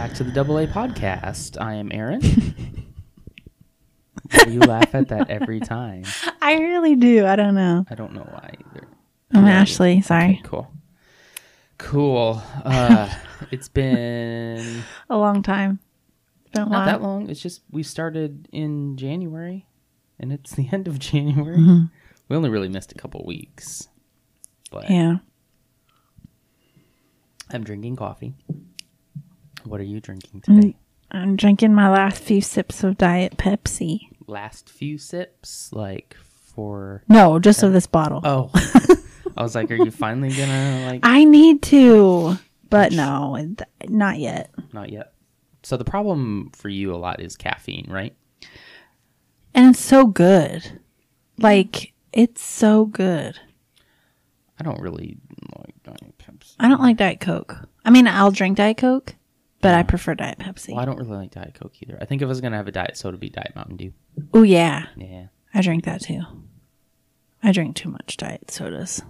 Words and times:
back 0.00 0.14
to 0.14 0.24
the 0.24 0.30
Double 0.30 0.56
A 0.56 0.66
podcast. 0.66 1.60
I 1.60 1.74
am 1.74 1.92
Aaron. 1.92 2.22
you 4.48 4.60
laugh 4.60 4.94
at 4.94 5.08
that 5.08 5.28
every 5.28 5.60
time. 5.60 6.04
I 6.40 6.54
really 6.54 6.96
do. 6.96 7.26
I 7.26 7.36
don't 7.36 7.54
know. 7.54 7.84
I 7.90 7.94
don't 7.96 8.14
know 8.14 8.22
why 8.22 8.54
either. 8.70 8.88
I'm. 9.34 9.44
Ashley. 9.44 10.00
Sorry. 10.00 10.24
Okay, 10.24 10.40
cool. 10.42 10.72
Cool. 11.76 12.42
Uh, 12.64 13.12
it's 13.50 13.68
been 13.68 14.84
A 15.10 15.18
long 15.18 15.42
time. 15.42 15.80
Been 16.54 16.62
a 16.62 16.66
not 16.70 16.86
that 16.86 17.02
long. 17.02 17.28
It's 17.28 17.42
just 17.42 17.60
we 17.70 17.82
started 17.82 18.48
in 18.52 18.96
January, 18.96 19.66
and 20.18 20.32
it's 20.32 20.52
the 20.54 20.66
end 20.72 20.88
of 20.88 20.98
January. 20.98 21.58
Mhm. 21.58 21.90
We 22.30 22.36
only 22.36 22.48
really 22.48 22.70
missed 22.70 22.92
a 22.92 22.94
couple 22.94 23.22
weeks, 23.26 23.88
but 24.70 24.88
Yeah. 24.88 25.16
I'm 27.50 27.64
drinking 27.64 27.96
coffee. 27.96 28.32
What 29.64 29.80
are 29.80 29.84
you 29.84 30.00
drinking 30.00 30.40
Mm. 30.42 30.60
today? 30.60 30.76
I'm 31.10 31.36
drinking 31.36 31.74
my 31.74 31.88
last 31.90 32.22
few 32.22 32.40
sips 32.40 32.84
of 32.84 32.96
Diet 32.98 33.36
Pepsi. 33.36 34.00
Last 34.26 34.70
few 34.70 34.96
sips, 34.96 35.72
like 35.72 36.14
for 36.16 37.02
No, 37.08 37.38
just 37.38 37.62
of 37.62 37.72
this 37.72 37.86
bottle. 37.86 38.20
oh, 38.24 38.50
I 39.36 39.42
was 39.42 39.54
like, 39.54 39.70
are 39.70 39.76
you 39.76 39.90
finally 39.90 40.30
gonna 40.30 40.86
like? 40.86 41.00
I 41.02 41.24
need 41.24 41.62
to, 41.62 42.38
but 42.68 42.92
no, 42.92 43.36
not 43.88 44.18
yet. 44.18 44.50
Not 44.72 44.90
yet. 44.90 45.12
So 45.62 45.76
the 45.76 45.84
problem 45.84 46.50
for 46.54 46.68
you 46.68 46.94
a 46.94 46.96
lot 46.96 47.20
is 47.20 47.36
caffeine, 47.36 47.86
right? 47.90 48.14
And 49.54 49.70
it's 49.74 49.80
so 49.84 50.06
good. 50.06 50.80
Like, 51.38 51.92
it's 52.12 52.42
so 52.42 52.84
good. 52.86 53.38
I 54.58 54.62
don't 54.62 54.80
really 54.80 55.16
like 55.58 55.74
Diet 55.82 56.14
Pepsi. 56.18 56.54
I 56.60 56.68
don't 56.68 56.80
like 56.80 56.96
Diet 56.98 57.18
Coke. 57.20 57.56
I 57.84 57.90
mean, 57.90 58.06
I'll 58.06 58.30
drink 58.30 58.58
Diet 58.58 58.76
Coke, 58.76 59.14
but 59.60 59.74
I 59.74 59.82
prefer 59.82 60.14
Diet 60.14 60.38
Pepsi. 60.38 60.70
Well, 60.70 60.80
I 60.80 60.84
don't 60.84 60.96
really 60.96 61.16
like 61.16 61.30
Diet 61.30 61.54
Coke 61.54 61.74
either. 61.80 61.98
I 62.00 62.04
think 62.04 62.22
if 62.22 62.26
I 62.26 62.28
was 62.28 62.40
gonna 62.40 62.56
have 62.56 62.68
a 62.68 62.72
diet 62.72 62.96
soda, 62.96 63.14
it'd 63.14 63.20
be 63.20 63.30
Diet 63.30 63.54
Mountain 63.54 63.76
Dew. 63.76 63.92
Oh, 64.32 64.42
yeah. 64.42 64.86
Yeah, 64.96 65.26
I 65.54 65.62
drink 65.62 65.84
that 65.84 66.02
too. 66.02 66.22
I 67.42 67.52
drink 67.52 67.76
too 67.76 67.88
much 67.88 68.16
diet 68.16 68.50
sodas. 68.50 69.02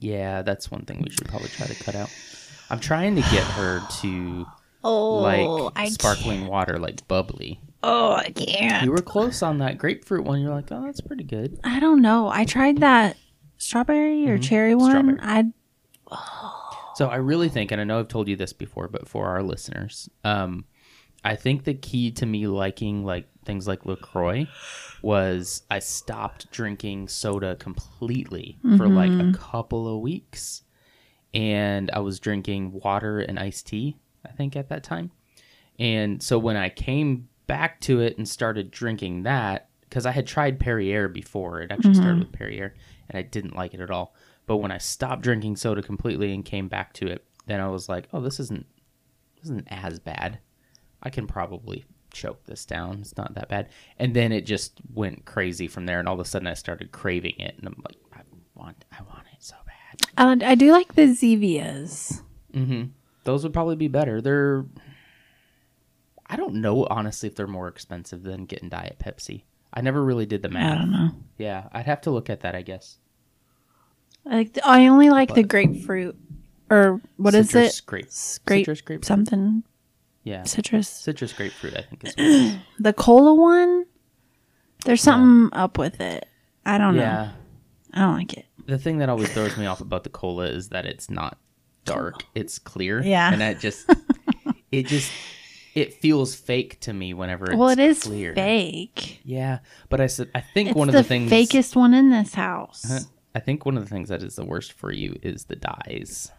yeah, 0.00 0.42
that's 0.42 0.70
one 0.70 0.84
thing 0.84 1.02
we 1.02 1.10
should 1.10 1.28
probably 1.28 1.48
try 1.48 1.66
to 1.66 1.84
cut 1.84 1.94
out. 1.94 2.10
I'm 2.70 2.80
trying 2.80 3.14
to 3.14 3.22
get 3.22 3.44
her 3.44 3.80
to 4.02 4.46
Oh, 4.84 5.16
like 5.16 5.72
I 5.76 5.88
sparkling 5.88 6.46
water, 6.46 6.78
like 6.78 7.06
bubbly. 7.08 7.60
Oh, 7.82 8.12
I 8.12 8.30
can't. 8.30 8.84
You 8.84 8.92
were 8.92 9.02
close 9.02 9.42
on 9.42 9.58
that 9.58 9.78
grapefruit 9.78 10.24
one. 10.24 10.40
You're 10.40 10.54
like, 10.54 10.70
oh, 10.70 10.82
that's 10.84 11.00
pretty 11.00 11.24
good. 11.24 11.58
I 11.64 11.80
don't 11.80 12.00
know. 12.02 12.28
I 12.28 12.44
tried 12.44 12.78
that 12.78 13.16
strawberry 13.56 14.28
or 14.28 14.34
mm-hmm. 14.34 14.42
cherry 14.42 14.74
one. 14.74 14.90
Strawberry. 14.90 15.18
I 15.22 15.44
So 16.98 17.06
I 17.06 17.16
really 17.16 17.48
think, 17.48 17.70
and 17.70 17.80
I 17.80 17.84
know 17.84 18.00
I've 18.00 18.08
told 18.08 18.26
you 18.26 18.34
this 18.34 18.52
before, 18.52 18.88
but 18.88 19.06
for 19.06 19.28
our 19.28 19.40
listeners, 19.40 20.10
um, 20.24 20.64
I 21.22 21.36
think 21.36 21.62
the 21.62 21.74
key 21.74 22.10
to 22.10 22.26
me 22.26 22.48
liking 22.48 23.04
like 23.04 23.28
things 23.44 23.68
like 23.68 23.86
Lacroix 23.86 24.48
was 25.00 25.62
I 25.70 25.78
stopped 25.78 26.50
drinking 26.50 27.06
soda 27.06 27.54
completely 27.54 28.58
for 28.76 28.88
like 28.88 29.12
a 29.12 29.32
couple 29.32 29.94
of 29.94 30.00
weeks, 30.00 30.64
and 31.32 31.88
I 31.92 32.00
was 32.00 32.18
drinking 32.18 32.72
water 32.72 33.20
and 33.20 33.38
iced 33.38 33.68
tea. 33.68 33.96
I 34.26 34.32
think 34.32 34.56
at 34.56 34.68
that 34.70 34.82
time, 34.82 35.12
and 35.78 36.20
so 36.20 36.36
when 36.36 36.56
I 36.56 36.68
came 36.68 37.28
back 37.46 37.80
to 37.82 38.00
it 38.00 38.18
and 38.18 38.28
started 38.28 38.72
drinking 38.72 39.22
that, 39.22 39.68
because 39.82 40.04
I 40.04 40.10
had 40.10 40.26
tried 40.26 40.58
Perrier 40.58 41.06
before, 41.06 41.60
it 41.60 41.70
actually 41.70 41.94
started 41.94 42.18
with 42.18 42.32
Perrier, 42.32 42.74
and 43.08 43.16
I 43.16 43.22
didn't 43.22 43.54
like 43.54 43.72
it 43.72 43.80
at 43.80 43.92
all. 43.92 44.16
But 44.48 44.56
when 44.56 44.72
I 44.72 44.78
stopped 44.78 45.22
drinking 45.22 45.56
soda 45.56 45.82
completely 45.82 46.32
and 46.34 46.44
came 46.44 46.66
back 46.66 46.92
to 46.94 47.06
it, 47.06 47.24
then 47.46 47.60
I 47.60 47.68
was 47.68 47.88
like, 47.88 48.08
oh, 48.12 48.20
this 48.20 48.40
isn't 48.40 48.66
this 49.36 49.44
isn't 49.44 49.68
as 49.70 50.00
bad. 50.00 50.40
I 51.02 51.10
can 51.10 51.28
probably 51.28 51.84
choke 52.12 52.44
this 52.46 52.64
down. 52.64 52.98
It's 53.02 53.16
not 53.16 53.34
that 53.34 53.48
bad. 53.48 53.68
And 53.98 54.14
then 54.14 54.32
it 54.32 54.46
just 54.46 54.80
went 54.92 55.24
crazy 55.26 55.68
from 55.68 55.86
there, 55.86 56.00
and 56.00 56.08
all 56.08 56.14
of 56.14 56.20
a 56.20 56.24
sudden 56.24 56.48
I 56.48 56.54
started 56.54 56.90
craving 56.90 57.34
it, 57.38 57.54
and 57.58 57.66
I'm 57.68 57.80
like, 57.86 57.98
I 58.12 58.20
want, 58.56 58.84
I 58.90 59.02
want 59.02 59.26
it 59.32 59.38
so 59.44 59.54
bad. 59.66 60.42
uh, 60.42 60.44
I 60.44 60.54
do 60.56 60.72
like 60.72 60.94
the 60.94 61.02
Zevias. 61.02 62.22
hmm 62.52 62.84
Those 63.24 63.44
would 63.44 63.52
probably 63.52 63.76
be 63.76 63.86
better. 63.88 64.20
They're, 64.20 64.64
I 66.26 66.36
don't 66.36 66.56
know 66.56 66.86
honestly 66.90 67.28
if 67.28 67.36
they're 67.36 67.46
more 67.46 67.68
expensive 67.68 68.22
than 68.22 68.46
getting 68.46 68.70
Diet 68.70 68.98
Pepsi. 68.98 69.42
I 69.72 69.82
never 69.82 70.02
really 70.02 70.26
did 70.26 70.42
the 70.42 70.48
math. 70.48 70.72
I 70.72 70.78
don't 70.78 70.90
know. 70.90 71.10
Yeah, 71.36 71.68
I'd 71.72 71.86
have 71.86 72.00
to 72.02 72.10
look 72.10 72.30
at 72.30 72.40
that, 72.40 72.54
I 72.54 72.62
guess. 72.62 72.98
Like 74.24 74.54
the- 74.54 74.66
I 74.66 74.86
only 74.88 75.10
like 75.10 75.28
the 75.34 75.42
But- 75.42 75.48
grapefruit 75.48 76.16
or 76.70 77.00
what 77.16 77.34
is 77.34 77.50
Citrus 77.50 77.78
it? 77.78 77.86
Grape, 77.86 78.04
Grape 78.46 78.60
citrus 78.64 78.80
grapefruit. 78.82 79.04
something 79.06 79.62
Yeah, 80.24 80.42
citrus. 80.42 80.88
citrus 80.88 81.32
grapefruit. 81.32 81.74
I 81.76 81.82
think 81.82 82.04
is. 82.04 82.14
What 82.16 82.24
it 82.26 82.30
is. 82.30 82.56
The 82.78 82.92
cola 82.92 83.34
one. 83.34 83.86
There's 84.84 85.02
something 85.02 85.56
up 85.58 85.78
with 85.78 86.00
it. 86.00 86.26
I 86.64 86.78
don't 86.78 86.94
know. 86.96 87.02
yeah, 87.02 87.30
I 87.94 88.00
don't 88.00 88.14
like 88.14 88.34
it. 88.34 88.44
the 88.66 88.78
thing 88.78 88.98
that 88.98 89.08
always 89.08 89.32
throws 89.32 89.56
me 89.56 89.64
off 89.66 89.80
about 89.80 90.04
the 90.04 90.10
cola 90.10 90.44
is 90.46 90.68
that 90.68 90.84
it's 90.86 91.08
not 91.10 91.38
dark; 91.84 92.24
it's 92.34 92.58
clear. 92.58 93.02
Yeah. 93.02 93.32
and 93.32 93.40
that 93.40 93.58
just, 93.58 93.90
it 94.70 94.86
just, 94.86 95.10
it 95.74 95.94
feels 95.94 96.34
fake 96.34 96.78
to 96.80 96.92
me 96.92 97.14
whenever 97.14 97.46
it's 97.46 97.56
well, 97.56 97.70
it 97.70 97.78
is 97.78 98.02
clear. 98.04 98.34
fake. 98.34 99.20
Yeah, 99.24 99.60
but 99.88 100.00
I 100.02 100.06
said 100.06 100.30
I 100.34 100.40
think 100.42 100.68
It's 100.70 100.76
one 100.76 100.88
of 100.88 100.92
the, 100.92 101.00
the 101.02 101.08
things 101.08 101.32
fakest 101.32 101.74
one 101.74 101.94
in 101.94 102.10
this 102.10 102.34
house. 102.34 102.84
Uh-huh. 102.88 103.00
I 103.38 103.40
think 103.40 103.64
one 103.64 103.76
of 103.76 103.84
the 103.84 103.88
things 103.88 104.08
that 104.08 104.22
is 104.24 104.34
the 104.34 104.44
worst 104.44 104.72
for 104.72 104.90
you 104.90 105.16
is 105.22 105.44
the 105.44 105.54
dyes 105.54 106.32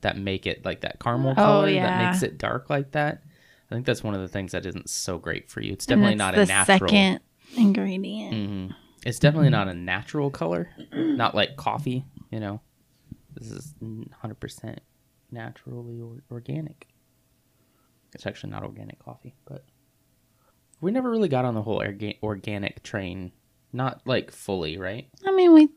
that 0.00 0.16
make 0.16 0.46
it 0.46 0.64
like 0.64 0.80
that 0.80 0.98
caramel 0.98 1.32
Oh, 1.32 1.34
color 1.34 1.72
that 1.74 2.10
makes 2.12 2.22
it 2.22 2.38
dark 2.38 2.70
like 2.70 2.92
that. 2.92 3.22
I 3.70 3.74
think 3.74 3.84
that's 3.84 4.02
one 4.02 4.14
of 4.14 4.22
the 4.22 4.28
things 4.28 4.52
that 4.52 4.64
isn't 4.64 4.88
so 4.88 5.18
great 5.18 5.50
for 5.50 5.60
you. 5.60 5.72
It's 5.74 5.84
definitely 5.84 6.14
not 6.14 6.34
a 6.34 6.46
natural. 6.46 6.88
second 6.88 7.20
ingredient. 7.58 8.34
Mhm. 8.34 8.74
It's 9.04 9.18
definitely 9.18 9.50
not 9.50 9.68
a 9.68 9.74
natural 9.74 10.30
color, 10.30 10.70
not 10.92 11.34
like 11.34 11.56
coffee. 11.56 12.06
You 12.30 12.40
know, 12.40 12.60
this 13.34 13.50
is 13.50 13.74
100% 13.82 14.78
naturally 15.30 16.00
or- 16.00 16.22
organic. 16.30 16.88
It's 18.14 18.26
actually 18.26 18.50
not 18.50 18.62
organic 18.64 18.98
coffee, 18.98 19.34
but 19.44 19.64
we 20.80 20.90
never 20.90 21.10
really 21.10 21.28
got 21.28 21.44
on 21.44 21.54
the 21.54 21.62
whole 21.62 21.80
orga- 21.80 22.18
organic 22.22 22.82
train. 22.82 23.32
Not 23.72 24.00
like 24.04 24.32
fully, 24.32 24.78
right? 24.78 25.08
I 25.24 25.30
mean, 25.30 25.52
we. 25.52 25.68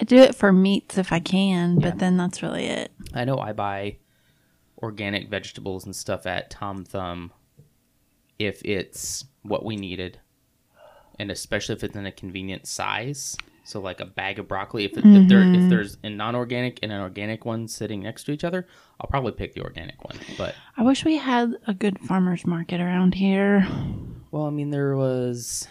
I 0.00 0.04
do 0.04 0.16
it 0.16 0.34
for 0.34 0.52
meats 0.52 0.98
if 0.98 1.12
I 1.12 1.20
can, 1.20 1.78
Yeah. 1.78 1.90
but 1.90 1.98
then 1.98 2.16
that's 2.16 2.42
really 2.42 2.66
it. 2.66 2.92
I 3.14 3.24
know 3.24 3.38
I 3.38 3.52
buy 3.52 3.96
organic 4.82 5.28
vegetables 5.28 5.84
and 5.84 5.94
stuff 5.94 6.26
at 6.26 6.50
Tom 6.50 6.84
Thumb 6.84 7.32
if 8.38 8.62
it's 8.64 9.24
what 9.42 9.64
we 9.64 9.76
needed, 9.76 10.18
and 11.18 11.30
especially 11.30 11.74
if 11.74 11.84
it's 11.84 11.94
in 11.94 12.06
a 12.06 12.12
convenient 12.12 12.66
size. 12.66 13.36
So, 13.64 13.80
like 13.80 14.00
a 14.00 14.06
bag 14.06 14.40
of 14.40 14.48
broccoli, 14.48 14.84
if, 14.84 14.92
it, 14.98 15.04
if, 15.04 15.28
there, 15.28 15.38
if 15.38 15.46
mm-hmm. 15.46 15.68
there's 15.68 15.96
a 16.02 16.10
non-organic 16.10 16.80
and 16.82 16.90
an 16.90 17.00
organic 17.00 17.44
one 17.44 17.68
sitting 17.68 18.02
next 18.02 18.24
to 18.24 18.32
each 18.32 18.42
other, 18.42 18.66
I'll 19.00 19.06
probably 19.06 19.30
pick 19.32 19.54
the 19.54 19.62
organic 19.62 20.02
one. 20.04 20.18
But 20.36 20.56
I 20.76 20.82
wish 20.82 21.04
we 21.04 21.16
had 21.16 21.54
a 21.68 21.72
good 21.72 22.00
farmers 22.00 22.44
market 22.44 22.80
around 22.80 23.14
here. 23.14 23.64
well, 24.32 24.46
I 24.46 24.50
mean, 24.50 24.70
there 24.70 24.96
was 24.96 25.68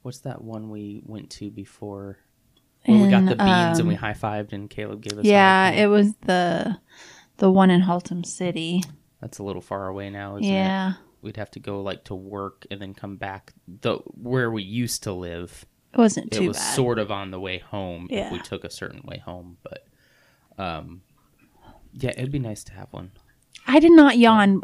what's 0.00 0.20
that 0.20 0.42
one 0.42 0.70
we 0.70 1.02
went 1.04 1.30
to 1.30 1.50
before? 1.50 2.18
We 2.86 3.08
got 3.08 3.24
the 3.24 3.36
beans 3.36 3.78
and 3.78 3.82
um, 3.82 3.86
we 3.88 3.94
high 3.94 4.12
fived 4.12 4.52
and 4.52 4.68
Caleb 4.68 5.00
gave 5.02 5.18
us. 5.18 5.24
Yeah, 5.24 5.70
it 5.70 5.86
was 5.86 6.14
the 6.26 6.78
the 7.38 7.50
one 7.50 7.70
in 7.70 7.82
Haltom 7.82 8.24
City. 8.24 8.82
that's 9.20 9.38
a 9.38 9.42
little 9.42 9.62
far 9.62 9.88
away 9.88 10.10
now, 10.10 10.36
isn't 10.36 10.44
it? 10.44 10.52
yeah, 10.54 10.92
we'd 11.22 11.36
have 11.36 11.50
to 11.52 11.60
go 11.60 11.80
like 11.82 12.04
to 12.04 12.14
work 12.14 12.66
and 12.70 12.80
then 12.80 12.94
come 12.94 13.16
back 13.16 13.52
the 13.80 13.94
where 14.12 14.50
we 14.50 14.62
used 14.62 15.02
to 15.04 15.12
live 15.12 15.64
it 15.92 15.98
wasn't 15.98 16.30
too. 16.30 16.42
it 16.42 16.48
was 16.48 16.58
bad. 16.58 16.74
sort 16.74 16.98
of 16.98 17.10
on 17.10 17.30
the 17.30 17.40
way 17.40 17.58
home 17.58 18.06
if 18.10 18.30
we 18.30 18.38
took 18.40 18.64
a 18.64 18.70
certain 18.70 19.00
way 19.04 19.18
home 19.18 19.56
but 19.62 19.86
um 20.58 21.00
yeah 21.94 22.10
it'd 22.10 22.30
be 22.30 22.38
nice 22.38 22.62
to 22.64 22.72
have 22.74 22.88
one 22.92 23.10
I 23.66 23.80
did 23.80 23.92
not 23.92 24.18
yawn 24.18 24.62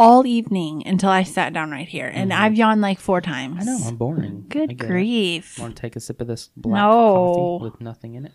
all 0.00 0.26
evening 0.26 0.84
until 0.86 1.10
I 1.10 1.22
sat 1.22 1.52
down 1.52 1.70
right 1.70 1.86
here, 1.86 2.10
and 2.12 2.32
I've 2.32 2.56
yawned 2.56 2.80
like 2.80 2.98
four 2.98 3.20
times. 3.20 3.58
I 3.60 3.64
know 3.64 3.78
i'm 3.86 3.96
boring 3.96 4.44
I 4.46 4.52
Good 4.52 4.68
get 4.70 4.80
it. 4.82 4.86
grief! 4.88 5.58
want 5.58 5.76
to 5.76 5.80
take 5.80 5.94
a 5.94 6.00
sip 6.00 6.20
of 6.20 6.26
this 6.26 6.50
black 6.56 6.82
No. 6.82 7.58
coffee 7.60 7.64
with 7.64 7.80
nothing 7.80 8.14
in 8.14 8.26
it 8.26 8.32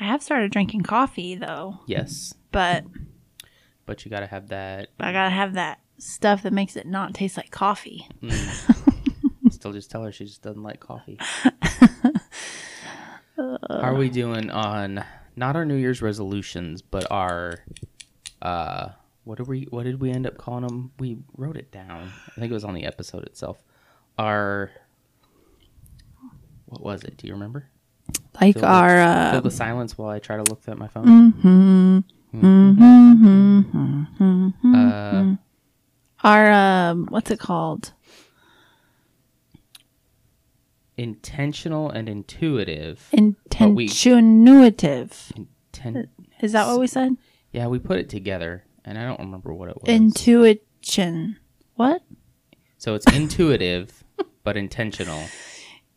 I 0.00 0.04
have 0.04 0.22
started 0.22 0.50
drinking 0.50 0.82
coffee 0.82 1.36
though, 1.36 1.80
yes 1.86 2.34
but 2.50 2.84
but 3.86 4.04
you 4.04 4.10
gotta 4.10 4.26
have 4.26 4.48
that 4.48 4.88
I 4.98 5.12
gotta 5.12 5.30
have 5.30 5.54
that 5.54 5.78
stuff 5.98 6.42
that 6.42 6.52
makes 6.52 6.74
it 6.76 6.86
not 6.86 7.14
taste 7.14 7.36
like 7.36 7.50
coffee. 7.52 8.08
still 9.50 9.72
just 9.72 9.90
tell 9.90 10.02
her 10.02 10.10
she 10.10 10.24
just 10.24 10.42
doesn't 10.42 10.62
like 10.62 10.80
coffee 10.80 11.18
how 13.36 13.58
are 13.70 13.94
we 13.94 14.08
doing 14.08 14.50
on 14.50 15.04
not 15.36 15.56
our 15.56 15.64
new 15.64 15.74
year's 15.76 16.02
resolutions 16.02 16.82
but 16.82 17.06
our 17.10 17.60
uh 18.42 18.88
what 19.24 19.38
did 19.38 19.46
we 19.48 19.66
what 19.70 19.84
did 19.84 20.00
we 20.00 20.10
end 20.10 20.26
up 20.26 20.36
calling 20.38 20.66
them 20.66 20.92
we 20.98 21.18
wrote 21.36 21.56
it 21.56 21.70
down. 21.72 22.10
I 22.36 22.40
think 22.40 22.50
it 22.50 22.54
was 22.54 22.64
on 22.64 22.74
the 22.74 22.84
episode 22.84 23.24
itself. 23.24 23.58
Our 24.18 24.70
what 26.66 26.82
was 26.82 27.02
it? 27.04 27.16
Do 27.16 27.26
you 27.26 27.32
remember? 27.34 27.66
Like 28.40 28.54
Fill 28.54 28.62
the- 28.62 28.68
our 28.68 28.88
fill 29.30 29.38
uh, 29.38 29.40
the 29.40 29.50
silence 29.50 29.96
while 29.96 30.10
i 30.10 30.18
try 30.18 30.36
to 30.36 30.42
look 30.44 30.62
at 30.68 30.76
my 30.78 30.88
phone. 30.88 31.30
Hmm 31.30 31.98
mm-hmm, 32.34 33.60
mm-hmm, 34.20 34.74
Uh, 34.74 35.36
Our 36.22 36.50
um, 36.52 37.06
what's 37.10 37.30
it 37.30 37.38
called? 37.38 37.92
intentional 40.96 41.90
and 41.90 42.08
intuitive. 42.08 43.08
Intentionuitive. 43.12 45.32
Ten- 45.72 46.08
Is 46.40 46.52
that 46.52 46.66
what 46.68 46.78
we 46.80 46.86
said? 46.86 47.16
yeah, 47.52 47.66
we 47.66 47.78
put 47.78 47.98
it 47.98 48.08
together, 48.08 48.63
and 48.84 48.98
I 48.98 49.04
don't 49.06 49.20
remember 49.20 49.52
what 49.54 49.68
it 49.68 49.76
was. 49.76 49.88
Intuition. 49.88 51.38
What? 51.74 52.02
so 52.78 52.94
it's 52.94 53.06
intuitive, 53.14 54.04
but 54.42 54.56
intentional. 54.56 55.22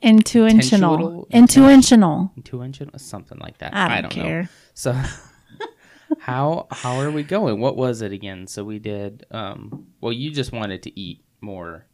Intuitional. 0.02 1.28
Intentional? 1.30 1.30
Intuitional. 1.32 2.32
Intentional, 2.36 3.00
something 3.00 3.38
like 3.40 3.58
that. 3.60 3.74
I 3.74 4.02
don't, 4.02 4.16
know. 4.16 4.24
care. 4.24 4.50
So 4.74 4.94
how 6.20 6.68
how 6.72 7.00
are 7.00 7.12
we 7.12 7.24
going? 7.24 7.60
What 7.60 7.76
was 7.76 8.02
it 8.02 8.12
again? 8.12 8.48
So 8.48 8.64
we 8.64 8.80
did 8.80 9.26
um 9.32 9.88
well 10.02 10.14
you 10.14 10.32
just 10.32 10.52
wanted 10.52 10.84
to 10.84 11.00
eat 11.00 11.24
more 11.42 11.88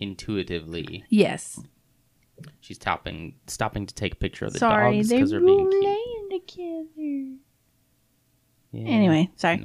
intuitively. 0.00 1.04
Yes. 1.08 1.60
She's 2.60 2.76
stopping 2.76 3.36
stopping 3.46 3.86
to 3.86 3.94
take 3.94 4.14
a 4.14 4.16
picture 4.16 4.46
of 4.46 4.52
the 4.52 4.58
Sorry, 4.58 4.96
dogs 4.96 5.08
because 5.10 5.30
they're 5.30 5.40
being 5.40 5.70
cute. 5.70 5.84
laying 5.84 6.28
together. 6.30 7.36
Yeah, 8.72 8.88
Anyway, 8.88 9.30
sorry. 9.36 9.62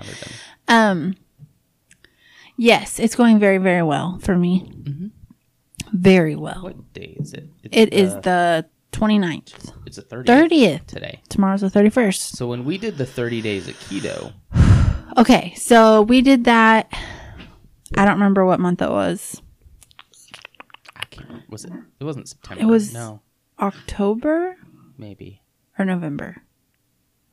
Um. 0.68 1.16
Yes, 2.58 3.00
it's 3.00 3.16
going 3.16 3.38
very, 3.40 3.58
very 3.58 3.84
well 3.84 4.18
for 4.22 4.36
me. 4.38 4.72
Very 5.92 6.36
well. 6.36 6.62
What 6.64 6.94
day 6.94 7.16
is 7.20 7.34
it? 7.34 7.50
It's 7.64 7.76
It 7.78 7.94
is 7.94 8.14
the 8.22 8.66
29th. 8.94 9.74
it's 9.86 9.98
the 9.98 10.04
30th, 10.04 10.26
30th. 10.26 10.86
today. 10.88 11.20
Tomorrow's 11.30 11.62
the 11.62 11.70
31st. 11.70 12.36
So 12.36 12.48
when 12.48 12.64
we 12.64 12.78
did 12.78 12.98
the 12.98 13.06
30 13.06 13.42
days 13.42 13.68
of 13.68 13.76
keto, 13.76 14.34
Okay, 15.18 15.54
so 15.56 16.02
we 16.02 16.22
did 16.22 16.46
that. 16.46 16.90
I 17.98 18.04
don't 18.06 18.16
remember 18.16 18.46
what 18.46 18.60
month 18.60 18.82
it 18.82 18.90
was. 18.90 19.42
I 20.96 21.04
can't 21.06 21.50
was 21.50 21.66
it 21.66 21.72
it 22.00 22.04
wasn't 22.06 22.28
September. 22.30 22.64
It 22.64 22.66
was- 22.68 22.94
no, 22.94 23.22
October 23.60 24.56
maybe. 24.98 25.42
or 25.78 25.84
November? 25.86 26.44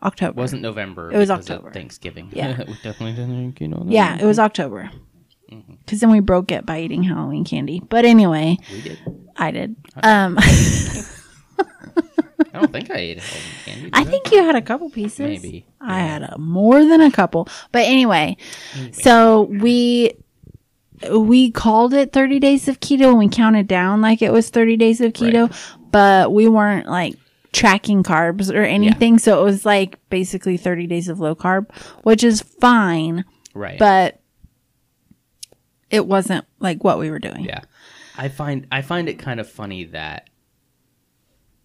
October. 0.02 0.38
It 0.38 0.42
wasn't 0.42 0.62
November. 0.62 1.12
It 1.12 1.18
was 1.18 1.30
October. 1.30 1.70
Thanksgiving. 1.70 2.30
Yeah. 2.32 2.56
we 2.66 2.74
definitely 2.82 3.12
didn't 3.12 3.54
keto. 3.54 3.84
Yeah, 3.86 4.18
it 4.20 4.24
was 4.24 4.38
October. 4.38 4.90
Mm-hmm. 5.50 5.74
Because 5.74 6.00
then 6.00 6.10
we 6.10 6.20
broke 6.20 6.50
it 6.50 6.64
by 6.64 6.80
eating 6.80 7.02
Halloween 7.02 7.44
candy. 7.44 7.80
But 7.80 8.04
anyway, 8.04 8.56
We 8.70 8.80
did. 8.80 8.98
I 9.36 9.50
did. 9.50 9.76
Um, 10.02 10.38
I 10.38 11.04
don't 12.54 12.72
think 12.72 12.90
I 12.90 12.96
ate 12.96 13.18
Halloween 13.20 13.52
candy. 13.64 13.90
I 13.92 14.04
did 14.04 14.10
think 14.10 14.32
you 14.32 14.42
had 14.42 14.56
a 14.56 14.62
couple 14.62 14.90
pieces. 14.90 15.18
Maybe. 15.18 15.66
I 15.80 15.98
had 16.00 16.22
a, 16.22 16.38
more 16.38 16.84
than 16.84 17.00
a 17.00 17.10
couple. 17.10 17.48
But 17.70 17.86
anyway, 17.86 18.36
so 18.92 19.42
we 19.42 20.14
we 21.10 21.50
called 21.50 21.94
it 21.94 22.12
30 22.12 22.38
days 22.38 22.68
of 22.68 22.80
keto 22.80 23.08
and 23.08 23.18
we 23.18 23.28
counted 23.28 23.66
down 23.66 24.00
like 24.00 24.22
it 24.22 24.32
was 24.32 24.50
30 24.50 24.76
days 24.76 25.00
of 25.00 25.12
keto, 25.12 25.52
but 25.90 26.32
we 26.32 26.48
weren't 26.48 26.86
like 26.86 27.14
tracking 27.52 28.02
carbs 28.02 28.52
or 28.54 28.62
anything. 28.62 29.18
So 29.18 29.40
it 29.40 29.44
was 29.44 29.64
like 29.66 29.98
basically 30.08 30.56
30 30.56 30.86
days 30.86 31.08
of 31.08 31.20
low 31.20 31.34
carb, 31.34 31.70
which 32.02 32.24
is 32.24 32.40
fine, 32.40 33.24
Right. 33.54 33.78
but 33.78 34.20
it 35.90 36.06
wasn't 36.06 36.46
like 36.58 36.82
what 36.84 36.98
we 36.98 37.10
were 37.10 37.18
doing. 37.18 37.44
yeah. 37.44 37.60
I 38.16 38.28
find 38.28 38.66
I 38.70 38.82
find 38.82 39.08
it 39.08 39.18
kind 39.18 39.40
of 39.40 39.48
funny 39.48 39.84
that 39.84 40.28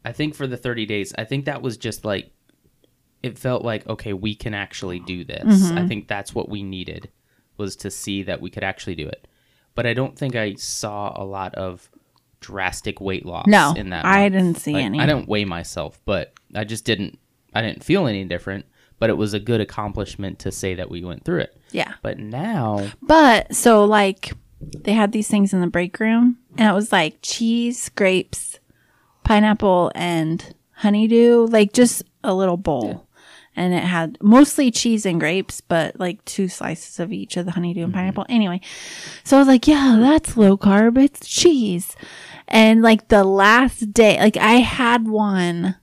I 0.06 0.14
think 0.14 0.34
for 0.36 0.48
the 0.48 0.56
30 0.58 0.86
days, 0.86 1.14
I 1.18 1.26
think 1.26 1.46
that 1.46 1.62
was 1.62 1.76
just 1.78 2.06
like 2.06 2.32
it 3.24 3.38
felt 3.38 3.64
like 3.66 3.86
okay, 3.88 4.14
we 4.14 4.34
can 4.36 4.54
actually 4.54 5.00
do 5.00 5.24
this. 5.26 5.44
Mm-hmm. 5.44 5.78
I 5.78 5.88
think 5.88 6.08
that's 6.08 6.34
what 6.34 6.48
we 6.50 6.64
needed 6.64 7.10
was 7.58 7.76
to 7.78 7.92
see 7.92 8.24
that 8.24 8.40
we 8.40 8.50
could 8.50 8.64
actually 8.64 8.96
do 8.96 9.08
it. 9.08 9.28
But 9.76 9.86
I 9.86 9.94
don't 9.94 10.18
think 10.18 10.36
I 10.36 10.54
saw 10.56 11.14
a 11.22 11.26
lot 11.26 11.54
of 11.56 11.90
drastic 12.48 13.02
weight 13.02 13.26
loss 13.26 13.46
No, 13.48 13.74
in 13.76 13.90
that. 13.90 14.06
I 14.06 14.22
month. 14.22 14.34
didn't 14.34 14.58
see 14.58 14.74
Like, 14.74 14.86
any. 14.86 15.00
I 15.00 15.06
don't 15.06 15.28
weigh 15.28 15.46
myself, 15.46 16.00
but 16.06 16.34
I 16.56 16.64
just 16.64 16.86
didn't 16.86 17.20
I 17.54 17.62
didn't 17.62 17.84
feel 17.84 18.08
any 18.08 18.24
different, 18.26 18.66
but 19.00 19.10
it 19.10 19.18
was 19.18 19.34
a 19.34 19.40
good 19.40 19.60
accomplishment 19.62 20.40
to 20.40 20.52
say 20.52 20.76
that 20.76 20.90
we 20.90 21.04
went 21.04 21.26
through 21.26 21.40
it. 21.42 21.58
Yeah. 21.72 21.94
But 22.02 22.20
now 22.20 22.88
But 23.02 23.54
so 23.56 23.84
like 23.86 24.32
they 24.62 24.94
had 24.94 25.12
these 25.12 25.28
things 25.28 25.54
in 25.54 25.62
the 25.62 25.68
break 25.68 26.00
room 26.00 26.38
and 26.58 26.70
it 26.70 26.74
was 26.74 26.92
like 26.92 27.18
cheese, 27.22 27.90
grapes, 27.90 28.60
pineapple 29.24 29.92
and 29.96 30.54
honeydew, 30.72 31.48
like 31.48 31.74
just 31.74 32.04
a 32.24 32.34
little 32.34 32.58
bowl. 32.58 33.07
And 33.58 33.74
it 33.74 33.84
had 33.84 34.18
mostly 34.22 34.70
cheese 34.70 35.06
and 35.06 35.20
grapes, 35.20 35.62
but 35.62 36.00
like 36.00 36.24
two 36.26 36.48
slices 36.48 37.00
of 37.00 37.12
each 37.12 37.36
of 37.38 37.46
the 37.46 37.52
honeydew 37.52 37.84
and 37.84 37.92
mm-hmm. 37.92 38.00
pineapple. 38.00 38.26
Anyway, 38.30 38.62
so 39.24 39.36
I 39.36 39.40
was 39.40 39.48
like, 39.48 39.68
yeah, 39.68 39.98
that's 40.00 40.38
low 40.38 40.58
carb. 40.58 40.98
It's 40.98 41.28
cheese. 41.28 41.96
And 42.48 42.82
like 42.82 43.08
the 43.08 43.24
last 43.24 43.92
day, 43.94 44.20
like 44.20 44.38
I 44.38 44.56
had 44.56 45.08
one 45.08 45.76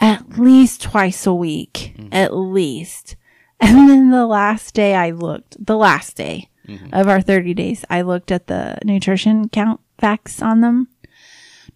at 0.00 0.38
least 0.38 0.82
twice 0.82 1.26
a 1.26 1.34
week, 1.34 1.94
mm-hmm. 1.96 2.08
at 2.12 2.34
least. 2.34 3.16
And 3.60 3.90
then 3.90 4.10
the 4.10 4.24
last 4.24 4.72
day 4.72 4.94
I 4.94 5.10
looked, 5.10 5.56
the 5.66 5.76
last 5.76 6.16
day 6.16 6.48
mm-hmm. 6.68 6.94
of 6.94 7.08
our 7.08 7.20
30 7.20 7.54
days, 7.54 7.84
I 7.90 8.02
looked 8.02 8.30
at 8.30 8.46
the 8.46 8.78
nutrition 8.84 9.48
count 9.48 9.80
facts 9.98 10.40
on 10.40 10.60
them. 10.60 10.86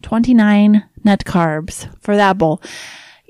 29 0.02 0.84
net 1.02 1.24
carbs 1.24 1.92
for 2.00 2.14
that 2.14 2.38
bowl. 2.38 2.62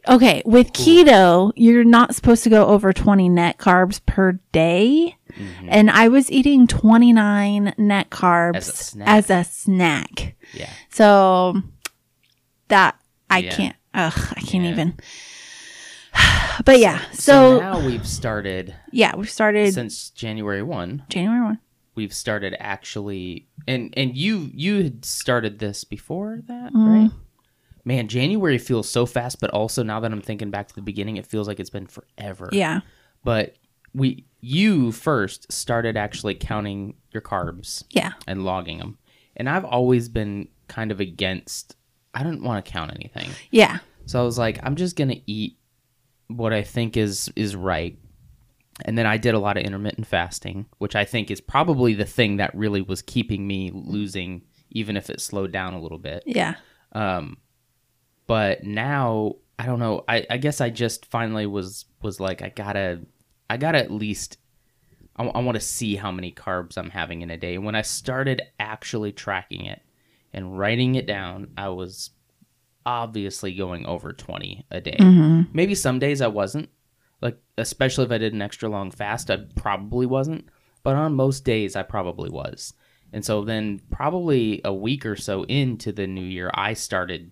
Okay, 0.08 0.43
with 0.44 0.72
keto, 0.72 1.52
you're 1.54 1.84
not 1.84 2.14
supposed 2.14 2.43
to 2.44 2.50
go 2.50 2.66
over 2.66 2.93
20 2.93 3.28
net 3.28 3.58
carbs 3.58 4.00
per 4.04 4.32
day. 4.52 5.16
And 5.69 5.90
I 5.90 6.08
was 6.08 6.31
eating 6.31 6.66
29 6.66 7.75
net 7.78 8.10
carbs 8.10 8.56
As 8.56 8.69
a 8.69 8.72
snack. 8.76 9.08
as 9.08 9.31
a 9.31 9.44
snack. 9.44 10.34
yeah. 10.52 10.69
So 10.90 11.62
that 12.69 12.96
I 13.31 13.38
Yeah. 13.38 13.54
can't, 13.56 13.76
ugh, 13.94 14.34
I 14.37 14.40
can't 14.40 14.64
Yeah. 14.64 14.70
even. 14.72 14.94
But 16.66 16.81
yeah, 16.81 17.00
So, 17.12 17.58
so, 17.58 17.60
now 17.60 17.87
we've 17.87 18.06
started 18.06 18.75
yeah, 18.93 19.16
we've 19.16 19.31
started 19.31 19.72
since 19.72 20.10
January 20.10 20.62
1. 20.62 21.05
January 21.08 21.40
1. 21.43 21.58
We've 21.94 22.12
started 22.12 22.55
actually 22.60 23.46
and 23.66 23.93
and 23.96 24.14
you 24.16 24.50
you 24.55 24.82
had 24.82 25.05
started 25.06 25.58
this 25.60 25.84
before 25.84 26.41
that, 26.46 26.72
Mm-hmm. 26.74 26.88
right? 26.88 27.10
Man, 27.84 28.06
January 28.08 28.58
feels 28.58 28.89
so 28.89 29.06
fast, 29.06 29.41
but 29.41 29.51
also 29.51 29.82
now 29.82 29.98
that 30.01 30.12
I'm 30.12 30.20
thinking 30.20 30.51
back 30.51 30.69
to 30.69 30.74
the 30.74 30.82
beginning, 30.82 31.17
it 31.17 31.27
feels 31.27 31.48
like 31.48 31.58
it's 31.58 31.70
been 31.70 31.86
forever. 31.89 32.48
Yeah. 32.53 32.81
But 33.24 33.56
we 33.94 34.27
you 34.41 34.91
first 34.93 35.53
started 35.53 35.96
actually 35.96 36.34
counting 36.34 36.94
your 37.12 37.20
carbs 37.22 37.84
Yeah. 37.91 38.12
and 38.27 38.44
logging 38.44 38.79
them. 38.79 38.98
And 39.36 39.48
I've 39.48 39.65
always 39.65 40.08
been 40.08 40.48
kind 40.69 40.91
of 40.91 41.01
against 41.01 41.77
I 42.15 42.22
don't 42.22 42.43
want 42.43 42.65
to 42.65 42.70
count 42.70 42.93
anything. 42.94 43.31
Yeah. 43.51 43.79
So 44.06 44.20
I 44.20 44.24
was 44.24 44.39
like, 44.39 44.58
I'm 44.62 44.77
just 44.77 44.96
gonna 44.96 45.17
eat 45.27 45.58
what 46.29 46.53
I 46.53 46.62
think 46.62 46.96
is 46.96 47.31
is 47.36 47.55
right. 47.56 47.98
And 48.84 48.96
then 48.96 49.06
I 49.06 49.17
did 49.19 49.34
a 49.34 49.39
lot 49.39 49.56
of 49.56 49.65
intermittent 49.65 50.06
fasting, 50.06 50.67
which 50.79 50.96
I 50.96 51.05
think 51.05 51.31
is 51.31 51.41
probably 51.41 51.94
the 51.94 52.05
thing 52.06 52.36
that 52.39 52.55
really 52.55 52.81
was 52.81 53.03
keeping 53.03 53.46
me 53.46 53.70
losing, 53.72 54.43
even 54.70 54.96
if 54.96 55.10
it 55.10 55.20
slowed 55.20 55.53
down 55.53 55.74
a 55.74 55.81
little 55.81 55.98
bit. 55.98 56.22
Yeah. 56.27 56.55
Um, 56.93 57.36
but 58.26 58.64
now 58.64 59.36
I 59.58 59.67
don't 59.67 59.79
know. 59.79 60.05
I, 60.08 60.26
I 60.29 60.38
guess 60.38 60.60
I 60.60 60.70
just 60.70 61.06
finally 61.06 61.46
was 61.46 61.84
was 62.02 62.19
like, 62.19 62.43
I 62.43 62.48
gotta, 62.48 63.00
I 63.48 63.56
gotta 63.56 63.79
at 63.79 63.91
least. 63.91 64.38
I, 65.14 65.24
want 65.24 65.56
to 65.56 65.60
see 65.60 65.94
how 65.94 66.10
many 66.10 66.32
carbs 66.32 66.79
I'm 66.79 66.88
having 66.88 67.20
in 67.20 67.31
a 67.31 67.36
day. 67.36 67.58
When 67.58 67.74
I 67.74 67.82
started 67.82 68.41
actually 68.58 69.12
tracking 69.12 69.67
it 69.67 69.82
and 70.32 70.58
writing 70.58 70.94
it 70.94 71.06
down, 71.06 71.50
I 71.56 71.69
was 71.69 72.10
obviously 72.86 73.55
going 73.55 73.84
over 73.86 74.14
20 74.14 74.67
a 74.70 74.81
day. 74.81 74.96
Mm-hmm. 74.98 75.43
Maybe 75.52 75.74
some 75.74 75.98
days 75.98 76.22
I 76.22 76.29
wasn't. 76.29 76.70
Like 77.20 77.38
especially 77.58 78.06
if 78.06 78.10
I 78.10 78.19
did 78.19 78.32
an 78.32 78.43
extra 78.43 78.70
long 78.70 78.91
fast, 78.91 79.31
I 79.31 79.36
probably 79.55 80.06
wasn't. 80.06 80.48
But 80.82 80.96
on 80.96 81.14
most 81.14 81.44
days 81.44 81.76
I 81.76 81.82
probably 81.82 82.31
was. 82.31 82.72
And 83.12 83.24
so 83.24 83.44
then 83.44 83.81
probably 83.91 84.62
a 84.64 84.72
week 84.72 85.05
or 85.05 85.14
so 85.14 85.44
into 85.44 85.93
the 85.93 86.06
new 86.06 86.24
year, 86.24 86.50
I 86.55 86.72
started 86.72 87.31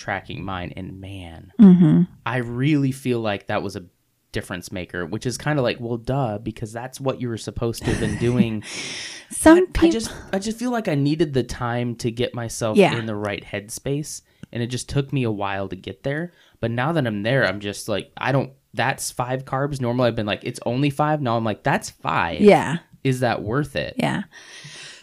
tracking 0.00 0.42
mine 0.44 0.72
and 0.76 1.00
man, 1.00 1.52
mm-hmm. 1.60 2.02
I 2.24 2.38
really 2.38 2.90
feel 2.92 3.20
like 3.20 3.46
that 3.48 3.62
was 3.62 3.76
a 3.76 3.84
difference 4.32 4.72
maker, 4.72 5.04
which 5.04 5.26
is 5.26 5.36
kind 5.36 5.58
of 5.58 5.62
like, 5.62 5.78
well, 5.80 5.96
duh, 5.96 6.38
because 6.38 6.72
that's 6.72 7.00
what 7.00 7.20
you 7.20 7.28
were 7.28 7.36
supposed 7.36 7.82
to 7.84 7.90
have 7.90 8.00
been 8.00 8.16
doing. 8.18 8.62
Some 9.30 9.66
people. 9.66 9.88
I 9.88 9.90
just 9.90 10.12
I 10.32 10.38
just 10.38 10.58
feel 10.58 10.70
like 10.70 10.88
I 10.88 10.94
needed 10.94 11.34
the 11.34 11.42
time 11.42 11.94
to 11.96 12.10
get 12.10 12.34
myself 12.34 12.76
Yeah. 12.76 12.96
in 12.96 13.06
the 13.06 13.14
right 13.14 13.44
headspace 13.44 14.22
and 14.52 14.62
it 14.62 14.66
just 14.66 14.88
took 14.88 15.12
me 15.12 15.22
a 15.22 15.30
while 15.30 15.68
to 15.68 15.76
get 15.76 16.02
there. 16.02 16.32
But 16.60 16.70
now 16.70 16.92
that 16.92 17.06
I'm 17.06 17.22
there, 17.22 17.44
I'm 17.46 17.60
just 17.60 17.88
like 17.88 18.10
I 18.16 18.32
don't 18.32 18.52
that's 18.72 19.10
5 19.10 19.44
carbs. 19.44 19.80
Normally 19.80 20.08
I've 20.08 20.16
been 20.16 20.26
like 20.26 20.44
it's 20.44 20.60
only 20.64 20.90
5. 20.90 21.20
Now 21.20 21.36
I'm 21.36 21.44
like 21.44 21.62
that's 21.62 21.90
5. 21.90 22.40
yeah. 22.40 22.78
Is 23.04 23.20
that 23.20 23.42
worth 23.42 23.76
it? 23.76 23.94
Yeah. 23.96 24.24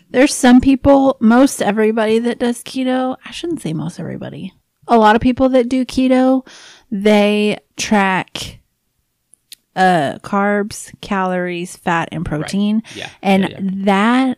There's 0.09 0.33
some 0.33 0.61
people, 0.61 1.17
most 1.19 1.61
everybody 1.61 2.19
that 2.19 2.39
does 2.39 2.63
keto, 2.63 3.17
I 3.25 3.31
shouldn't 3.31 3.61
say 3.61 3.73
most 3.73 3.99
everybody. 3.99 4.53
A 4.87 4.97
lot 4.97 5.15
of 5.15 5.21
people 5.21 5.49
that 5.49 5.69
do 5.69 5.85
keto, 5.85 6.47
they 6.91 7.57
track 7.75 8.59
uh 9.75 10.17
carbs, 10.23 10.91
calories, 11.01 11.75
fat, 11.75 12.09
and 12.11 12.25
protein. 12.25 12.81
Yeah. 12.95 13.09
And 13.21 13.43
yeah, 13.43 13.49
yeah. 13.59 13.69
that 13.85 14.37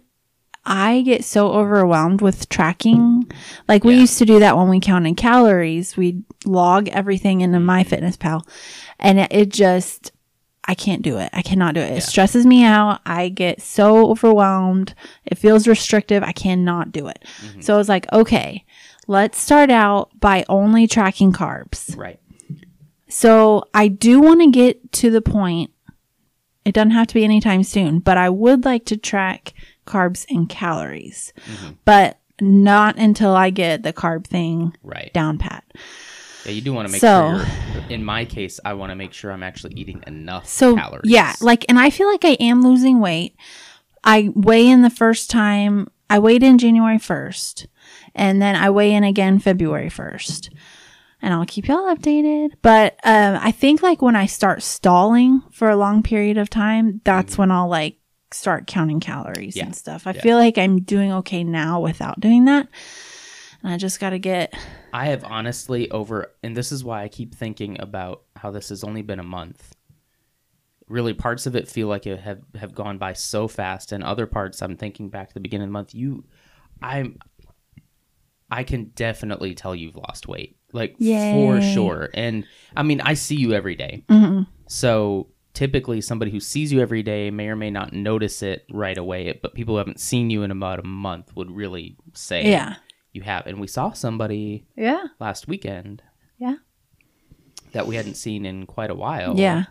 I 0.66 1.02
get 1.02 1.24
so 1.24 1.52
overwhelmed 1.54 2.22
with 2.22 2.50
tracking. 2.50 3.32
Like 3.68 3.84
we 3.84 3.94
Yeah. 3.96 4.02
used 4.02 4.18
to 4.20 4.26
do 4.26 4.40
that 4.40 4.58
when 4.58 4.70
we 4.70 4.80
counted 4.80 5.18
calories. 5.18 5.96
We'd 5.96 6.24
log 6.46 6.90
everything 6.90 7.42
into 7.42 7.58
MyFitnessPal, 7.60 8.48
and 9.00 9.20
it, 9.20 9.32
it 9.32 9.50
just 9.50 10.12
I 10.66 10.76
can't 10.76 11.02
do 11.02 11.18
it. 11.18 11.30
I 11.34 11.42
cannot 11.42 11.74
do 11.74 11.80
it. 11.82 11.90
It 11.92 11.94
Yeah. 11.96 12.00
stresses 12.02 12.46
me 12.46 12.64
out. 12.64 13.00
I 13.06 13.30
get 13.30 13.62
so 13.62 14.12
overwhelmed. 14.12 14.94
It 15.26 15.38
feels 15.40 15.68
restrictive. 15.68 16.22
I 16.22 16.32
cannot 16.34 16.92
do 16.92 17.08
it. 17.08 17.24
Mm-hmm. 17.44 17.62
So 17.62 17.74
I 17.74 17.78
was 17.78 17.90
like, 17.90 18.12
okay, 18.14 18.66
let's 19.10 19.40
start 19.40 19.72
out 19.72 20.12
by 20.20 20.46
only 20.48 20.86
tracking 20.88 21.34
carbs. 21.34 21.98
right. 21.98 22.20
So 23.10 23.64
I 23.74 23.88
do 23.88 24.22
want 24.22 24.42
to 24.42 24.52
get 24.52 24.92
to 24.94 25.10
the 25.10 25.22
point. 25.22 25.72
It 26.64 26.74
doesn't 26.76 26.92
have 26.92 27.08
to 27.08 27.16
be 27.16 27.24
anytime 27.24 27.64
soon, 27.64 28.00
but 28.00 28.18
I 28.18 28.30
would 28.30 28.66
like 28.66 28.86
to 28.86 28.98
track 28.98 29.54
carbs 29.88 30.26
and 30.30 30.48
calories, 30.48 31.34
Mm-hmm. 31.48 31.70
but 31.86 32.20
not 32.40 32.98
until 32.98 33.36
I 33.36 33.50
get 33.50 33.82
the 33.82 33.92
carb 33.94 34.26
thing 34.28 34.76
Right. 34.84 35.12
down 35.12 35.40
pat. 35.40 35.64
Yeah, 36.46 36.52
you 36.52 36.62
do 36.62 36.72
want 36.72 36.88
to 36.88 36.92
make 36.92 37.02
So- 37.02 37.40
sure. 37.44 37.84
In 37.90 38.04
my 38.06 38.26
case, 38.26 38.60
I 38.64 38.74
want 38.76 38.92
to 38.92 38.96
make 38.96 39.12
sure 39.14 39.32
I'm 39.32 39.42
actually 39.44 39.74
eating 39.74 40.04
enough 40.06 40.48
So 40.48 40.76
calories. 40.76 41.10
yeah, 41.12 41.34
like, 41.42 41.66
and 41.68 41.80
I 41.80 41.90
feel 41.90 42.08
like 42.08 42.24
I 42.24 42.38
am 42.40 42.62
losing 42.62 43.00
weight. 43.00 43.36
I 44.04 44.30
weigh 44.36 44.68
in 44.68 44.84
the 44.84 44.90
first 44.92 45.32
time. 45.32 45.88
I 46.12 46.20
weighed 46.20 46.44
in 46.44 46.58
January 46.60 47.00
first, 47.00 47.66
and 48.20 48.42
then 48.42 48.56
I 48.56 48.70
weigh 48.70 48.94
in 48.94 49.04
again 49.04 49.40
February 49.40 49.90
first. 49.90 50.50
And 51.22 51.34
I'll 51.34 51.46
keep 51.46 51.68
y'all 51.68 51.94
updated. 51.94 52.52
But 52.62 52.94
um, 53.04 53.38
I 53.42 53.52
think 53.52 53.82
like 53.84 54.02
when 54.02 54.16
I 54.16 54.26
start 54.26 54.64
stalling 54.64 55.42
for 55.52 55.70
a 55.70 55.76
long 55.76 56.02
period 56.04 56.38
of 56.38 56.50
time, 56.50 57.02
that's 57.04 57.38
when 57.38 57.52
I'll 57.52 57.68
like 57.68 57.98
start 58.32 58.68
counting 58.68 59.00
calories 59.02 59.56
Yeah. 59.58 59.66
and 59.66 59.76
stuff. 59.76 60.08
I 60.08 60.12
Yeah. 60.12 60.22
feel 60.22 60.38
like 60.38 60.58
I'm 60.58 60.82
doing 60.82 61.12
okay 61.14 61.44
now 61.44 61.82
without 61.82 62.20
doing 62.22 62.46
that. 62.46 62.68
And 63.64 63.74
I 63.74 63.78
just 63.78 64.00
got 64.00 64.12
to 64.12 64.20
get 64.20 64.54
I 64.94 65.08
have 65.08 65.26
honestly 65.26 65.92
over, 65.92 66.32
and 66.42 66.56
this 66.56 66.72
is 66.72 66.84
why 66.86 67.04
I 67.04 67.10
keep 67.10 67.36
thinking 67.36 67.76
about 67.82 68.22
how 68.38 68.52
this 68.52 68.70
has 68.70 68.84
only 68.84 69.02
been 69.02 69.20
a 69.20 69.24
month. 69.24 69.76
Really, 70.88 71.14
parts 71.14 71.46
of 71.46 71.56
it 71.56 71.68
feel 71.68 71.88
like 71.88 72.08
it 72.08 72.20
have 72.22 72.42
have 72.56 72.74
gone 72.74 72.98
by 72.98 73.14
so 73.14 73.48
fast, 73.48 73.92
and 73.92 74.04
other 74.04 74.26
parts 74.26 74.62
I'm 74.64 74.76
thinking 74.78 75.10
back 75.10 75.28
to 75.28 75.34
the 75.36 75.40
beginning 75.42 75.66
of 75.66 75.70
the 75.70 75.74
month. 75.74 75.94
You, 75.94 76.24
I'm, 76.82 77.20
I 78.52 78.64
can 78.64 78.86
definitely 78.96 79.54
tell 79.54 79.76
you've 79.76 79.96
lost 79.96 80.28
weight, 80.28 80.58
like 80.74 80.98
for 80.98 81.62
sure. 81.62 82.10
And 82.14 82.46
I 82.76 82.84
mean, 82.84 83.02
I 83.02 83.14
see 83.14 83.36
you 83.36 83.54
every 83.54 83.76
day. 83.76 84.04
Mhm. 84.10 84.48
So 84.68 85.28
typically, 85.54 86.02
somebody 86.02 86.32
who 86.32 86.40
sees 86.40 86.72
you 86.72 86.80
every 86.80 87.04
day 87.04 87.30
may 87.32 87.48
or 87.50 87.56
may 87.56 87.70
not 87.70 87.94
notice 87.94 88.42
it 88.42 88.66
right 88.72 88.98
away. 88.98 89.38
But 89.42 89.54
people 89.54 89.76
who 89.76 89.78
haven't 89.80 90.00
seen 90.00 90.30
you 90.30 90.44
in 90.44 90.52
about 90.52 90.80
a 90.80 90.84
month 90.88 91.36
would 91.36 91.52
really 91.52 91.96
say, 92.14 92.50
yeah. 92.50 92.76
you 93.14 93.22
have." 93.22 93.46
And 93.48 93.60
we 93.60 93.68
saw 93.68 93.92
somebody 93.92 94.66
Yeah. 94.76 95.04
last 95.20 95.48
weekend 95.48 96.02
Yeah. 96.40 96.56
that 97.72 97.88
we 97.88 97.96
hadn't 97.96 98.16
seen 98.16 98.46
in 98.46 98.66
quite 98.66 98.90
a 98.90 98.96
while. 98.96 99.38
Yeah. 99.40 99.66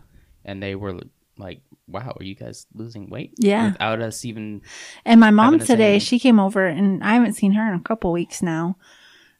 And 0.45 0.63
they 0.63 0.75
were 0.75 1.01
like, 1.37 1.63
wow, 1.89 2.15
are 2.19 2.25
you 2.25 2.35
guys 2.35 2.67
losing 2.75 3.09
weight? 3.11 3.35
Yeah. 3.39 3.73
Without 3.73 4.01
us 4.01 4.25
even. 4.25 4.63
And 5.05 5.21
my 5.21 5.31
mom 5.31 5.59
today, 5.59 5.99
she 5.99 6.19
came 6.19 6.39
over 6.39 6.67
and 6.67 7.03
I 7.03 7.15
haven't 7.15 7.35
seen 7.35 7.53
her 7.53 7.67
in 7.73 7.79
a 7.79 7.83
couple 7.83 8.13
weeks 8.13 8.43
now. 8.43 8.77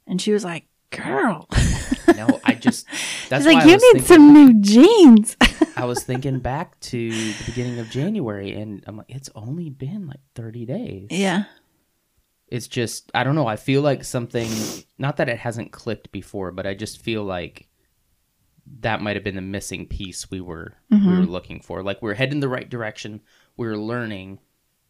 And 0.07 0.21
she 0.21 0.31
was 0.31 0.43
like, 0.43 0.65
girl, 0.89 1.47
No, 2.15 2.39
I 2.43 2.55
just. 2.55 2.85
That's 3.29 3.45
she's 3.45 3.53
like, 3.53 3.65
you 3.65 3.73
need 3.73 3.79
thinking, 3.79 4.01
some 4.03 4.33
new 4.33 4.61
jeans. 4.61 5.37
I 5.77 5.85
was 5.85 6.03
thinking 6.03 6.39
back 6.39 6.79
to 6.81 7.11
the 7.11 7.35
beginning 7.45 7.79
of 7.79 7.89
January 7.89 8.53
and 8.53 8.83
I'm 8.87 8.97
like, 8.97 9.09
it's 9.09 9.29
only 9.35 9.69
been 9.69 10.07
like 10.07 10.19
30 10.35 10.65
days. 10.65 11.07
yeah. 11.11 11.45
It's 12.47 12.67
just, 12.67 13.11
I 13.13 13.23
don't 13.23 13.35
know. 13.35 13.45
I 13.45 13.57
feel 13.57 13.83
like 13.83 14.03
something, 14.03 14.49
not 14.97 15.17
that 15.17 15.29
it 15.29 15.37
hasn't 15.37 15.71
clicked 15.71 16.11
before, 16.11 16.51
but 16.51 16.65
I 16.65 16.73
just 16.73 16.99
feel 17.03 17.23
like 17.23 17.68
that 18.81 19.01
might 19.01 19.15
have 19.15 19.23
been 19.23 19.35
the 19.35 19.41
missing 19.41 19.85
piece 19.87 20.29
we 20.31 20.41
were 20.41 20.73
we 20.89 20.97
Mm-hmm. 20.97 21.19
were 21.19 21.25
looking 21.25 21.59
for. 21.61 21.83
Like 21.83 22.01
we're 22.01 22.13
heading 22.15 22.39
the 22.39 22.49
right 22.49 22.69
direction. 22.69 23.21
We 23.57 23.67
are 23.67 23.77
learning, 23.77 24.39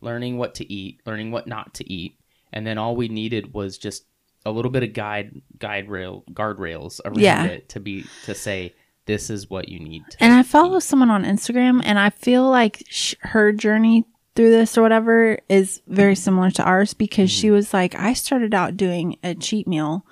learning 0.01 0.37
what 0.37 0.55
to 0.55 0.71
eat, 0.71 1.01
learning 1.05 1.31
what 1.31 1.47
not 1.47 1.73
to 1.75 1.91
eat, 1.91 2.19
and 2.53 2.65
then 2.67 2.77
all 2.77 2.95
we 2.95 3.07
needed 3.07 3.53
was 3.53 3.77
just 3.77 4.05
a 4.45 4.51
little 4.51 4.71
bit 4.71 4.83
of 4.83 4.93
guide 4.93 5.41
guide 5.57 5.89
rail 5.89 6.23
guardrails 6.31 6.99
around 7.05 7.19
Yeah. 7.19 7.43
it 7.45 7.69
to 7.69 7.79
be 7.79 8.05
to 8.25 8.33
say 8.35 8.73
this 9.05 9.29
is 9.29 9.49
what 9.49 9.67
you 9.69 9.79
need 9.79 10.03
to 10.11 10.17
And 10.23 10.33
I 10.33 10.43
follow 10.43 10.79
someone 10.79 11.09
on 11.09 11.23
Instagram 11.25 11.81
and 11.83 11.97
I 11.99 12.09
feel 12.11 12.47
like 12.49 12.83
sh- 12.89 13.15
her 13.21 13.51
journey 13.51 14.05
through 14.35 14.51
this 14.51 14.77
or 14.77 14.81
whatever 14.83 15.39
is 15.49 15.81
very 15.87 16.15
similar 16.15 16.51
to 16.51 16.63
ours 16.63 16.93
because 16.93 17.29
Mm-hmm. 17.31 17.41
she 17.41 17.51
was 17.51 17.73
like, 17.73 17.95
I 17.95 18.13
started 18.13 18.53
out 18.53 18.77
doing 18.77 19.17
a 19.23 19.35
cheat 19.35 19.67
meal 19.67 20.05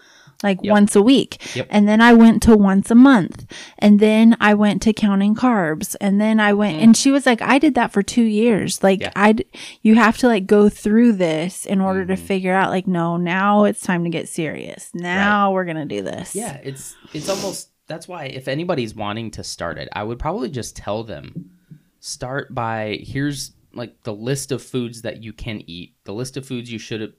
like 0.44 0.60
Yep. 0.62 0.72
once 0.72 0.96
a 0.96 1.02
week. 1.02 1.56
Yep. 1.56 1.68
And 1.70 1.88
then 1.88 2.02
I 2.02 2.14
went 2.14 2.44
to 2.44 2.56
once 2.56 2.92
a 2.92 2.96
month. 2.96 3.46
And 3.80 4.00
then 4.00 4.38
I 4.40 4.54
went 4.54 4.82
to 4.84 4.94
counting 4.94 5.36
carbs. 5.36 5.96
And 6.00 6.20
then 6.22 6.40
I 6.40 6.54
went, 6.54 6.82
and 6.82 6.96
she 6.96 7.12
was 7.12 7.26
like, 7.26 7.42
I 7.42 7.60
did 7.60 7.76
that 7.76 7.92
for 7.92 8.04
two 8.04 8.24
years. 8.24 8.84
Like, 8.84 9.00
Mm. 9.00 9.04
Yeah. 9.04 9.12
I, 9.16 9.36
you 9.82 9.96
have 9.96 10.18
to 10.20 10.28
like 10.28 10.46
go 10.48 10.70
through 10.70 11.14
this 11.14 11.66
in 11.66 11.82
order 11.82 12.06
to 12.06 12.14
Mm-hmm. 12.14 12.26
figure 12.26 12.54
out, 12.54 12.70
like, 12.70 12.88
no, 12.88 13.18
now 13.18 13.64
it's 13.66 13.82
time 13.82 14.04
to 14.04 14.10
get 14.10 14.28
serious. 14.30 14.90
Now 14.94 15.52
we're 15.52 15.66
going 15.66 15.78
to 15.78 15.86
do 15.86 16.02
this. 16.02 16.36
Yeah, 16.36 16.58
it's 16.64 16.96
it's 17.14 17.30
almost 17.30 17.70
that's 17.88 18.08
why 18.08 18.26
if 18.26 18.48
anybody's 18.48 18.94
wanting 18.96 19.32
to 19.32 19.44
start 19.44 19.78
it, 19.78 19.88
I 19.94 20.04
would 20.04 20.20
probably 20.20 20.50
just 20.50 20.76
tell 20.76 21.04
them 21.04 21.52
start 22.00 22.54
by 22.54 23.00
here's 23.02 23.54
like 23.74 24.04
the 24.04 24.14
list 24.14 24.52
of 24.52 24.62
foods 24.64 25.04
that 25.04 25.24
you 25.24 25.32
can 25.34 25.62
eat, 25.68 25.96
the 26.04 26.14
list 26.14 26.36
of 26.38 26.46
foods 26.46 26.72
you 26.72 26.80
should 26.80 27.14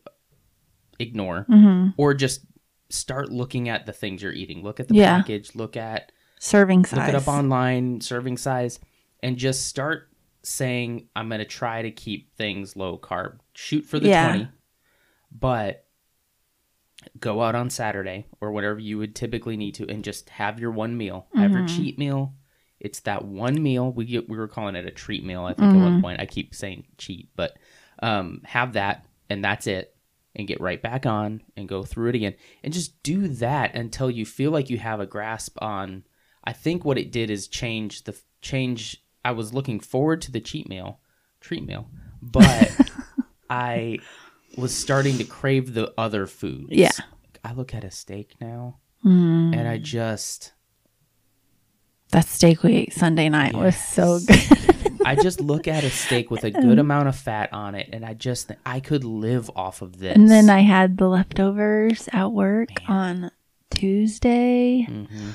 ignore, 0.99 1.45
hmm 1.49 1.89
or 1.97 2.15
just 2.15 2.41
start 2.91 3.31
looking 3.31 3.69
at 3.69 3.87
the 3.87 3.93
things 3.93 4.23
you're 4.23 4.33
eating. 4.33 4.63
Look 4.63 4.81
at 4.81 4.89
the 4.89 4.95
Yeah. 4.95 5.19
package, 5.19 5.55
look 5.55 5.77
at 5.77 6.11
Serving 6.39 6.85
size. 6.85 6.99
look 6.99 7.09
it 7.09 7.15
up 7.15 7.29
online, 7.29 8.01
serving 8.01 8.37
size, 8.39 8.81
and 9.23 9.37
just 9.37 9.67
start 9.67 10.09
saying, 10.43 11.09
I'm 11.15 11.29
going 11.29 11.41
to 11.41 11.45
try 11.45 11.83
to 11.83 11.91
keep 11.91 12.35
things 12.37 12.77
low 12.77 12.97
carb. 12.99 13.41
Shoot 13.55 13.85
for 13.85 13.99
the 13.99 14.09
Yeah. 14.09 14.29
20, 14.33 14.49
but 15.33 15.85
go 17.21 17.43
out 17.43 17.55
on 17.55 17.71
Saturday 17.71 18.27
or 18.41 18.51
whatever 18.53 18.79
you 18.79 18.99
would 18.99 19.15
typically 19.15 19.57
need 19.57 19.75
to 19.75 19.89
and 19.89 20.03
just 20.03 20.31
have 20.31 20.59
your 20.59 20.71
one 20.71 20.97
meal. 20.97 21.29
Have 21.35 21.53
your 21.53 21.63
Mhm. 21.63 21.77
cheat 21.77 21.99
meal. 21.99 22.35
It's 22.81 23.01
that 23.01 23.25
one 23.25 23.63
meal. 23.63 23.93
We 23.93 24.05
get, 24.05 24.29
we 24.29 24.37
were 24.37 24.49
calling 24.49 24.77
it 24.77 24.87
a 24.87 24.91
treat 24.91 25.25
meal, 25.25 25.45
I 25.45 25.53
think, 25.55 25.75
at 25.75 25.81
one 25.81 25.99
Mhm. 25.99 26.01
point. 26.01 26.21
I 26.21 26.27
keep 26.27 26.55
saying 26.55 26.87
cheat, 26.97 27.29
but 27.37 27.57
um, 28.01 28.41
have 28.45 28.75
that 28.75 29.05
and 29.29 29.45
that's 29.45 29.67
it. 29.67 29.95
And 30.37 30.47
get 30.47 30.61
right 30.61 30.81
back 30.81 31.05
on 31.07 31.43
and 31.57 31.69
go 31.69 31.83
through 31.83 32.11
it 32.11 32.15
again. 32.15 32.35
And 32.63 32.73
just 32.73 33.03
do 33.03 33.27
that 33.29 33.75
until 33.75 34.09
you 34.11 34.25
feel 34.25 34.51
like 34.53 34.71
you 34.71 34.79
have 34.79 35.01
a 35.01 35.07
grasp 35.07 35.57
on 35.61 36.05
I 36.45 36.53
think 36.53 36.85
what 36.85 36.97
it 36.97 37.11
did 37.13 37.29
is 37.31 37.47
change 37.49 38.05
the 38.05 38.17
change. 38.41 39.03
I 39.25 39.33
was 39.33 39.53
looking 39.53 39.81
forward 39.81 40.23
to 40.23 40.33
the 40.33 40.41
cheat 40.41 40.67
meal, 40.69 41.01
treat 41.41 41.67
meal, 41.67 41.89
but 42.23 42.71
I 43.51 43.99
was 44.57 44.75
starting 44.75 45.19
to 45.19 45.25
crave 45.25 45.75
the 45.75 45.93
other 45.99 46.27
foods. 46.27 46.69
Yeah. 46.71 46.93
I 47.45 47.53
look 47.53 47.75
at 47.75 47.85
a 47.85 47.91
steak 47.91 48.35
now, 48.41 48.79
Mm. 49.05 49.55
and 49.57 49.69
I 49.69 49.77
just, 49.79 50.53
That 52.13 52.25
steak 52.27 52.63
we 52.63 52.75
ate 52.75 52.93
Sunday 52.95 53.29
night 53.29 53.55
was 53.55 53.77
so 53.77 54.19
good. 54.27 54.77
I 55.09 55.15
just 55.23 55.41
look 55.41 55.67
at 55.69 55.85
a 55.85 55.91
steak 55.91 56.31
with 56.31 56.45
a 56.45 56.51
good 56.51 56.79
amount 56.79 57.09
of 57.09 57.17
fat 57.17 57.53
on 57.53 57.75
it, 57.75 57.89
and 57.93 58.05
I 58.05 58.15
just, 58.15 58.49
think 58.49 58.61
I 58.67 58.81
could 58.81 59.05
live 59.05 59.51
off 59.57 59.83
of 59.83 59.99
this. 59.99 60.15
and 60.17 60.29
then 60.29 60.51
I 60.51 60.61
had 60.61 60.97
the 60.99 61.09
leftovers 61.09 62.09
at 62.13 62.33
work 62.33 62.69
on 62.89 63.31
Tuesday. 63.71 64.87
Mhm. 64.89 65.35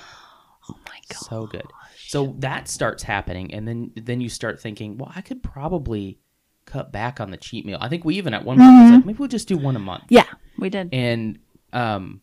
Oh 0.69 0.75
my 0.87 0.99
god. 1.09 1.17
so 1.25 1.47
good. 1.47 1.65
So 2.07 2.35
that 2.39 2.67
starts 2.67 3.03
happening, 3.03 3.53
and 3.53 3.67
then 3.67 3.91
then 3.95 4.21
you 4.21 4.29
start 4.29 4.61
thinking, 4.61 4.97
well, 4.97 5.11
I 5.15 5.21
could 5.21 5.41
probably 5.41 6.19
cut 6.65 6.91
back 6.91 7.19
on 7.19 7.31
the 7.31 7.37
cheat 7.37 7.65
meal. 7.65 7.77
I 7.81 7.89
think 7.89 8.05
we 8.05 8.15
even 8.17 8.33
at 8.33 8.45
one 8.45 8.57
point 8.57 8.69
was 8.69 8.77
Mm-hmm. 8.85 8.95
like, 8.95 9.05
maybe 9.05 9.17
we'll 9.19 9.27
just 9.29 9.47
do 9.47 9.57
one 9.57 9.75
a 9.75 9.79
month. 9.79 10.03
Yeah, 10.09 10.25
we 10.57 10.69
did. 10.69 10.89
and 10.93 11.39
um 11.73 12.21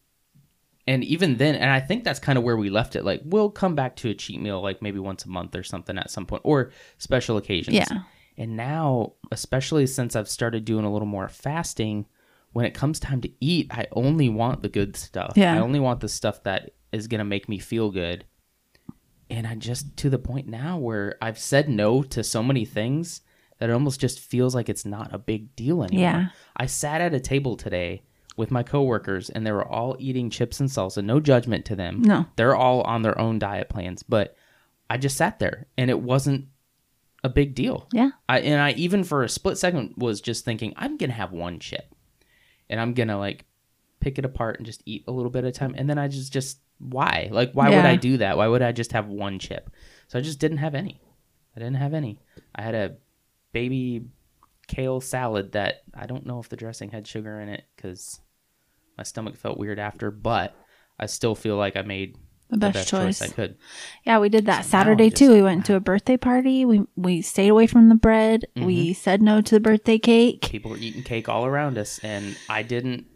and 0.87 1.05
even 1.05 1.37
then 1.37 1.55
and 1.55 1.71
i 1.71 1.79
think 1.81 2.05
that's 2.05 2.19
kind 2.21 2.39
of 2.39 2.45
where 2.45 2.57
we 2.57 2.71
left 2.71 2.97
it 2.97 3.05
like 3.05 3.21
we'll 3.25 3.51
come 3.51 3.75
back 3.75 3.97
to 3.97 4.09
a 4.11 4.15
cheat 4.15 4.41
meal 4.41 4.61
like 4.63 4.81
maybe 4.83 4.99
once 4.99 5.25
a 5.25 5.29
month 5.29 5.55
or 5.55 5.63
something 5.63 5.99
at 5.99 6.11
some 6.11 6.27
point 6.27 6.43
or 6.45 6.71
special 6.99 7.37
occasions 7.37 7.77
Yeah. 7.77 8.01
and 8.39 8.57
now 8.57 9.13
especially 9.31 9.87
since 9.87 10.17
i've 10.17 10.29
started 10.29 10.65
doing 10.65 10.85
a 10.85 10.93
little 10.93 11.07
more 11.09 11.29
fasting 11.29 12.07
when 12.53 12.65
it 12.65 12.75
comes 12.75 12.99
time 12.99 13.21
to 13.21 13.31
eat 13.41 13.69
i 13.71 13.87
only 13.93 14.29
want 14.29 14.63
the 14.63 14.69
good 14.69 14.97
stuff 14.97 15.33
Yeah. 15.37 15.55
i 15.55 15.59
only 15.59 15.81
want 15.81 16.01
the 16.01 16.09
stuff 16.09 16.43
that 16.45 16.71
is 16.93 17.07
going 17.09 17.21
to 17.21 17.25
make 17.25 17.49
me 17.49 17.59
feel 17.59 17.91
good 17.91 18.25
and 19.29 19.47
i 19.47 19.55
just 19.55 19.97
to 19.99 20.11
the 20.11 20.19
point 20.19 20.49
now 20.49 20.79
where 20.79 21.17
i've 21.23 21.39
said 21.39 21.69
no 21.69 22.03
to 22.03 22.25
so 22.25 22.43
many 22.43 22.65
things 22.65 23.21
that 23.59 23.69
it 23.69 23.73
almost 23.75 24.01
just 24.01 24.19
feels 24.19 24.55
like 24.55 24.69
it's 24.71 24.87
not 24.87 25.13
a 25.15 25.19
big 25.19 25.55
deal 25.55 25.83
anymore 25.85 26.01
Yeah. 26.03 26.27
I 26.57 26.65
sat 26.65 27.03
at 27.03 27.13
a 27.13 27.21
table 27.21 27.57
today 27.59 28.03
with 28.41 28.51
my 28.51 28.63
coworkers 28.63 29.29
and 29.31 29.47
they 29.47 29.53
were 29.53 29.69
all 29.69 29.95
eating 30.01 30.31
chips 30.31 30.59
and 30.59 30.69
salsa. 30.69 31.05
No 31.05 31.21
judgment 31.21 31.67
to 31.67 31.77
them. 31.77 32.01
No. 32.03 32.25
They're 32.37 32.57
all 32.57 32.81
on 32.81 33.03
their 33.03 33.19
own 33.21 33.39
diet 33.39 33.69
plans, 33.69 34.03
but 34.03 34.35
I 34.89 34.97
just 34.97 35.17
sat 35.17 35.39
there 35.39 35.67
and 35.79 35.91
it 35.91 36.01
wasn't 36.01 36.47
a 37.23 37.29
big 37.29 37.55
deal. 37.55 37.87
Yeah. 37.93 38.11
I 38.29 38.41
and 38.41 38.61
I 38.61 38.73
even 38.73 39.05
for 39.05 39.23
a 39.23 39.29
split 39.29 39.59
second 39.59 39.95
was 39.97 40.21
just 40.21 40.45
thinking 40.45 40.73
I'm 40.77 40.97
gonna 40.97 41.13
have 41.13 41.33
one 41.33 41.61
chip, 41.61 41.95
and 42.69 42.81
I'm 42.81 42.95
gonna 42.95 43.19
like 43.19 43.45
pick 44.01 44.19
it 44.19 44.25
apart 44.25 44.57
and 44.57 44.65
just 44.65 44.83
eat 44.87 45.05
a 45.07 45.13
little 45.13 45.31
bit 45.31 45.45
at 45.45 45.51
a 45.51 45.53
time. 45.53 45.75
And 45.77 45.89
then 45.89 45.99
I 45.99 46.09
just 46.09 46.33
just 46.33 46.61
why 46.79 47.29
like 47.31 47.53
why 47.53 47.69
would 47.69 47.85
I 47.85 47.97
do 47.97 48.17
that? 48.17 48.39
Why 48.39 48.49
would 48.49 48.63
I 48.63 48.73
just 48.73 48.93
have 48.93 49.07
one 49.07 49.39
chip? 49.39 49.71
So 50.09 50.19
I 50.19 50.23
just 50.23 50.41
didn't 50.41 50.59
have 50.59 50.75
any. 50.75 51.01
I 51.55 51.61
didn't 51.61 51.77
have 51.77 51.93
any. 51.93 52.19
I 52.55 52.63
had 52.63 52.75
a 52.75 52.97
baby 53.53 54.07
kale 54.67 55.01
salad 55.01 55.53
that 55.53 55.83
I 55.93 56.07
don't 56.07 56.25
know 56.25 56.39
if 56.39 56.49
the 56.49 56.57
dressing 56.57 56.91
had 56.91 57.07
sugar 57.07 57.41
in 57.41 57.49
it 57.49 57.65
because 57.77 58.21
my 59.00 59.04
stomach 59.04 59.35
felt 59.35 59.57
weird 59.57 59.78
after, 59.78 60.11
but 60.11 60.54
I 60.99 61.07
still 61.07 61.35
feel 61.35 61.57
like 61.57 61.75
I 61.75 61.80
made 61.83 62.16
The 62.50 62.57
the 62.57 62.59
best, 62.66 62.75
best 62.75 62.88
choice. 62.90 63.19
choice 63.21 63.30
I 63.30 63.33
could. 63.33 63.57
Yeah, 64.04 64.19
we 64.19 64.28
did 64.28 64.45
that 64.45 64.66
So 64.66 64.71
Saturday 64.73 65.09
too. 65.09 65.33
We 65.33 65.40
went 65.40 65.64
to 65.66 65.75
a 65.75 65.80
birthday 65.80 66.19
party. 66.19 66.66
We 66.66 66.83
we 66.97 67.23
stayed 67.23 67.49
away 67.49 67.66
from 67.66 67.88
the 67.88 67.95
bread. 67.95 68.45
Mm-hmm. 68.54 68.66
We 68.66 68.92
said 68.92 69.23
no 69.23 69.40
to 69.40 69.54
the 69.54 69.61
birthday 69.61 69.97
cake. 69.99 70.42
people 70.50 70.71
were 70.73 70.76
eating 70.76 71.02
cake 71.02 71.30
all 71.30 71.47
around 71.47 71.78
us 71.78 71.99
and 72.02 72.37
i 72.50 72.62
didn't 72.62 73.07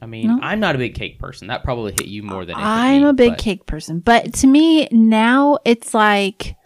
i 0.00 0.06
mean 0.06 0.30
i'm 0.42 0.60
not 0.60 0.74
a 0.74 0.78
big 0.78 0.94
cake 0.94 1.18
person 1.18 1.48
that 1.48 1.62
probably 1.62 1.92
hit 1.92 2.06
you 2.06 2.22
more 2.22 2.44
than 2.46 2.56
I'm 2.56 3.04
a 3.04 3.12
big 3.12 3.32
but- 3.32 3.38
cake 3.38 3.66
person, 3.66 4.00
but 4.00 4.32
to 4.40 4.46
me 4.46 4.88
now 4.90 5.58
it's 5.66 5.92
like 5.92 6.56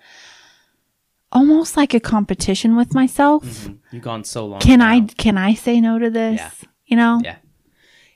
almost 1.32 1.76
like 1.76 1.92
a 1.94 2.00
competition 2.00 2.76
with 2.76 2.94
myself. 2.94 3.42
Mhm. 3.44 3.78
you've 3.90 4.02
gone 4.04 4.22
so 4.22 4.46
long 4.46 4.60
Can 4.60 4.80
I 4.80 5.00
can 5.00 5.36
I 5.36 5.54
say 5.54 5.80
no 5.80 5.98
to 5.98 6.10
this? 6.10 6.38
Yeah. 6.38 6.50
You 6.86 6.96
know? 6.96 7.20
yeah 7.24 7.36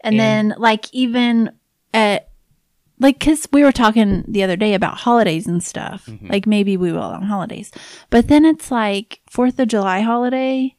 And, 0.02 0.18
then 0.18 0.54
like 0.58 0.92
even 0.92 1.50
at 1.92 2.28
like 2.98 3.18
cuz 3.20 3.48
we 3.52 3.62
were 3.62 3.72
talking 3.72 4.24
the 4.28 4.42
other 4.42 4.56
day 4.56 4.74
about 4.74 4.98
holidays 4.98 5.46
and 5.46 5.62
stuff. 5.62 6.06
Mm-hmm. 6.06 6.26
Like 6.28 6.46
maybe 6.46 6.76
we 6.76 6.92
will 6.92 7.02
on 7.02 7.22
holidays. 7.22 7.70
But 8.10 8.28
then 8.28 8.44
it's 8.44 8.70
like 8.70 9.20
4th 9.30 9.58
of 9.58 9.68
July 9.68 10.00
holiday. 10.00 10.74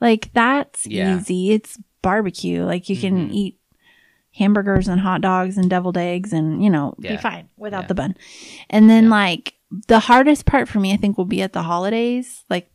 Like 0.00 0.32
that's 0.32 0.86
Yeah. 0.86 1.16
easy. 1.16 1.52
It's 1.52 1.78
barbecue. 2.02 2.64
Like 2.64 2.88
you 2.88 2.96
can 2.96 3.28
Mhm. 3.30 3.32
eat 3.34 3.58
hamburgers 4.34 4.86
and 4.86 5.00
hot 5.00 5.22
dogs 5.22 5.56
and 5.56 5.70
deviled 5.70 5.96
eggs 5.96 6.32
and 6.32 6.62
you 6.62 6.68
know 6.70 6.94
be 7.00 7.16
fine 7.16 7.48
without 7.56 7.84
Yeah. 7.84 7.86
the 7.88 7.94
bun. 7.94 8.14
And 8.68 8.88
then 8.90 9.04
Yeah. 9.04 9.10
like 9.10 9.54
the 9.88 10.00
hardest 10.00 10.44
part 10.46 10.68
for 10.68 10.78
me 10.78 10.92
I 10.92 10.96
think 10.96 11.16
will 11.18 11.24
be 11.24 11.42
at 11.42 11.52
the 11.52 11.62
holidays, 11.62 12.44
like 12.50 12.70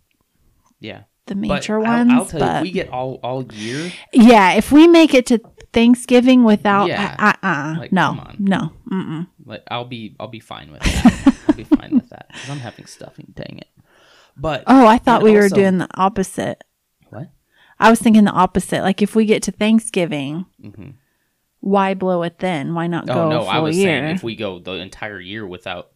yeah 0.79 1.03
the 1.32 1.48
but 1.48 1.48
major 1.48 1.78
I'll, 1.80 1.84
ones. 1.98 2.12
I'll 2.12 2.26
tell 2.26 2.40
but 2.40 2.56
you 2.58 2.62
we 2.64 2.72
get 2.72 2.90
all 2.90 3.20
all 3.24 3.44
year 3.54 3.92
yeah, 4.14 4.54
if 4.54 4.72
we 4.72 4.88
make 4.88 5.14
it 5.14 5.26
to 5.28 5.40
Thanksgiving 5.74 6.44
without, 6.44 6.88
Yeah. 6.90 7.16
uh, 7.18 7.34
uh, 7.42 7.48
uh, 7.48 7.76
Like, 7.80 7.92
no, 7.94 8.28
no, 8.38 8.72
mm-mm. 8.92 9.28
like 9.46 9.64
i'll 9.72 9.86
be 9.86 10.16
i'll 10.20 10.28
be 10.28 10.42
fine 10.42 10.70
with 10.72 10.82
that 10.82 11.36
i'll 11.48 11.56
be 11.56 11.64
fine 11.64 11.92
with 11.96 12.10
that 12.10 12.28
because 12.28 12.50
i'm 12.50 12.60
having 12.60 12.86
stuffing 12.86 13.32
dang 13.34 13.58
it 13.60 13.70
but 14.38 14.64
Oh, 14.68 14.86
I 14.88 14.98
thought 14.98 15.24
we 15.24 15.34
were 15.34 15.50
doing 15.50 15.78
the 15.78 15.88
opposite. 15.96 16.64
what 17.10 17.30
I 17.80 17.90
was 17.90 18.00
thinking 18.00 18.24
the 18.26 18.32
opposite. 18.32 18.82
Like 18.82 19.02
if 19.02 19.16
we 19.16 19.26
get 19.26 19.44
to 19.44 19.52
Thanksgiving, 19.52 20.46
Mhm. 20.64 20.94
why 21.60 21.94
blow 21.96 22.22
it 22.24 22.40
then? 22.40 22.74
Why 22.74 22.88
not 22.88 23.08
go 23.08 23.24
oh 23.26 23.30
no 23.30 23.44
i 23.44 23.60
was 23.60 23.78
year? 23.78 23.88
saying 23.88 24.16
if 24.16 24.24
we 24.24 24.36
go 24.36 24.60
the 24.60 24.74
entire 24.74 25.20
year 25.20 25.46
without 25.48 25.92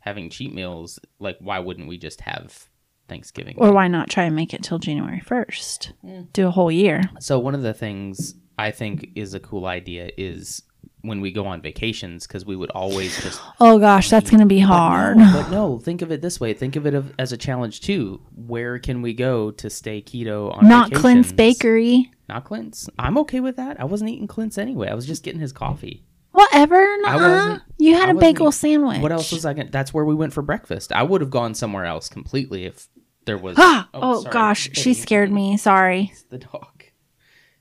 having 0.00 0.30
cheat 0.30 0.54
meals 0.54 0.98
like 1.18 1.36
why 1.40 1.58
wouldn't 1.58 1.88
we 1.88 1.98
just 1.98 2.20
have 2.22 2.68
thanksgiving 3.08 3.54
or 3.58 3.72
why 3.72 3.88
not 3.88 4.08
try 4.10 4.24
and 4.24 4.36
make 4.36 4.52
it 4.54 4.62
till 4.62 4.78
January 4.78 5.20
first? 5.20 5.92
Mm. 6.04 6.32
Do 6.32 6.46
a 6.48 6.50
whole 6.50 6.70
year. 6.70 7.02
So 7.20 7.38
one 7.38 7.54
of 7.54 7.62
the 7.62 7.74
things 7.74 8.34
I 8.58 8.70
think 8.70 9.10
is 9.14 9.34
a 9.34 9.40
cool 9.40 9.66
idea 9.66 10.10
is 10.16 10.62
when 11.02 11.20
we 11.20 11.30
go 11.30 11.46
on 11.46 11.60
vacations 11.62 12.26
because 12.26 12.44
we 12.44 12.56
would 12.56 12.70
always 12.70 13.22
just 13.22 13.40
Oh 13.60 13.78
gosh, 13.78 14.10
that's 14.10 14.30
gonna 14.30 14.46
be 14.46 14.58
hard. 14.58 15.16
But 15.18 15.24
no, 15.24 15.32
but 15.42 15.50
no, 15.50 15.78
think 15.78 16.02
of 16.02 16.10
it 16.10 16.20
this 16.20 16.40
way. 16.40 16.52
Think 16.54 16.74
of 16.76 16.86
it 16.86 16.94
of, 16.94 17.12
as 17.18 17.32
a 17.32 17.36
challenge 17.36 17.80
too. 17.80 18.20
Where 18.34 18.78
can 18.78 19.02
we 19.02 19.14
go 19.14 19.50
to 19.52 19.70
stay 19.70 20.02
keto 20.02 20.56
on 20.56 20.68
Not 20.68 20.92
Clint's? 20.92 21.32
Bakery. 21.32 22.10
Not 22.28 22.44
Clint's. 22.44 22.88
I'm 22.98 23.18
okay 23.18 23.38
with 23.40 23.56
that. 23.56 23.80
I 23.80 23.84
wasn't 23.84 24.10
eating 24.10 24.26
Clint's 24.26 24.58
anyway. 24.58 24.88
I 24.88 24.94
was 24.94 25.06
just 25.06 25.22
getting 25.22 25.40
his 25.40 25.52
coffee. 25.52 26.02
Whatever. 26.32 26.76
I 26.76 26.96
nuh-uh. 27.16 27.18
wasn't- 27.18 27.62
You 27.78 27.94
had 27.94 28.08
I 28.08 28.12
a 28.12 28.14
bagel 28.14 28.50
sandwich. 28.52 29.00
What 29.00 29.12
else 29.12 29.32
was 29.32 29.44
I 29.44 29.52
going 29.54 29.66
to 29.66 29.72
That's 29.72 29.92
where 29.92 30.04
we 30.04 30.14
went 30.14 30.32
for 30.32 30.42
breakfast. 30.42 30.92
I 30.92 31.02
would 31.02 31.20
have 31.20 31.30
gone 31.30 31.54
somewhere 31.54 31.84
else 31.84 32.08
completely 32.08 32.64
if 32.64 32.88
there 33.26 33.36
was 33.38 33.56
oh, 33.58 34.20
sorry. 34.22 34.32
gosh, 34.32 34.70
she 34.72 34.94
scared 34.94 35.30
me. 35.30 35.56
Sorry. 35.56 36.08
It's 36.12 36.22
the 36.30 36.38
dog. 36.38 36.84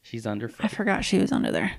She's 0.02 0.26
under 0.26 0.52
I 0.60 0.68
forgot 0.68 1.04
she 1.04 1.18
was 1.18 1.32
under 1.32 1.52
there. 1.52 1.74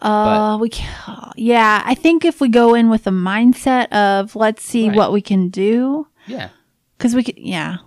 Uh, 0.00 0.54
But- 0.56 0.60
we 0.60 0.70
ca- 0.70 1.32
yeah, 1.36 1.82
I 1.84 1.94
think 1.94 2.24
if 2.24 2.40
we 2.40 2.48
go 2.48 2.74
in 2.74 2.88
with 2.88 3.06
a 3.06 3.10
mindset 3.10 3.88
of 3.92 4.34
let's 4.36 4.64
see 4.64 4.88
Right. 4.88 4.96
what 4.96 5.12
we 5.12 5.20
can 5.20 5.48
do, 5.48 6.06
Yeah. 6.26 6.48
because 6.96 7.14
we 7.14 7.22
could, 7.24 7.38
yeah. 7.38 7.78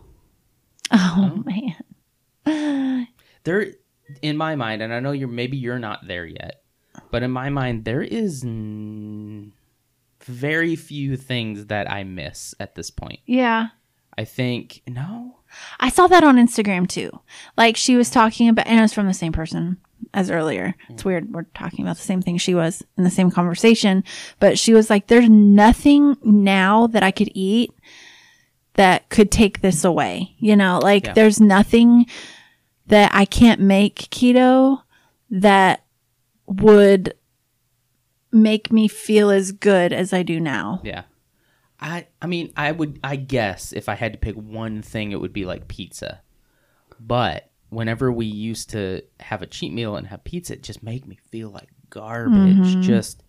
Oh 0.92 1.42
man, 1.46 3.08
there 3.44 3.74
in 4.22 4.36
my 4.36 4.56
mind 4.56 4.82
and 4.82 4.94
i 4.94 5.00
know 5.00 5.12
you're 5.14 5.28
maybe 5.30 5.56
you're 5.56 5.80
not 5.80 6.06
there 6.06 6.26
yet 6.26 6.61
but 7.12 7.24
in 7.24 7.32
my 7.32 7.50
mind 7.50 7.86
there 7.86 8.02
is 8.02 8.44
n- 8.44 9.52
very 10.24 10.76
few 10.76 11.18
things 11.18 11.66
that 11.68 11.90
i 11.92 12.04
miss 12.04 12.54
at 12.60 12.76
this 12.76 12.90
point 12.92 13.20
yeah. 13.26 13.68
i 14.18 14.24
think 14.24 14.82
no 14.88 15.36
I 15.82 15.90
saw 15.90 16.08
that 16.08 16.24
on 16.24 16.38
Instagram 16.38 16.88
too. 16.88 17.12
Like 17.58 17.76
she 17.76 17.98
was 17.98 18.10
talking 18.10 18.48
about, 18.48 18.68
and 18.68 18.80
it 18.80 18.82
was 18.82 18.94
from 18.94 19.08
the 19.08 19.14
same 19.14 19.34
person 19.34 19.76
as 20.14 20.32
earlier. 20.32 20.76
It's 20.88 21.04
weird. 21.04 21.34
We're 21.34 21.44
talking 21.54 21.84
about 21.84 21.98
the 21.98 22.04
same 22.04 22.22
thing 22.22 22.38
she 22.38 22.56
was 22.56 22.82
in 22.98 23.04
the 23.04 23.10
same 23.10 23.30
conversation, 23.30 24.06
but 24.40 24.58
she 24.58 24.74
was 24.74 24.90
like, 24.90 25.08
there's 25.08 25.28
nothing 25.30 26.16
now 26.24 26.88
that 26.88 27.04
I 27.04 27.12
could 27.12 27.30
eat 27.36 27.72
that 28.76 29.10
could 29.10 29.30
take 29.30 29.60
this 29.60 29.84
away. 29.84 30.34
You 30.40 30.56
know, 30.56 30.80
like 30.82 31.08
Yeah. 31.08 31.14
there's 31.16 31.42
nothing 31.42 32.06
that 32.88 33.12
I 33.14 33.26
can't 33.26 33.60
make 33.60 33.96
keto 34.10 34.84
that 35.32 35.84
would 36.52 37.14
make 38.32 38.72
me 38.72 38.88
feel 38.88 39.30
as 39.30 39.52
good 39.52 39.94
as 39.94 40.14
I 40.14 40.24
do 40.24 40.40
now. 40.40 40.82
yeah 40.84 41.04
i 41.82 42.06
i 42.22 42.28
mean 42.28 42.54
i 42.56 42.72
would 42.72 43.00
i 43.04 43.16
guess 43.16 43.74
if 43.74 43.90
i 43.90 43.96
had 43.96 44.14
to 44.14 44.20
pick 44.20 44.36
one 44.36 44.82
thing 44.82 45.12
it 45.12 45.20
would 45.20 45.34
be 45.34 45.46
like 45.46 45.68
pizza 45.68 46.22
but 47.00 47.50
whenever 47.70 48.12
we 48.12 48.26
used 48.26 48.70
to 48.70 49.02
have 49.20 49.42
a 49.42 49.48
cheat 49.48 49.74
meal 49.74 49.96
and 49.96 50.08
have 50.08 50.24
pizza 50.24 50.54
it 50.54 50.64
just 50.64 50.84
made 50.84 51.08
me 51.08 51.18
feel 51.32 51.50
like 51.50 51.70
garbage 51.90 52.56
mm-hmm. 52.58 52.82
just 52.82 53.24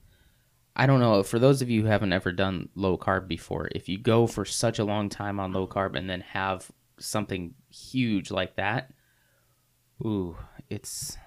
I 0.74 0.86
don't 0.86 1.00
know. 1.00 1.22
For 1.22 1.38
those 1.38 1.60
of 1.60 1.68
you 1.68 1.82
who 1.82 1.88
haven't 1.88 2.14
ever 2.14 2.32
done 2.32 2.70
low 2.74 2.96
carb 2.96 3.28
before, 3.28 3.68
if 3.74 3.90
you 3.90 3.98
go 3.98 4.26
for 4.26 4.46
such 4.46 4.78
a 4.78 4.84
long 4.84 5.10
time 5.10 5.38
on 5.38 5.52
low 5.52 5.66
carb 5.66 5.98
and 5.98 6.08
then 6.08 6.22
have 6.22 6.70
something 6.98 7.52
huge 7.68 8.30
like 8.30 8.56
that, 8.56 8.90
ooh, 10.02 10.34
it's 10.70 11.18